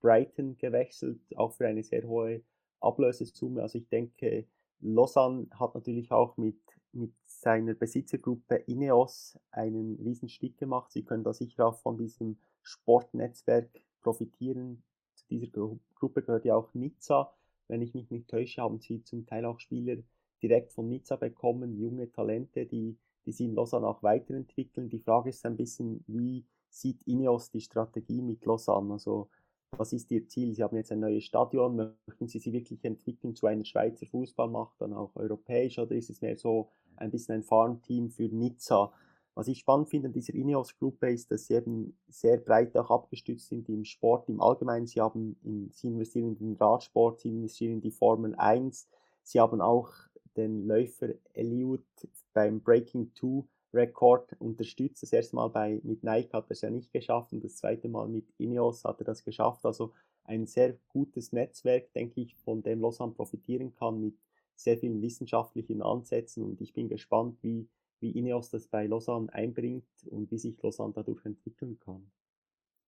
[0.00, 2.42] Brighton gewechselt, auch für eine sehr hohe
[2.80, 3.62] Ablösesumme.
[3.62, 4.46] Also ich denke,
[4.80, 6.58] Lausanne hat natürlich auch mit,
[6.92, 10.92] mit seiner Besitzergruppe Ineos einen riesen Schritt gemacht.
[10.92, 14.82] Sie können da sicher auch von diesem Sportnetzwerk profitieren.
[15.14, 15.46] Zu dieser
[15.94, 17.32] Gruppe gehört ja auch Nizza.
[17.66, 19.96] Wenn ich mich nicht täusche, haben sie zum Teil auch Spieler
[20.42, 24.90] direkt von Nizza bekommen, junge Talente, die, die sie in Lausanne auch weiterentwickeln.
[24.90, 28.92] Die Frage ist ein bisschen, wie sieht Ineos die Strategie mit Lausanne?
[28.92, 29.30] Also
[29.70, 30.54] was ist Ihr Ziel?
[30.54, 31.76] Sie haben jetzt ein neues Stadion,
[32.06, 36.20] möchten Sie sie wirklich entwickeln zu einer Schweizer Fußballmacht, dann auch europäisch, oder ist es
[36.20, 38.92] mehr so ein bisschen ein Farmteam für Nizza?
[39.34, 43.48] Was ich spannend finde an dieser Ineos-Gruppe ist, dass sie eben sehr breit auch abgestützt
[43.48, 44.86] sind im Sport im Allgemeinen.
[44.86, 48.88] Sie, haben in, sie investieren in den Radsport, sie investieren in die Formel 1,
[49.22, 49.90] sie haben auch
[50.36, 51.84] den Läufer Eliud
[52.32, 55.02] beim Breaking 2 Rekord unterstützt.
[55.02, 57.88] Das erste Mal bei, mit Nike hat er es ja nicht geschafft und das zweite
[57.88, 59.64] Mal mit Ineos hat er das geschafft.
[59.64, 59.92] Also
[60.24, 64.14] ein sehr gutes Netzwerk, denke ich, von dem Lausanne profitieren kann mit
[64.62, 67.68] sehr vielen wissenschaftlichen Ansätzen und ich bin gespannt, wie,
[68.00, 72.10] wie Ineos das bei Lausanne einbringt und wie sich Lausanne dadurch entwickeln kann.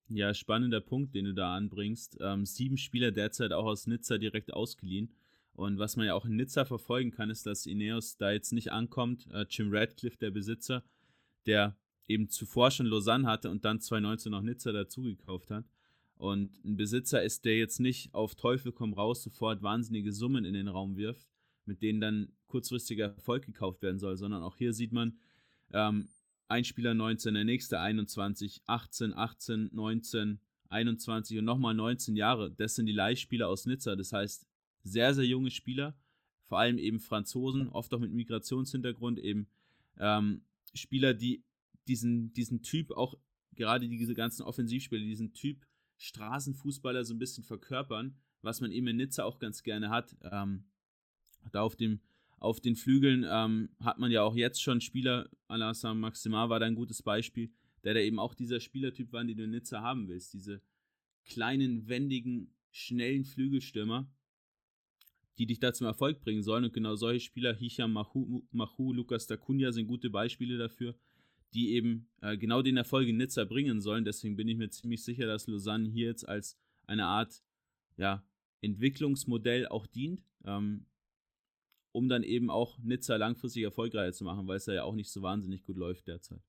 [0.09, 2.19] Ja, spannender Punkt, den du da anbringst.
[2.21, 5.15] Ähm, sieben Spieler derzeit auch aus Nizza direkt ausgeliehen.
[5.55, 8.73] Und was man ja auch in Nizza verfolgen kann, ist, dass Ineos da jetzt nicht
[8.73, 9.27] ankommt.
[9.33, 10.83] Äh, Jim Radcliffe, der Besitzer,
[11.47, 11.77] der
[12.09, 15.65] eben zuvor schon Lausanne hatte und dann 2019 noch Nizza dazugekauft hat.
[16.17, 20.55] Und ein Besitzer ist, der jetzt nicht auf Teufel komm raus sofort wahnsinnige Summen in
[20.55, 21.27] den Raum wirft,
[21.65, 25.19] mit denen dann kurzfristiger Erfolg gekauft werden soll, sondern auch hier sieht man,
[25.73, 26.09] ähm,
[26.49, 32.51] ein Spieler 19, der nächste 21, 18, 18, 19, 21 und nochmal 19 Jahre.
[32.51, 33.97] Das sind die Leihspieler aus Nizza.
[33.97, 34.47] Das heißt,
[34.85, 35.97] sehr, sehr junge Spieler,
[36.45, 39.49] vor allem eben Franzosen, oft auch mit Migrationshintergrund, eben
[39.99, 40.43] ähm,
[40.75, 41.43] Spieler, die
[41.89, 43.15] diesen, diesen Typ auch,
[43.55, 45.67] gerade diese ganzen Offensivspieler, diesen Typ
[45.99, 50.17] Straßenfußballer so ein bisschen verkörpern, was man eben in Nizza auch ganz gerne hat.
[50.23, 50.65] Ähm,
[51.51, 52.01] da auf dem
[52.43, 56.67] auf den Flügeln ähm, hat man ja auch jetzt schon Spieler, Alassane Maximar war da
[56.67, 57.53] ein gutes Beispiel,
[57.85, 60.35] der da eben auch dieser Spielertyp war, den du in Nizza haben willst.
[60.35, 60.61] Diese
[61.25, 64.11] kleinen, wendigen, schnellen Flügelstürmer,
[65.39, 66.65] die dich da zum Erfolg bringen sollen.
[66.65, 70.97] Und genau solche Spieler, Hicham Mahu, Mahu Lukas Dacunia, sind gute Beispiele dafür,
[71.55, 74.05] die eben äh, genau den Erfolg in Nizza bringen sollen.
[74.05, 77.41] Deswegen bin ich mir ziemlich sicher, dass Lausanne hier jetzt als eine Art
[77.97, 78.27] ja,
[78.63, 80.87] Entwicklungsmodell auch dient, ähm,
[81.93, 85.23] um dann eben auch Nizza langfristig erfolgreicher zu machen, weil es ja auch nicht so
[85.23, 86.41] wahnsinnig gut läuft derzeit.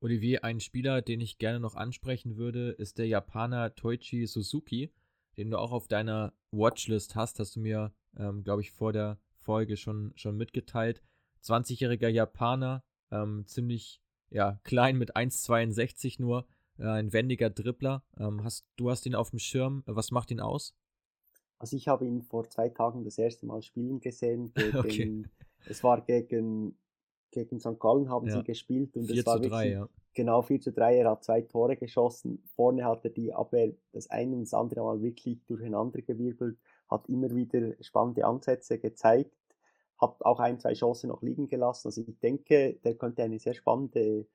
[0.00, 4.92] Olivier, ein Spieler, den ich gerne noch ansprechen würde, ist der Japaner Toichi Suzuki
[5.36, 9.18] den du auch auf deiner Watchlist hast, hast du mir, ähm, glaube ich, vor der
[9.36, 11.02] Folge schon, schon mitgeteilt.
[11.44, 14.00] 20-jähriger Japaner, ähm, ziemlich
[14.30, 16.46] ja, klein mit 1,62 nur,
[16.78, 18.04] äh, ein wendiger Dribbler.
[18.18, 19.82] Ähm, hast, du hast ihn auf dem Schirm.
[19.86, 20.74] Was macht ihn aus?
[21.58, 24.52] Also ich habe ihn vor zwei Tagen das erste Mal spielen gesehen.
[24.54, 25.24] Gegen, okay.
[25.68, 26.78] Es war gegen,
[27.30, 27.78] gegen St.
[27.78, 28.36] Gallen haben ja.
[28.36, 29.88] sie gespielt und 4 es war zu 3, ja.
[30.14, 32.42] Genau, 4 zu 3, er hat zwei Tore geschossen.
[32.54, 36.58] Vorne hat er die Abwehr das eine und das andere Mal wirklich durcheinander gewirbelt,
[36.88, 39.36] hat immer wieder spannende Ansätze gezeigt,
[39.98, 41.88] hat auch ein, zwei Chancen noch liegen gelassen.
[41.88, 44.26] Also ich denke, der könnte eine sehr spannende,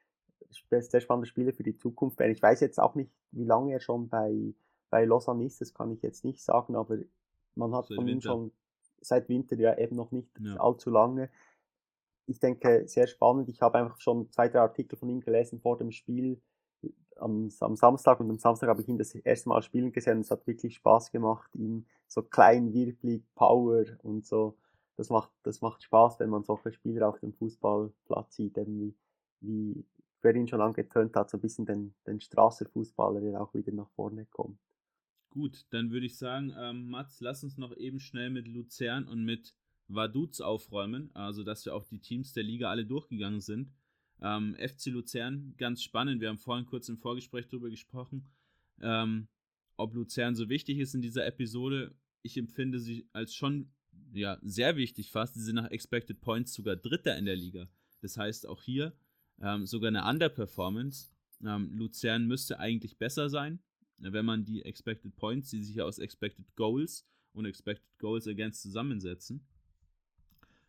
[0.70, 2.34] sehr spannende Spieler für die Zukunft werden.
[2.34, 4.54] Ich weiß jetzt auch nicht, wie lange er schon bei,
[4.92, 7.00] bei Lausanne ist, das kann ich jetzt nicht sagen, aber
[7.56, 8.52] man hat seit von ihm schon
[9.02, 10.58] seit Winter ja eben noch nicht ja.
[10.58, 11.32] allzu lange
[12.32, 13.50] ich denke, sehr spannend.
[13.50, 16.42] Ich habe einfach schon zwei, drei Artikel von ihm gelesen vor dem Spiel
[17.18, 20.22] am, am Samstag und am Samstag habe ich ihn das erste Mal spielen gesehen und
[20.22, 24.58] es hat wirklich Spaß gemacht, ihn so klein, wirklich Power und so.
[24.98, 28.96] Das macht, das macht Spaß, wenn man solche Spieler auf dem Fußballplatz sieht, eben wie,
[29.42, 29.86] wie
[30.22, 33.90] wer ihn schon angetönt hat, so ein bisschen den, den Straßenfußballer, der auch wieder nach
[33.92, 34.60] vorne kommt.
[35.32, 39.24] Gut, dann würde ich sagen, ähm, Mats, lass uns noch eben schnell mit Luzern und
[39.24, 39.56] mit
[39.88, 43.72] Vaduz aufräumen, also dass wir auch die Teams der Liga alle durchgegangen sind.
[44.22, 48.26] Ähm, FC Luzern, ganz spannend, wir haben vorhin kurz im Vorgespräch darüber gesprochen,
[48.82, 49.30] ähm,
[49.78, 51.96] ob Luzern so wichtig ist in dieser Episode.
[52.24, 53.72] Ich empfinde sie als schon
[54.14, 55.36] ja, sehr wichtig fast.
[55.36, 57.70] Sie sind nach Expected Points sogar Dritter in der Liga.
[58.02, 58.94] Das heißt auch hier
[59.42, 61.10] ähm, sogar eine Underperformance.
[61.42, 63.60] Ähm, Luzern müsste eigentlich besser sein,
[64.02, 68.62] wenn man die Expected Points, die sich ja aus Expected Goals und Expected Goals Against
[68.62, 69.46] zusammensetzen.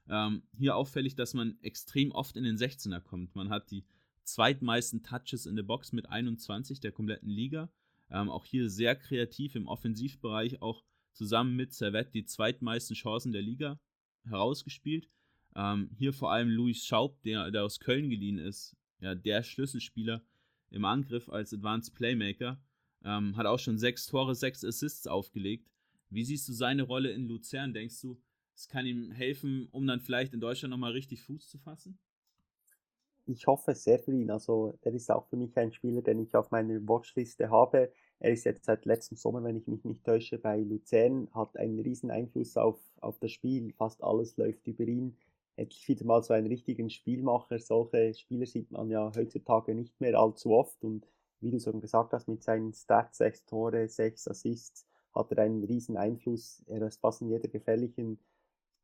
[0.08, 3.34] Ähm, hier auffällig, dass man extrem oft in den 16er kommt.
[3.34, 3.84] Man hat die
[4.24, 7.70] zweitmeisten Touches in der Box mit 21 der kompletten Liga.
[8.10, 13.42] Ähm, auch hier sehr kreativ im Offensivbereich, auch zusammen mit Servette die zweitmeisten Chancen der
[13.42, 13.80] Liga
[14.24, 15.08] herausgespielt.
[15.54, 20.22] Ähm, hier vor allem Luis Schaub, der, der aus Köln geliehen ist, ja, der Schlüsselspieler
[20.70, 22.62] im Angriff als Advanced Playmaker,
[23.04, 25.68] ähm, hat auch schon sechs Tore, sechs Assists aufgelegt.
[26.10, 27.72] Wie siehst du seine Rolle in Luzern?
[27.72, 28.20] Denkst du,
[28.54, 31.98] es kann ihm helfen, um dann vielleicht in Deutschland nochmal richtig Fuß zu fassen?
[33.26, 34.30] Ich hoffe sehr für ihn.
[34.30, 37.92] Also, der ist auch für mich ein Spieler, den ich auf meiner Watchliste habe.
[38.18, 41.78] Er ist jetzt seit letztem Sommer, wenn ich mich nicht täusche, bei Luzern, hat einen
[41.80, 43.72] riesen Einfluss auf, auf das Spiel.
[43.72, 45.16] Fast alles läuft über ihn.
[45.56, 47.58] Endlich wieder mal so einen richtigen Spielmacher.
[47.58, 51.06] Solche Spieler sieht man ja heutzutage nicht mehr allzu oft und
[51.42, 55.64] wie du schon gesagt hast, mit seinen Stats, sechs Tore, sechs Assists, hat er einen
[55.64, 56.62] riesen Einfluss.
[56.66, 58.18] Er ist fast in jeder gefährlichen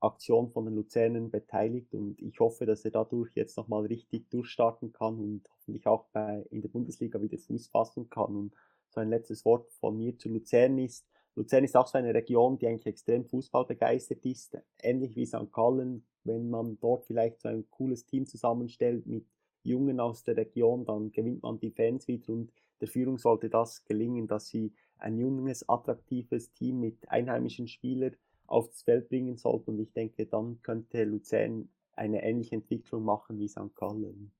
[0.00, 4.92] Aktion von den Luzernern beteiligt und ich hoffe, dass er dadurch jetzt nochmal richtig durchstarten
[4.92, 8.36] kann und hoffentlich auch bei, in der Bundesliga wieder Fuß fassen kann.
[8.36, 8.54] Und
[8.90, 12.58] so ein letztes Wort von mir zu Luzern ist, Luzern ist auch so eine Region,
[12.58, 15.52] die eigentlich extrem Fußball begeistert ist, ähnlich wie St.
[15.52, 16.04] Gallen.
[16.24, 19.24] Wenn man dort vielleicht so ein cooles Team zusammenstellt mit
[19.62, 23.84] Jungen aus der Region, dann gewinnt man die Fans wieder und der Führung sollte das
[23.84, 28.16] gelingen, dass sie ein junges, attraktives Team mit einheimischen Spielern
[28.46, 29.70] aufs Feld bringen sollte.
[29.70, 33.74] Und ich denke, dann könnte Luzern eine ähnliche Entwicklung machen wie St.
[33.74, 34.30] Gallen.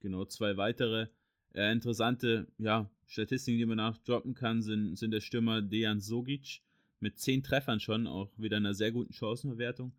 [0.00, 1.08] Genau, zwei weitere
[1.54, 6.60] äh, interessante ja, Statistiken, die man nachdroppen kann, sind, sind der Stürmer Dejan Sogic
[7.00, 9.92] mit zehn Treffern schon, auch wieder einer sehr guten Chancenverwertung.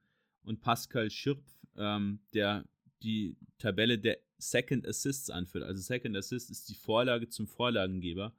[0.43, 1.43] Und Pascal Schirp,
[1.77, 2.65] ähm, der
[3.05, 5.63] die Tabelle der Second Assists anführt.
[5.63, 8.33] Also Second Assist ist die Vorlage zum Vorlagengeber,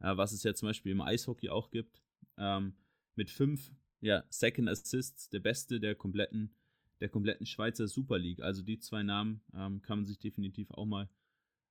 [0.00, 2.00] äh, was es ja zum Beispiel im Eishockey auch gibt.
[2.38, 2.74] Ähm,
[3.14, 3.70] mit fünf
[4.00, 6.54] ja, Second Assists, der beste der kompletten,
[7.00, 8.40] der kompletten Schweizer Super League.
[8.40, 11.08] Also die zwei Namen ähm, kann man sich definitiv auch mal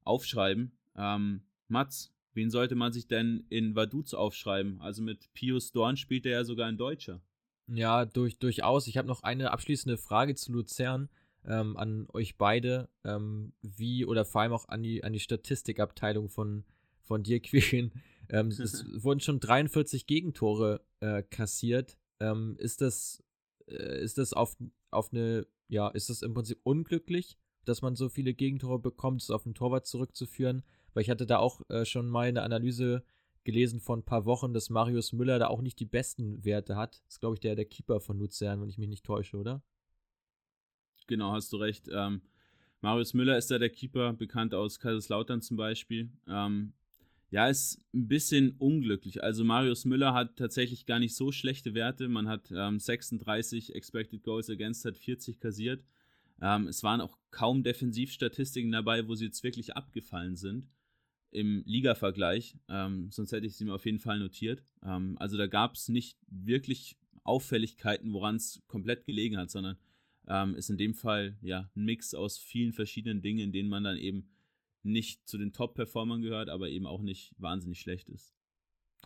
[0.04, 0.78] aufschreiben.
[0.96, 4.82] Ähm, Mats, wen sollte man sich denn in Vaduz aufschreiben?
[4.82, 7.22] Also mit Pius Dorn spielt er ja sogar in Deutscher.
[7.68, 8.88] Ja, durch, durchaus.
[8.88, 11.10] Ich habe noch eine abschließende Frage zu Luzern
[11.46, 16.30] ähm, an euch beide, ähm, wie oder vor allem auch an die, an die Statistikabteilung
[16.30, 16.64] von,
[17.02, 17.92] von dir, Quirin.
[18.30, 21.98] Ähm, es wurden schon 43 Gegentore äh, kassiert.
[22.20, 23.24] Ähm, ist das,
[23.68, 24.56] äh, ist das auf,
[24.92, 29.32] auf eine, ja, ist das im Prinzip unglücklich, dass man so viele Gegentore bekommt, es
[29.32, 30.64] auf den Torwart zurückzuführen?
[30.94, 33.04] Weil ich hatte da auch äh, schon mal eine Analyse
[33.44, 37.02] gelesen vor ein paar Wochen, dass Marius Müller da auch nicht die besten Werte hat.
[37.06, 39.64] Das ist, glaube ich, der, der Keeper von Luzern, wenn ich mich nicht täusche, oder?
[41.08, 41.88] Genau, hast du recht.
[41.92, 42.22] Ähm,
[42.82, 46.10] Marius Müller ist da der Keeper, bekannt aus Kaiserslautern zum Beispiel.
[46.28, 46.74] Ähm,
[47.30, 49.24] ja, ist ein bisschen unglücklich.
[49.24, 52.10] Also Marius Müller hat tatsächlich gar nicht so schlechte Werte.
[52.10, 55.84] Man hat ähm, 36 Expected Goals Against, hat 40 kassiert.
[56.42, 60.68] Ähm, es waren auch kaum Defensivstatistiken dabei, wo sie jetzt wirklich abgefallen sind
[61.30, 62.58] im Liga-Vergleich.
[62.68, 64.64] Ähm, sonst hätte ich sie mir auf jeden Fall notiert.
[64.84, 69.78] Ähm, also da gab es nicht wirklich Auffälligkeiten, woran es komplett gelegen hat, sondern
[70.28, 73.84] ähm, ist in dem Fall ja ein Mix aus vielen verschiedenen Dingen, in denen man
[73.84, 74.30] dann eben
[74.84, 78.34] nicht zu den Top-Performern gehört, aber eben auch nicht wahnsinnig schlecht ist.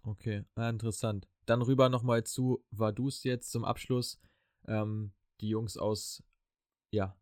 [0.04, 1.28] Okay, ah, interessant.
[1.46, 4.20] Dann rüber nochmal zu Vaduz jetzt zum Abschluss.
[4.68, 5.12] Ähm,
[5.42, 6.24] die Jungs aus,
[6.92, 7.18] ja,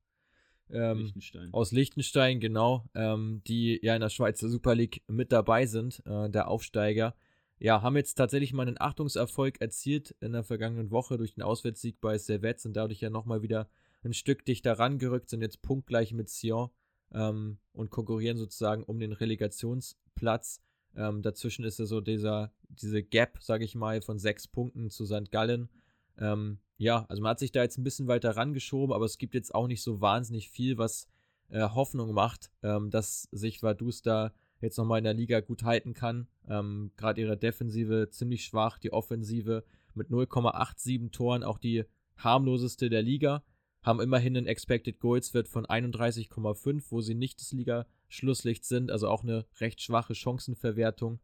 [0.69, 1.53] ähm, Liechtenstein.
[1.53, 6.29] aus Liechtenstein, genau, ähm, die ja in der Schweizer Super League mit dabei sind, äh,
[6.29, 7.15] der Aufsteiger.
[7.59, 12.01] Ja, haben jetzt tatsächlich mal einen Achtungserfolg erzielt in der vergangenen Woche durch den Auswärtssieg
[12.01, 13.69] bei Servette und dadurch ja nochmal wieder
[14.03, 16.69] ein Stück dichter rangerückt, sind jetzt punktgleich mit Sion
[17.13, 20.61] ähm, und konkurrieren sozusagen um den Relegationsplatz.
[20.95, 25.05] Ähm, dazwischen ist ja so dieser, diese Gap, sage ich mal, von sechs Punkten zu
[25.05, 25.31] St.
[25.31, 25.69] Gallen.
[26.17, 29.35] Ähm, ja, also man hat sich da jetzt ein bisschen weiter rangeschoben, aber es gibt
[29.35, 31.07] jetzt auch nicht so wahnsinnig viel, was
[31.49, 34.33] äh, Hoffnung macht, ähm, dass sich Vaduz da
[34.63, 36.27] jetzt nochmal in der Liga gut halten kann.
[36.47, 39.63] Ähm, Gerade ihre Defensive ziemlich schwach, die Offensive
[39.93, 41.83] mit 0,87 Toren auch die
[42.17, 43.43] harmloseste der Liga
[43.83, 49.09] haben immerhin einen Expected Goals Wert von 31,5, wo sie nicht das Liga-Schlusslicht sind, also
[49.09, 51.19] auch eine recht schwache Chancenverwertung.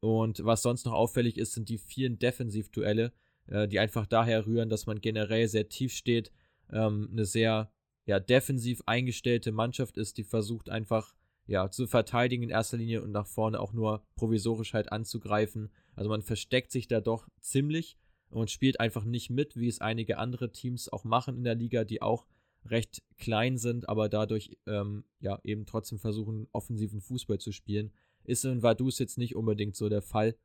[0.00, 3.12] Und was sonst noch auffällig ist, sind die vielen Defensivduelle,
[3.48, 6.30] äh, die einfach daher rühren, dass man generell sehr tief steht,
[6.70, 7.72] ähm, eine sehr
[8.04, 11.15] ja, defensiv eingestellte Mannschaft ist, die versucht einfach
[11.46, 15.70] ja, zu verteidigen in erster Linie und nach vorne auch nur provisorisch halt anzugreifen.
[15.94, 17.96] Also man versteckt sich da doch ziemlich
[18.30, 21.84] und spielt einfach nicht mit, wie es einige andere Teams auch machen in der Liga,
[21.84, 22.26] die auch
[22.64, 27.92] recht klein sind, aber dadurch ähm, ja eben trotzdem versuchen, offensiven Fußball zu spielen.
[28.24, 30.36] Ist in Vaduz jetzt nicht unbedingt so der Fall.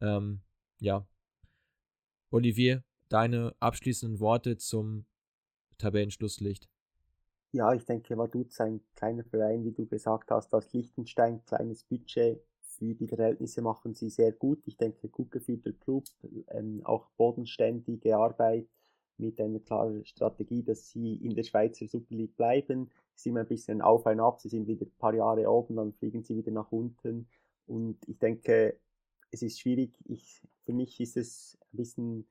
[0.00, 0.42] Ähm,
[0.78, 1.08] ja.
[2.30, 5.06] Olivier, deine abschließenden Worte zum
[5.78, 6.68] Tabellenschlusslicht.
[7.56, 12.38] Ja, ich denke, Vaduz ein kleiner Verein, wie du gesagt hast, aus Liechtenstein, kleines Budget,
[12.60, 14.60] für die Verhältnisse machen sie sehr gut.
[14.66, 16.04] Ich denke, gut geführter Club,
[16.48, 18.68] ähm, auch bodenständige Arbeit
[19.16, 22.90] mit einer klaren Strategie, dass sie in der Schweizer Super League bleiben.
[23.14, 24.38] Ist immer ein bisschen auf und ab.
[24.38, 27.26] Sie sind wieder ein paar Jahre oben, dann fliegen sie wieder nach unten.
[27.66, 28.78] Und ich denke,
[29.30, 29.98] es ist schwierig.
[30.04, 32.26] Ich, für mich ist es ein bisschen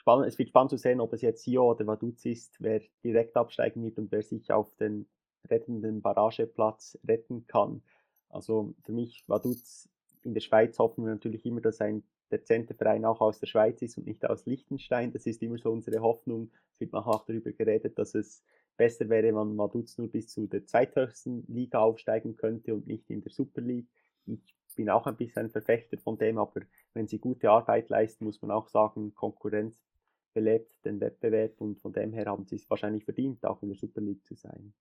[0.00, 0.26] spannend.
[0.26, 3.82] Es wird spannend zu sehen, ob es jetzt Sio oder Vaduz ist, wer direkt absteigen
[3.84, 5.06] wird und wer sich auf den
[5.48, 7.82] rettenden Barrageplatz retten kann.
[8.28, 9.88] Also für mich Vaduz
[10.22, 13.82] in der Schweiz hoffen wir natürlich immer, dass ein dezenter Verein auch aus der Schweiz
[13.82, 15.12] ist und nicht aus Liechtenstein.
[15.12, 16.50] Das ist immer so unsere Hoffnung.
[16.74, 18.44] Es wird auch darüber geredet, dass es
[18.76, 23.22] besser wäre, wenn Vaduz nur bis zu der zweithöchsten Liga aufsteigen könnte und nicht in
[23.22, 23.88] der Super League.
[24.26, 26.62] ich bin auch ein bisschen ein Verfechter von dem, aber
[26.94, 29.82] wenn sie gute Arbeit leisten, muss man auch sagen, Konkurrenz
[30.32, 33.78] belebt den Wettbewerb und von dem her haben sie es wahrscheinlich verdient, auch in der
[33.78, 34.72] Super League zu sein.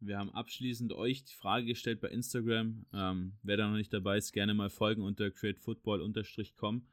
[0.00, 2.86] Wir haben abschließend euch die Frage gestellt bei Instagram.
[2.92, 6.86] Ähm, wer da noch nicht dabei ist, gerne mal folgen unter createfootball-com.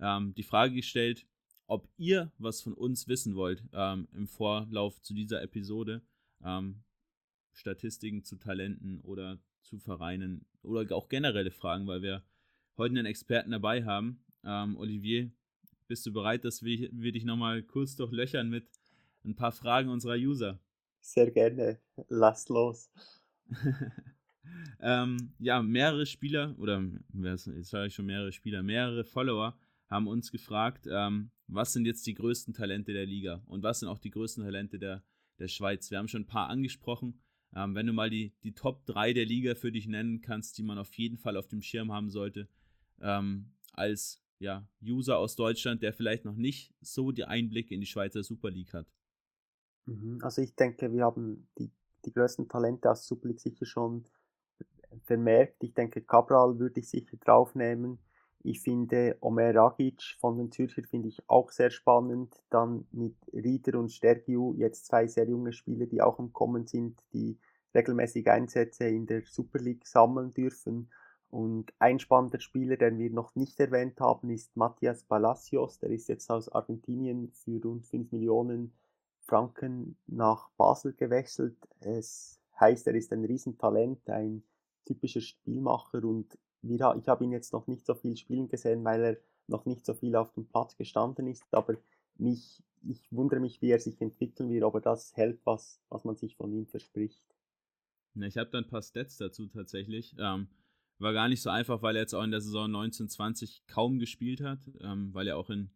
[0.00, 1.26] Ähm, die Frage gestellt,
[1.66, 6.02] ob ihr was von uns wissen wollt ähm, im Vorlauf zu dieser Episode.
[6.44, 6.84] Ähm,
[7.52, 12.22] Statistiken zu Talenten oder zu Vereinen oder auch generelle Fragen, weil wir
[12.76, 14.22] heute einen Experten dabei haben.
[14.44, 15.30] Ähm, Olivier,
[15.86, 18.66] bist du bereit, dass wir, wir dich nochmal kurz durchlöchern mit
[19.24, 20.58] ein paar Fragen unserer User?
[21.00, 21.78] Sehr gerne.
[22.08, 22.90] Lass los.
[24.80, 26.82] ähm, ja, mehrere Spieler, oder
[27.22, 29.58] jetzt sage ich schon mehrere Spieler, mehrere Follower
[29.88, 33.88] haben uns gefragt, ähm, was sind jetzt die größten Talente der Liga und was sind
[33.88, 35.02] auch die größten Talente der,
[35.38, 35.90] der Schweiz.
[35.90, 37.20] Wir haben schon ein paar angesprochen.
[37.54, 40.62] Ähm, wenn du mal die, die Top 3 der Liga für dich nennen kannst, die
[40.62, 42.48] man auf jeden Fall auf dem Schirm haben sollte,
[43.00, 47.86] ähm, als ja, User aus Deutschland, der vielleicht noch nicht so die Einblicke in die
[47.86, 48.86] Schweizer Super League hat.
[49.86, 51.70] Mhm, also ich denke, wir haben die,
[52.04, 54.04] die größten Talente aus Super League sicher schon
[55.04, 55.62] vermerkt.
[55.62, 57.98] Ich denke, Cabral würde ich sicher draufnehmen.
[58.42, 62.34] Ich finde Omer Ragic von den Zürcher finde ich auch sehr spannend.
[62.50, 67.00] Dann mit Rieder und Stergiu jetzt zwei sehr junge Spieler, die auch im Kommen sind,
[67.14, 67.38] die
[67.74, 70.90] regelmäßig Einsätze in der Super League sammeln dürfen.
[71.34, 75.80] Und ein spannender Spieler, den wir noch nicht erwähnt haben, ist Matthias Palacios.
[75.80, 78.72] Der ist jetzt aus Argentinien für rund 5 Millionen
[79.18, 81.56] Franken nach Basel gewechselt.
[81.80, 84.44] Es heißt, er ist ein Riesentalent, ein
[84.84, 89.16] typischer Spielmacher und ich habe ihn jetzt noch nicht so viel spielen gesehen, weil er
[89.48, 91.74] noch nicht so viel auf dem Platz gestanden ist, aber
[92.14, 96.04] mich, ich wundere mich, wie er sich entwickeln wird, ob er das hält, was, was
[96.04, 97.26] man sich von ihm verspricht.
[98.14, 100.14] Ich habe da ein paar Stats dazu tatsächlich.
[100.20, 100.46] Ähm,
[101.04, 104.40] war gar nicht so einfach, weil er jetzt auch in der Saison 1920 kaum gespielt
[104.40, 105.70] hat, ähm, weil er auch in,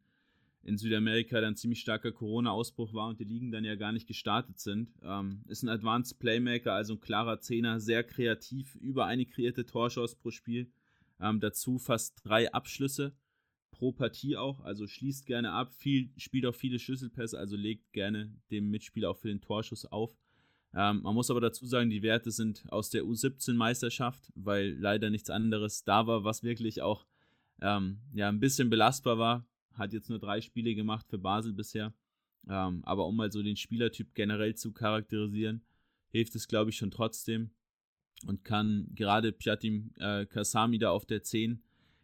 [0.65, 4.59] in Südamerika dann ziemlich starker Corona-Ausbruch war und die Ligen dann ja gar nicht gestartet
[4.59, 4.91] sind.
[5.03, 10.17] Ähm, ist ein Advanced Playmaker, also ein klarer Zehner, sehr kreativ, über eine kreierte Torschance
[10.17, 10.73] pro Spiel.
[11.21, 13.13] Ähm, dazu fast drei Abschlüsse
[13.71, 18.35] pro Partie auch, also schließt gerne ab, viel, spielt auch viele Schlüsselpässe, also legt gerne
[18.51, 20.17] dem Mitspieler auch für den Torschuss auf.
[20.79, 25.29] Ähm, man muss aber dazu sagen, die Werte sind aus der U17-Meisterschaft, weil leider nichts
[25.29, 27.05] anderes da war, was wirklich auch
[27.61, 29.45] ähm, ja, ein bisschen belastbar war.
[29.75, 31.93] Hat jetzt nur drei Spiele gemacht für Basel bisher.
[32.49, 35.65] Ähm, aber um mal so den Spielertyp generell zu charakterisieren,
[36.11, 37.51] hilft es, glaube ich, schon trotzdem.
[38.25, 41.61] Und kann gerade Pjatim äh, Kasami da auf der 10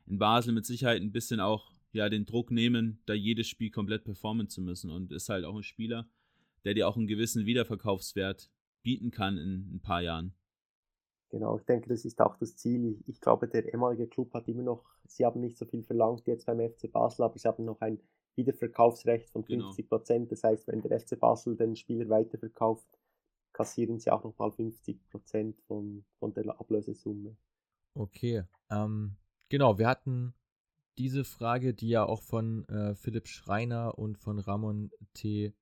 [0.06, 4.02] in Basel mit Sicherheit ein bisschen auch ja, den Druck nehmen, da jedes Spiel komplett
[4.02, 4.90] performen zu müssen.
[4.90, 6.08] Und ist halt auch ein Spieler,
[6.64, 8.50] der dir auch einen gewissen Wiederverkaufswert
[8.84, 10.32] bieten kann in ein paar Jahren.
[11.30, 13.02] Genau, ich denke, das ist auch das Ziel.
[13.06, 16.46] Ich glaube, der ehemalige Club hat immer noch, sie haben nicht so viel verlangt jetzt
[16.46, 17.98] beim FC Basel, aber sie haben noch ein
[18.36, 19.88] Wiederverkaufsrecht von 50 genau.
[19.88, 20.28] Prozent.
[20.28, 20.30] Genau.
[20.30, 22.86] Das heißt, wenn der FC Basel den Spieler weiterverkauft,
[23.52, 27.36] kassieren sie auch nochmal 50 Prozent von, von der Ablösesumme.
[27.94, 29.16] Okay, ähm,
[29.48, 30.34] genau, wir hatten
[30.98, 35.52] diese Frage, die ja auch von äh, Philipp Schreiner und von Ramon T.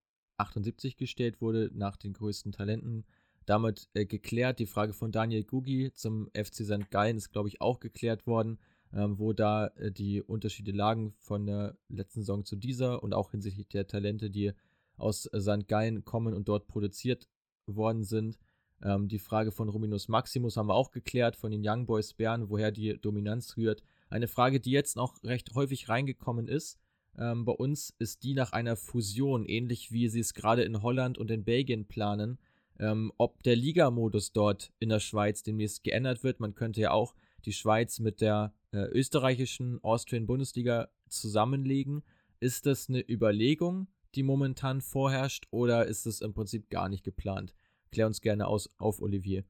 [0.42, 3.04] 78 gestellt wurde, nach den größten Talenten.
[3.46, 4.58] Damit äh, geklärt.
[4.58, 6.90] Die Frage von Daniel Gugi zum FC St.
[6.90, 8.58] Gallen ist, glaube ich, auch geklärt worden,
[8.92, 13.32] ähm, wo da äh, die Unterschiede lagen von der letzten Saison zu dieser und auch
[13.32, 14.52] hinsichtlich der Talente, die
[14.96, 15.66] aus St.
[15.66, 17.28] Gallen kommen und dort produziert
[17.66, 18.38] worden sind.
[18.82, 22.48] Ähm, die Frage von Ruminus Maximus haben wir auch geklärt, von den Young Boys Bern,
[22.48, 23.82] woher die Dominanz rührt.
[24.08, 26.78] Eine Frage, die jetzt noch recht häufig reingekommen ist,
[27.18, 31.18] ähm, bei uns ist die nach einer Fusion, ähnlich wie sie es gerade in Holland
[31.18, 32.38] und in Belgien planen.
[32.78, 36.40] Ähm, ob der Ligamodus dort in der Schweiz demnächst geändert wird.
[36.40, 37.14] Man könnte ja auch
[37.44, 42.02] die Schweiz mit der äh, österreichischen Austrian Bundesliga zusammenlegen.
[42.40, 47.54] Ist das eine Überlegung, die momentan vorherrscht, oder ist es im Prinzip gar nicht geplant?
[47.90, 49.44] Klär uns gerne aus, auf, Olivier.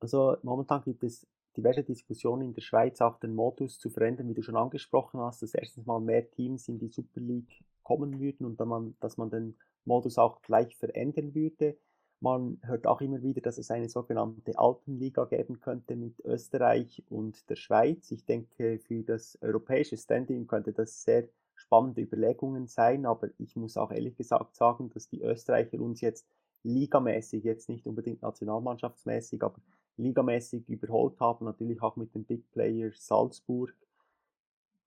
[0.00, 4.34] Also momentan gibt es diverse Diskussionen in der Schweiz auch den Modus zu verändern, wie
[4.34, 8.46] du schon angesprochen hast, dass erstens mal mehr Teams in die Super League kommen würden
[8.46, 11.76] und man, dass man den Modus auch gleich verändern würde.
[12.20, 17.48] Man hört auch immer wieder, dass es eine sogenannte Alpenliga geben könnte mit Österreich und
[17.50, 18.10] der Schweiz.
[18.10, 23.76] Ich denke, für das europäische Standing könnte das sehr spannende Überlegungen sein, aber ich muss
[23.76, 26.26] auch ehrlich gesagt sagen, dass die Österreicher uns jetzt
[26.62, 29.60] ligamäßig, jetzt nicht unbedingt nationalmannschaftsmäßig, aber
[29.96, 33.74] ligamäßig überholt haben, natürlich auch mit dem Big Player Salzburg.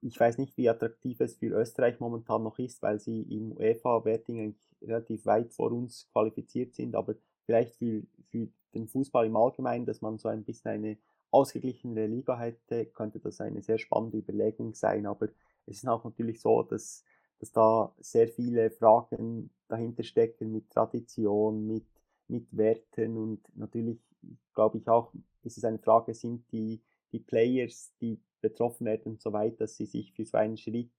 [0.02, 4.40] Ich weiß nicht, wie attraktiv es für Österreich momentan noch ist, weil sie im UEFA-Werting
[4.40, 7.16] eigentlich relativ weit vor uns qualifiziert sind, aber
[7.46, 10.98] vielleicht für, für den Fußball im Allgemeinen, dass man so ein bisschen eine
[11.32, 15.06] ausgeglichenere Liga hätte, könnte das eine sehr spannende Überlegung sein.
[15.06, 15.28] Aber
[15.66, 17.04] es ist auch natürlich so, dass,
[17.40, 21.86] dass da sehr viele Fragen dahinter stecken mit Tradition, mit,
[22.28, 24.00] mit Werten und natürlich
[24.54, 25.14] glaube ich auch,
[25.44, 26.82] ist es eine Frage, sind die,
[27.12, 30.92] die Players, die betroffen werden so weiter, dass sie sich für so einen Schritt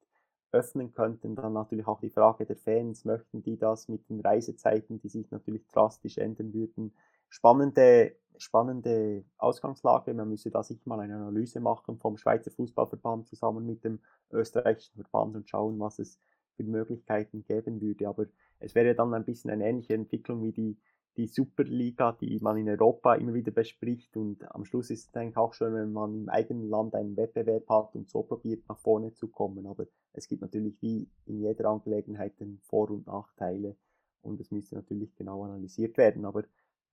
[0.53, 1.37] öffnen könnten.
[1.37, 5.31] Dann natürlich auch die Frage der Fans, möchten die das mit den Reisezeiten, die sich
[5.31, 6.95] natürlich drastisch ändern würden.
[7.29, 10.15] Spannende, spannende Ausgangslage.
[10.15, 14.01] Man müsse da sich mal eine Analyse machen vom Schweizer Fußballverband zusammen mit dem
[14.31, 16.19] österreichischen Verband und schauen, was es
[16.57, 18.09] für Möglichkeiten geben würde.
[18.09, 18.27] Aber
[18.59, 20.79] es wäre dann ein bisschen eine ähnliche Entwicklung wie die
[21.19, 24.16] die Superliga, die man in Europa immer wieder bespricht.
[24.16, 27.69] Und am Schluss ist es eigentlich auch schön, wenn man im eigenen Land einen Wettbewerb
[27.69, 29.66] hat und so probiert, nach vorne zu kommen.
[29.66, 33.77] Aber es gibt natürlich wie in jeder Angelegenheit Vor- und Nachteile.
[34.23, 36.24] Und es müsste natürlich genau analysiert werden.
[36.24, 36.45] Aber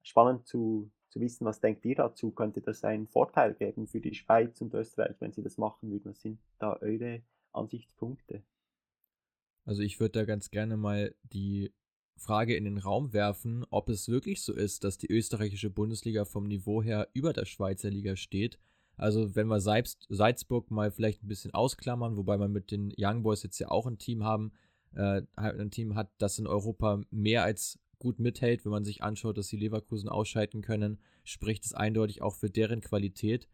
[0.01, 2.31] spannend zu, zu wissen, was denkt ihr dazu?
[2.31, 6.09] Könnte das einen Vorteil geben für die Schweiz und Österreich, wenn sie das machen würden?
[6.09, 7.21] Was sind da eure
[7.51, 8.43] Ansichtspunkte?
[9.65, 11.73] Also ich würde da ganz gerne mal die
[12.17, 16.47] Frage in den Raum werfen, ob es wirklich so ist, dass die österreichische Bundesliga vom
[16.47, 18.57] Niveau her über der Schweizer Liga steht.
[18.97, 23.43] Also wenn wir Salzburg mal vielleicht ein bisschen ausklammern, wobei man mit den Young Boys
[23.43, 24.53] jetzt ja auch ein Team haben,
[24.93, 29.03] äh, halt ein Team hat, das in Europa mehr als gut mithält, wenn man sich
[29.03, 33.47] anschaut, dass sie Leverkusen ausschalten können, spricht es eindeutig auch für deren Qualität.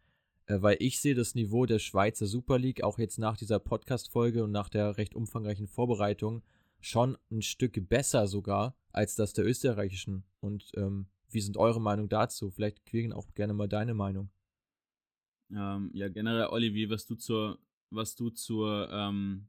[0.46, 4.44] Äh, weil ich sehe das Niveau der Schweizer Super League auch jetzt nach dieser Podcast-Folge
[4.44, 6.42] und nach der recht umfangreichen Vorbereitung
[6.82, 10.24] schon ein Stück besser sogar als das der österreichischen.
[10.40, 12.50] Und ähm, wie sind eure Meinung dazu?
[12.50, 14.30] Vielleicht Quirin auch gerne mal deine Meinung.
[15.50, 17.58] Ähm, ja, generell, Olivier, was du zur,
[17.90, 19.48] was du zur, ähm,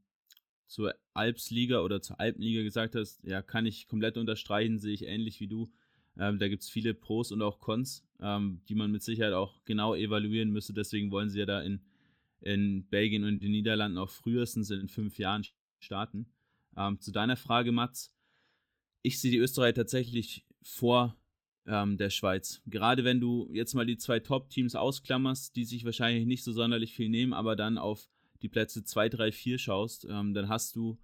[0.66, 5.40] zur Alpsliga oder zur Alpenliga gesagt hast, ja, kann ich komplett unterstreichen, sehe ich ähnlich
[5.40, 5.70] wie du.
[6.16, 9.64] Ähm, da gibt es viele Pros und auch Cons, ähm, die man mit Sicherheit auch
[9.64, 10.72] genau evaluieren müsste.
[10.72, 11.80] Deswegen wollen sie ja da in,
[12.40, 15.44] in Belgien und den Niederlanden auch frühestens in fünf Jahren
[15.80, 16.26] starten.
[16.76, 18.12] Ähm, zu deiner Frage, Mats.
[19.02, 21.16] Ich sehe die Österreicher tatsächlich vor
[21.66, 22.62] ähm, der Schweiz.
[22.66, 26.94] Gerade wenn du jetzt mal die zwei Top-Teams ausklammerst, die sich wahrscheinlich nicht so sonderlich
[26.94, 28.08] viel nehmen, aber dann auf
[28.42, 30.98] die Plätze 2, 3, 4 schaust, ähm, dann hast du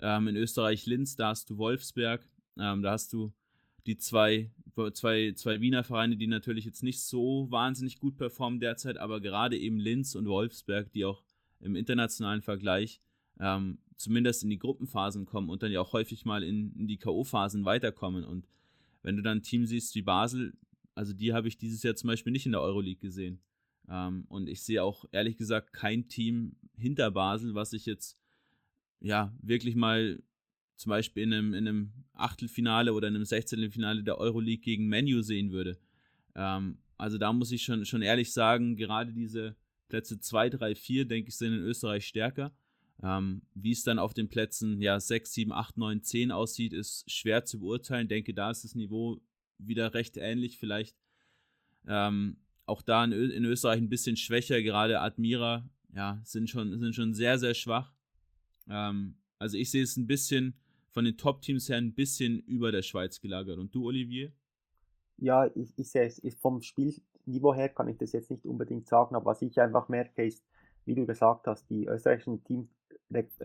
[0.00, 2.26] ähm, in Österreich Linz, da hast du Wolfsberg,
[2.58, 3.32] ähm, da hast du
[3.86, 4.50] die zwei,
[4.92, 9.56] zwei, zwei Wiener Vereine, die natürlich jetzt nicht so wahnsinnig gut performen derzeit, aber gerade
[9.56, 11.22] eben Linz und Wolfsberg, die auch
[11.60, 13.00] im internationalen Vergleich
[13.40, 16.96] ähm, zumindest in die Gruppenphasen kommen und dann ja auch häufig mal in, in die
[16.96, 18.24] K.O.-Phasen weiterkommen.
[18.24, 18.46] Und
[19.02, 20.54] wenn du dann ein Team siehst wie Basel,
[20.94, 23.40] also die habe ich dieses Jahr zum Beispiel nicht in der Euroleague gesehen.
[23.88, 28.16] Ähm, und ich sehe auch ehrlich gesagt kein Team hinter Basel, was ich jetzt
[29.00, 30.22] ja wirklich mal
[30.76, 35.22] zum Beispiel in einem, in einem Achtelfinale oder in einem Sechzehntelfinale der Euroleague gegen Menu
[35.22, 35.76] sehen würde.
[36.36, 39.56] Ähm, also da muss ich schon, schon ehrlich sagen, gerade diese
[39.88, 42.52] Plätze 2, 3, 4, denke ich, sind in Österreich stärker.
[43.02, 47.10] Ähm, wie es dann auf den Plätzen ja, 6, 7, 8, 9, 10 aussieht, ist
[47.10, 48.08] schwer zu beurteilen.
[48.08, 49.20] Denke, da ist das Niveau
[49.58, 50.58] wieder recht ähnlich.
[50.58, 50.96] Vielleicht
[51.86, 54.62] ähm, auch da in, in, Österreich ein bisschen schwächer.
[54.62, 57.94] Gerade Admira ja, sind, schon, sind schon sehr, sehr schwach.
[58.68, 60.58] Ähm, also ich sehe es ein bisschen
[60.90, 63.58] von den Top-Teams her ein bisschen über der Schweiz gelagert.
[63.58, 64.32] Und du, Olivier?
[65.18, 69.14] Ja, ich, ich sehe es vom Spielniveau her kann ich das jetzt nicht unbedingt sagen,
[69.14, 70.44] aber was ich einfach merke, ist,
[70.84, 72.77] wie du gesagt hast, die österreichischen Teams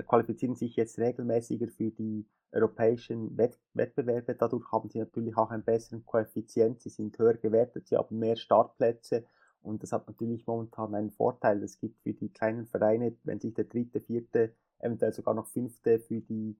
[0.07, 4.35] qualifizieren sich jetzt regelmäßiger für die europäischen Wett Wettbewerbe.
[4.35, 8.35] Dadurch haben sie natürlich auch einen besseren Koeffizient, sie sind höher gewertet, sie haben mehr
[8.35, 9.25] Startplätze
[9.61, 11.63] und das hat natürlich momentan einen Vorteil.
[11.63, 15.99] Es gibt für die kleinen Vereine, wenn sich der dritte, vierte, eventuell sogar noch fünfte
[15.99, 16.57] für die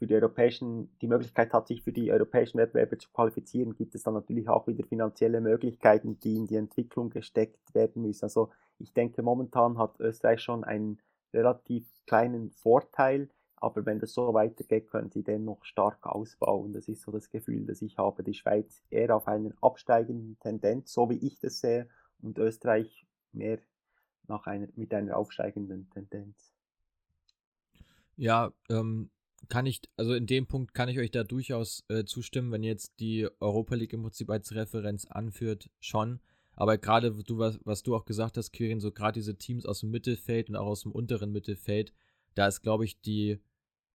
[0.00, 4.02] für die europäischen, die Möglichkeit hat, sich für die europäischen Wettbewerbe zu qualifizieren, gibt es
[4.02, 8.24] dann natürlich auch wieder finanzielle Möglichkeiten, die in die Entwicklung gesteckt werden müssen.
[8.24, 8.48] Also
[8.78, 11.02] ich denke, momentan hat Österreich schon einen
[11.32, 16.72] relativ kleinen Vorteil, aber wenn das so weitergeht, können sie den noch stark ausbauen.
[16.72, 18.22] Das ist so das Gefühl, das ich habe.
[18.22, 21.88] Die Schweiz eher auf einer absteigenden Tendenz, so wie ich das sehe,
[22.22, 23.58] und Österreich mehr
[24.28, 26.54] nach einer, mit einer aufsteigenden Tendenz.
[28.16, 29.10] Ja, ähm,
[29.48, 33.00] kann ich, also in dem Punkt kann ich euch da durchaus äh, zustimmen, wenn jetzt
[33.00, 36.20] die Europa League im Prinzip als Referenz anführt, schon.
[36.56, 39.80] Aber gerade du, was, was du auch gesagt hast, Kirin, so gerade diese Teams aus
[39.80, 41.92] dem Mittelfeld und auch aus dem unteren Mittelfeld,
[42.34, 43.40] da ist, glaube ich, die,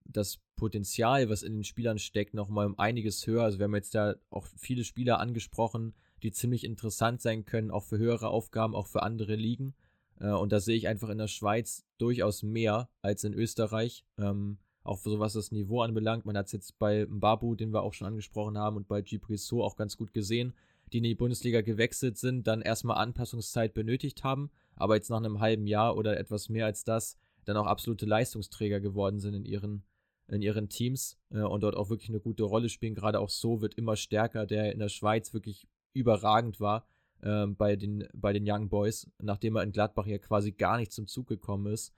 [0.04, 3.44] das Potenzial, was in den Spielern steckt, nochmal um einiges höher.
[3.44, 7.84] Also wir haben jetzt da auch viele Spieler angesprochen, die ziemlich interessant sein können, auch
[7.84, 9.76] für höhere Aufgaben, auch für andere Ligen.
[10.20, 14.06] Äh, und da sehe ich einfach in der Schweiz durchaus mehr als in Österreich.
[14.18, 16.26] Ähm, auch so was das Niveau anbelangt.
[16.26, 19.64] Man hat es jetzt bei Mbabu, den wir auch schon angesprochen haben, und bei Gibrisso
[19.64, 20.54] auch ganz gut gesehen
[20.94, 25.40] die in die Bundesliga gewechselt sind, dann erstmal Anpassungszeit benötigt haben, aber jetzt nach einem
[25.40, 29.84] halben Jahr oder etwas mehr als das dann auch absolute Leistungsträger geworden sind in ihren,
[30.28, 32.96] in ihren Teams äh, und dort auch wirklich eine gute Rolle spielen.
[32.96, 36.86] Gerade auch so wird immer stärker, der in der Schweiz wirklich überragend war
[37.22, 40.92] äh, bei, den, bei den Young Boys, nachdem er in Gladbach ja quasi gar nicht
[40.92, 41.94] zum Zug gekommen ist.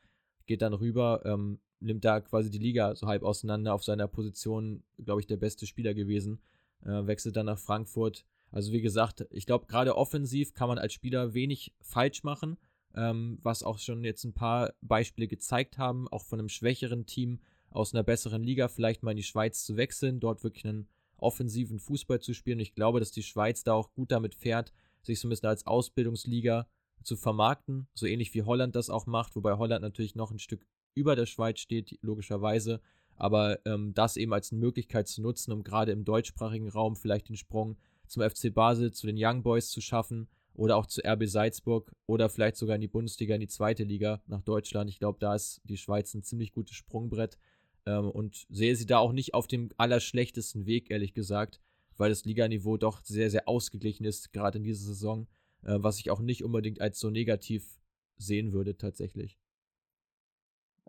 [0.45, 4.83] Geht dann rüber, ähm, nimmt da quasi die Liga so halb auseinander auf seiner Position,
[5.03, 6.39] glaube ich, der beste Spieler gewesen.
[6.83, 8.25] Äh, wechselt dann nach Frankfurt.
[8.51, 12.57] Also wie gesagt, ich glaube, gerade offensiv kann man als Spieler wenig falsch machen,
[12.95, 17.39] ähm, was auch schon jetzt ein paar Beispiele gezeigt haben, auch von einem schwächeren Team
[17.69, 20.87] aus einer besseren Liga vielleicht mal in die Schweiz zu wechseln, dort wirklich einen
[21.17, 22.59] offensiven Fußball zu spielen.
[22.59, 24.71] Ich glaube, dass die Schweiz da auch gut damit fährt,
[25.01, 26.67] sich so ein bisschen als Ausbildungsliga
[27.03, 30.65] zu vermarkten, so ähnlich wie Holland das auch macht, wobei Holland natürlich noch ein Stück
[30.93, 32.81] über der Schweiz steht, logischerweise,
[33.15, 37.37] aber ähm, das eben als Möglichkeit zu nutzen, um gerade im deutschsprachigen Raum vielleicht den
[37.37, 37.77] Sprung
[38.07, 42.29] zum FC Basel, zu den Young Boys zu schaffen oder auch zu RB Salzburg oder
[42.29, 44.89] vielleicht sogar in die Bundesliga, in die zweite Liga nach Deutschland.
[44.89, 47.37] Ich glaube, da ist die Schweiz ein ziemlich gutes Sprungbrett
[47.85, 51.61] ähm, und sehe sie da auch nicht auf dem allerschlechtesten Weg, ehrlich gesagt,
[51.95, 55.27] weil das Liganiveau doch sehr, sehr ausgeglichen ist, gerade in dieser Saison,
[55.63, 57.79] äh, was ich auch nicht unbedingt als so negativ
[58.17, 59.37] sehen würde tatsächlich.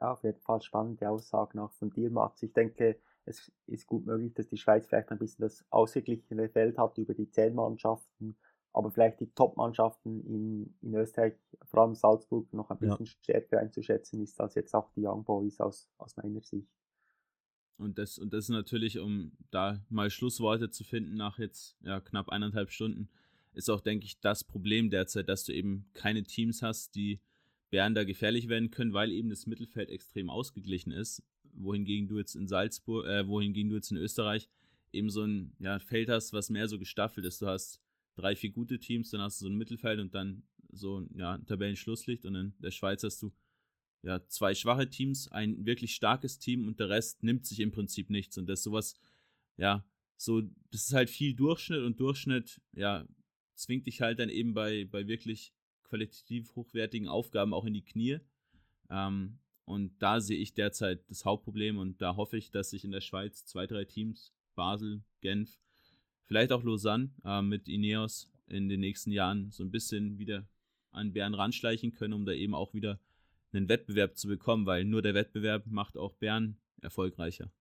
[0.00, 2.42] Ja, auf jeden Fall spannende Aussage nach von Mats.
[2.42, 6.78] Ich denke, es ist gut möglich, dass die Schweiz vielleicht ein bisschen das ausgeglichene Feld
[6.78, 8.36] hat über die zehn Mannschaften,
[8.72, 11.34] aber vielleicht die Top-Mannschaften in, in Österreich,
[11.64, 13.12] vor allem Salzburg, noch ein bisschen ja.
[13.22, 16.68] stärker einzuschätzen ist als jetzt auch die Young Boys aus, aus meiner Sicht.
[17.76, 22.00] Und das, und das ist natürlich, um da mal Schlussworte zu finden nach jetzt ja,
[22.00, 23.08] knapp eineinhalb Stunden,
[23.54, 27.20] ist auch, denke ich, das Problem derzeit, dass du eben keine Teams hast, die
[27.70, 31.22] Bern da gefährlich werden können, weil eben das Mittelfeld extrem ausgeglichen ist.
[31.62, 34.48] Wohingegen du jetzt in Salzburg, äh, wohingegen du jetzt in Österreich
[34.92, 37.42] eben so ein ja, Feld hast, was mehr so gestaffelt ist.
[37.42, 37.80] Du hast
[38.16, 41.46] drei, vier gute Teams, dann hast du so ein Mittelfeld und dann so ja, ein
[41.46, 43.32] Tabellenschlusslicht und in der Schweiz hast du
[44.02, 48.10] ja, zwei schwache Teams, ein wirklich starkes Team und der Rest nimmt sich im Prinzip
[48.10, 48.38] nichts.
[48.38, 48.94] Und das ist sowas,
[49.56, 49.84] ja,
[50.16, 53.06] so, das ist halt viel Durchschnitt und Durchschnitt, ja,
[53.54, 55.52] zwingt dich halt dann eben bei, bei wirklich
[55.82, 58.18] qualitativ hochwertigen Aufgaben auch in die Knie.
[58.90, 59.38] Ähm,
[59.68, 63.02] und da sehe ich derzeit das Hauptproblem und da hoffe ich, dass sich in der
[63.02, 65.58] Schweiz zwei, drei Teams, Basel, Genf,
[66.24, 70.48] vielleicht auch Lausanne äh, mit Ineos in den nächsten Jahren so ein bisschen wieder
[70.90, 72.98] an Bern ranschleichen können, um da eben auch wieder
[73.52, 77.52] einen Wettbewerb zu bekommen, weil nur der Wettbewerb macht auch Bern erfolgreicher.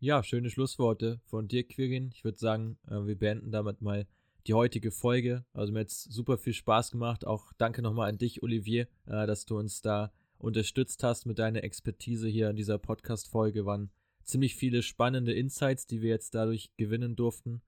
[0.00, 2.10] Ja, schöne Schlussworte von dir, Quirin.
[2.14, 4.06] Ich würde sagen, äh, wir beenden damit mal
[4.46, 5.46] die heutige Folge.
[5.54, 7.26] Also mir hat es super viel Spaß gemacht.
[7.26, 11.64] Auch danke nochmal an dich, Olivier, äh, dass du uns da unterstützt hast mit deiner
[11.64, 13.66] Expertise hier in dieser Podcast-Folge.
[13.66, 13.90] Waren
[14.24, 17.62] ziemlich viele spannende Insights, die wir jetzt dadurch gewinnen durften.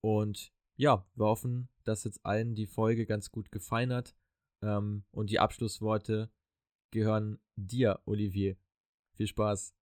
[0.00, 4.14] Und ja, wir hoffen, dass jetzt allen die Folge ganz gut gefallen hat.
[4.62, 6.30] Ähm, und die Abschlussworte
[6.90, 8.56] gehören dir, Olivier.
[9.12, 9.74] Viel Spaß.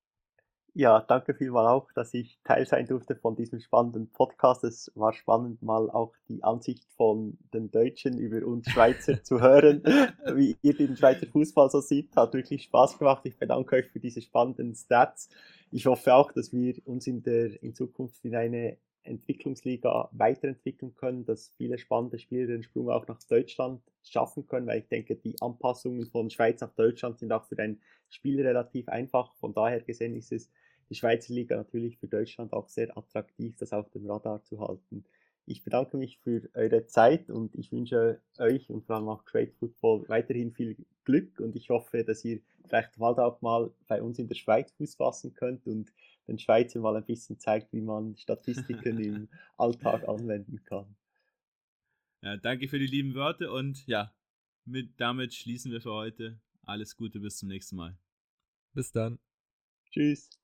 [0.75, 4.65] Ja, danke vielmal auch, dass ich Teil sein durfte von diesem spannenden Podcast.
[4.65, 9.83] Es war spannend, mal auch die Ansicht von den Deutschen über uns Schweizer zu hören,
[10.35, 12.17] wie ihr den Schweizer Fußball so sieht.
[12.17, 13.21] Hat wirklich Spaß gemacht.
[13.25, 15.29] Ich bedanke euch für diese spannenden Stats.
[15.71, 21.25] Ich hoffe auch, dass wir uns in der, in Zukunft in eine Entwicklungsliga weiterentwickeln können,
[21.25, 25.41] dass viele spannende Spieler den Sprung auch nach Deutschland schaffen können, weil ich denke, die
[25.41, 29.35] Anpassungen von Schweiz nach Deutschland sind auch für ein Spiel relativ einfach.
[29.37, 30.51] Von daher gesehen ist es
[30.89, 35.05] die Schweizer Liga natürlich für Deutschland auch sehr attraktiv, das auf dem Radar zu halten.
[35.45, 39.53] Ich bedanke mich für eure Zeit und ich wünsche euch und vor allem auch Great
[39.55, 44.19] Football weiterhin viel Glück und ich hoffe, dass ihr vielleicht bald auch mal bei uns
[44.19, 45.93] in der Schweiz Fuß fassen könnt und
[46.29, 50.97] den Schweizern mal ein bisschen zeigt, wie man Statistiken im Alltag anwenden kann.
[52.23, 54.15] Ja, danke für die lieben Worte und ja,
[54.65, 56.41] mit, damit schließen wir für heute.
[56.65, 57.99] Alles Gute, bis zum nächsten Mal.
[58.73, 59.19] Bis dann.
[59.91, 60.42] Tschüss.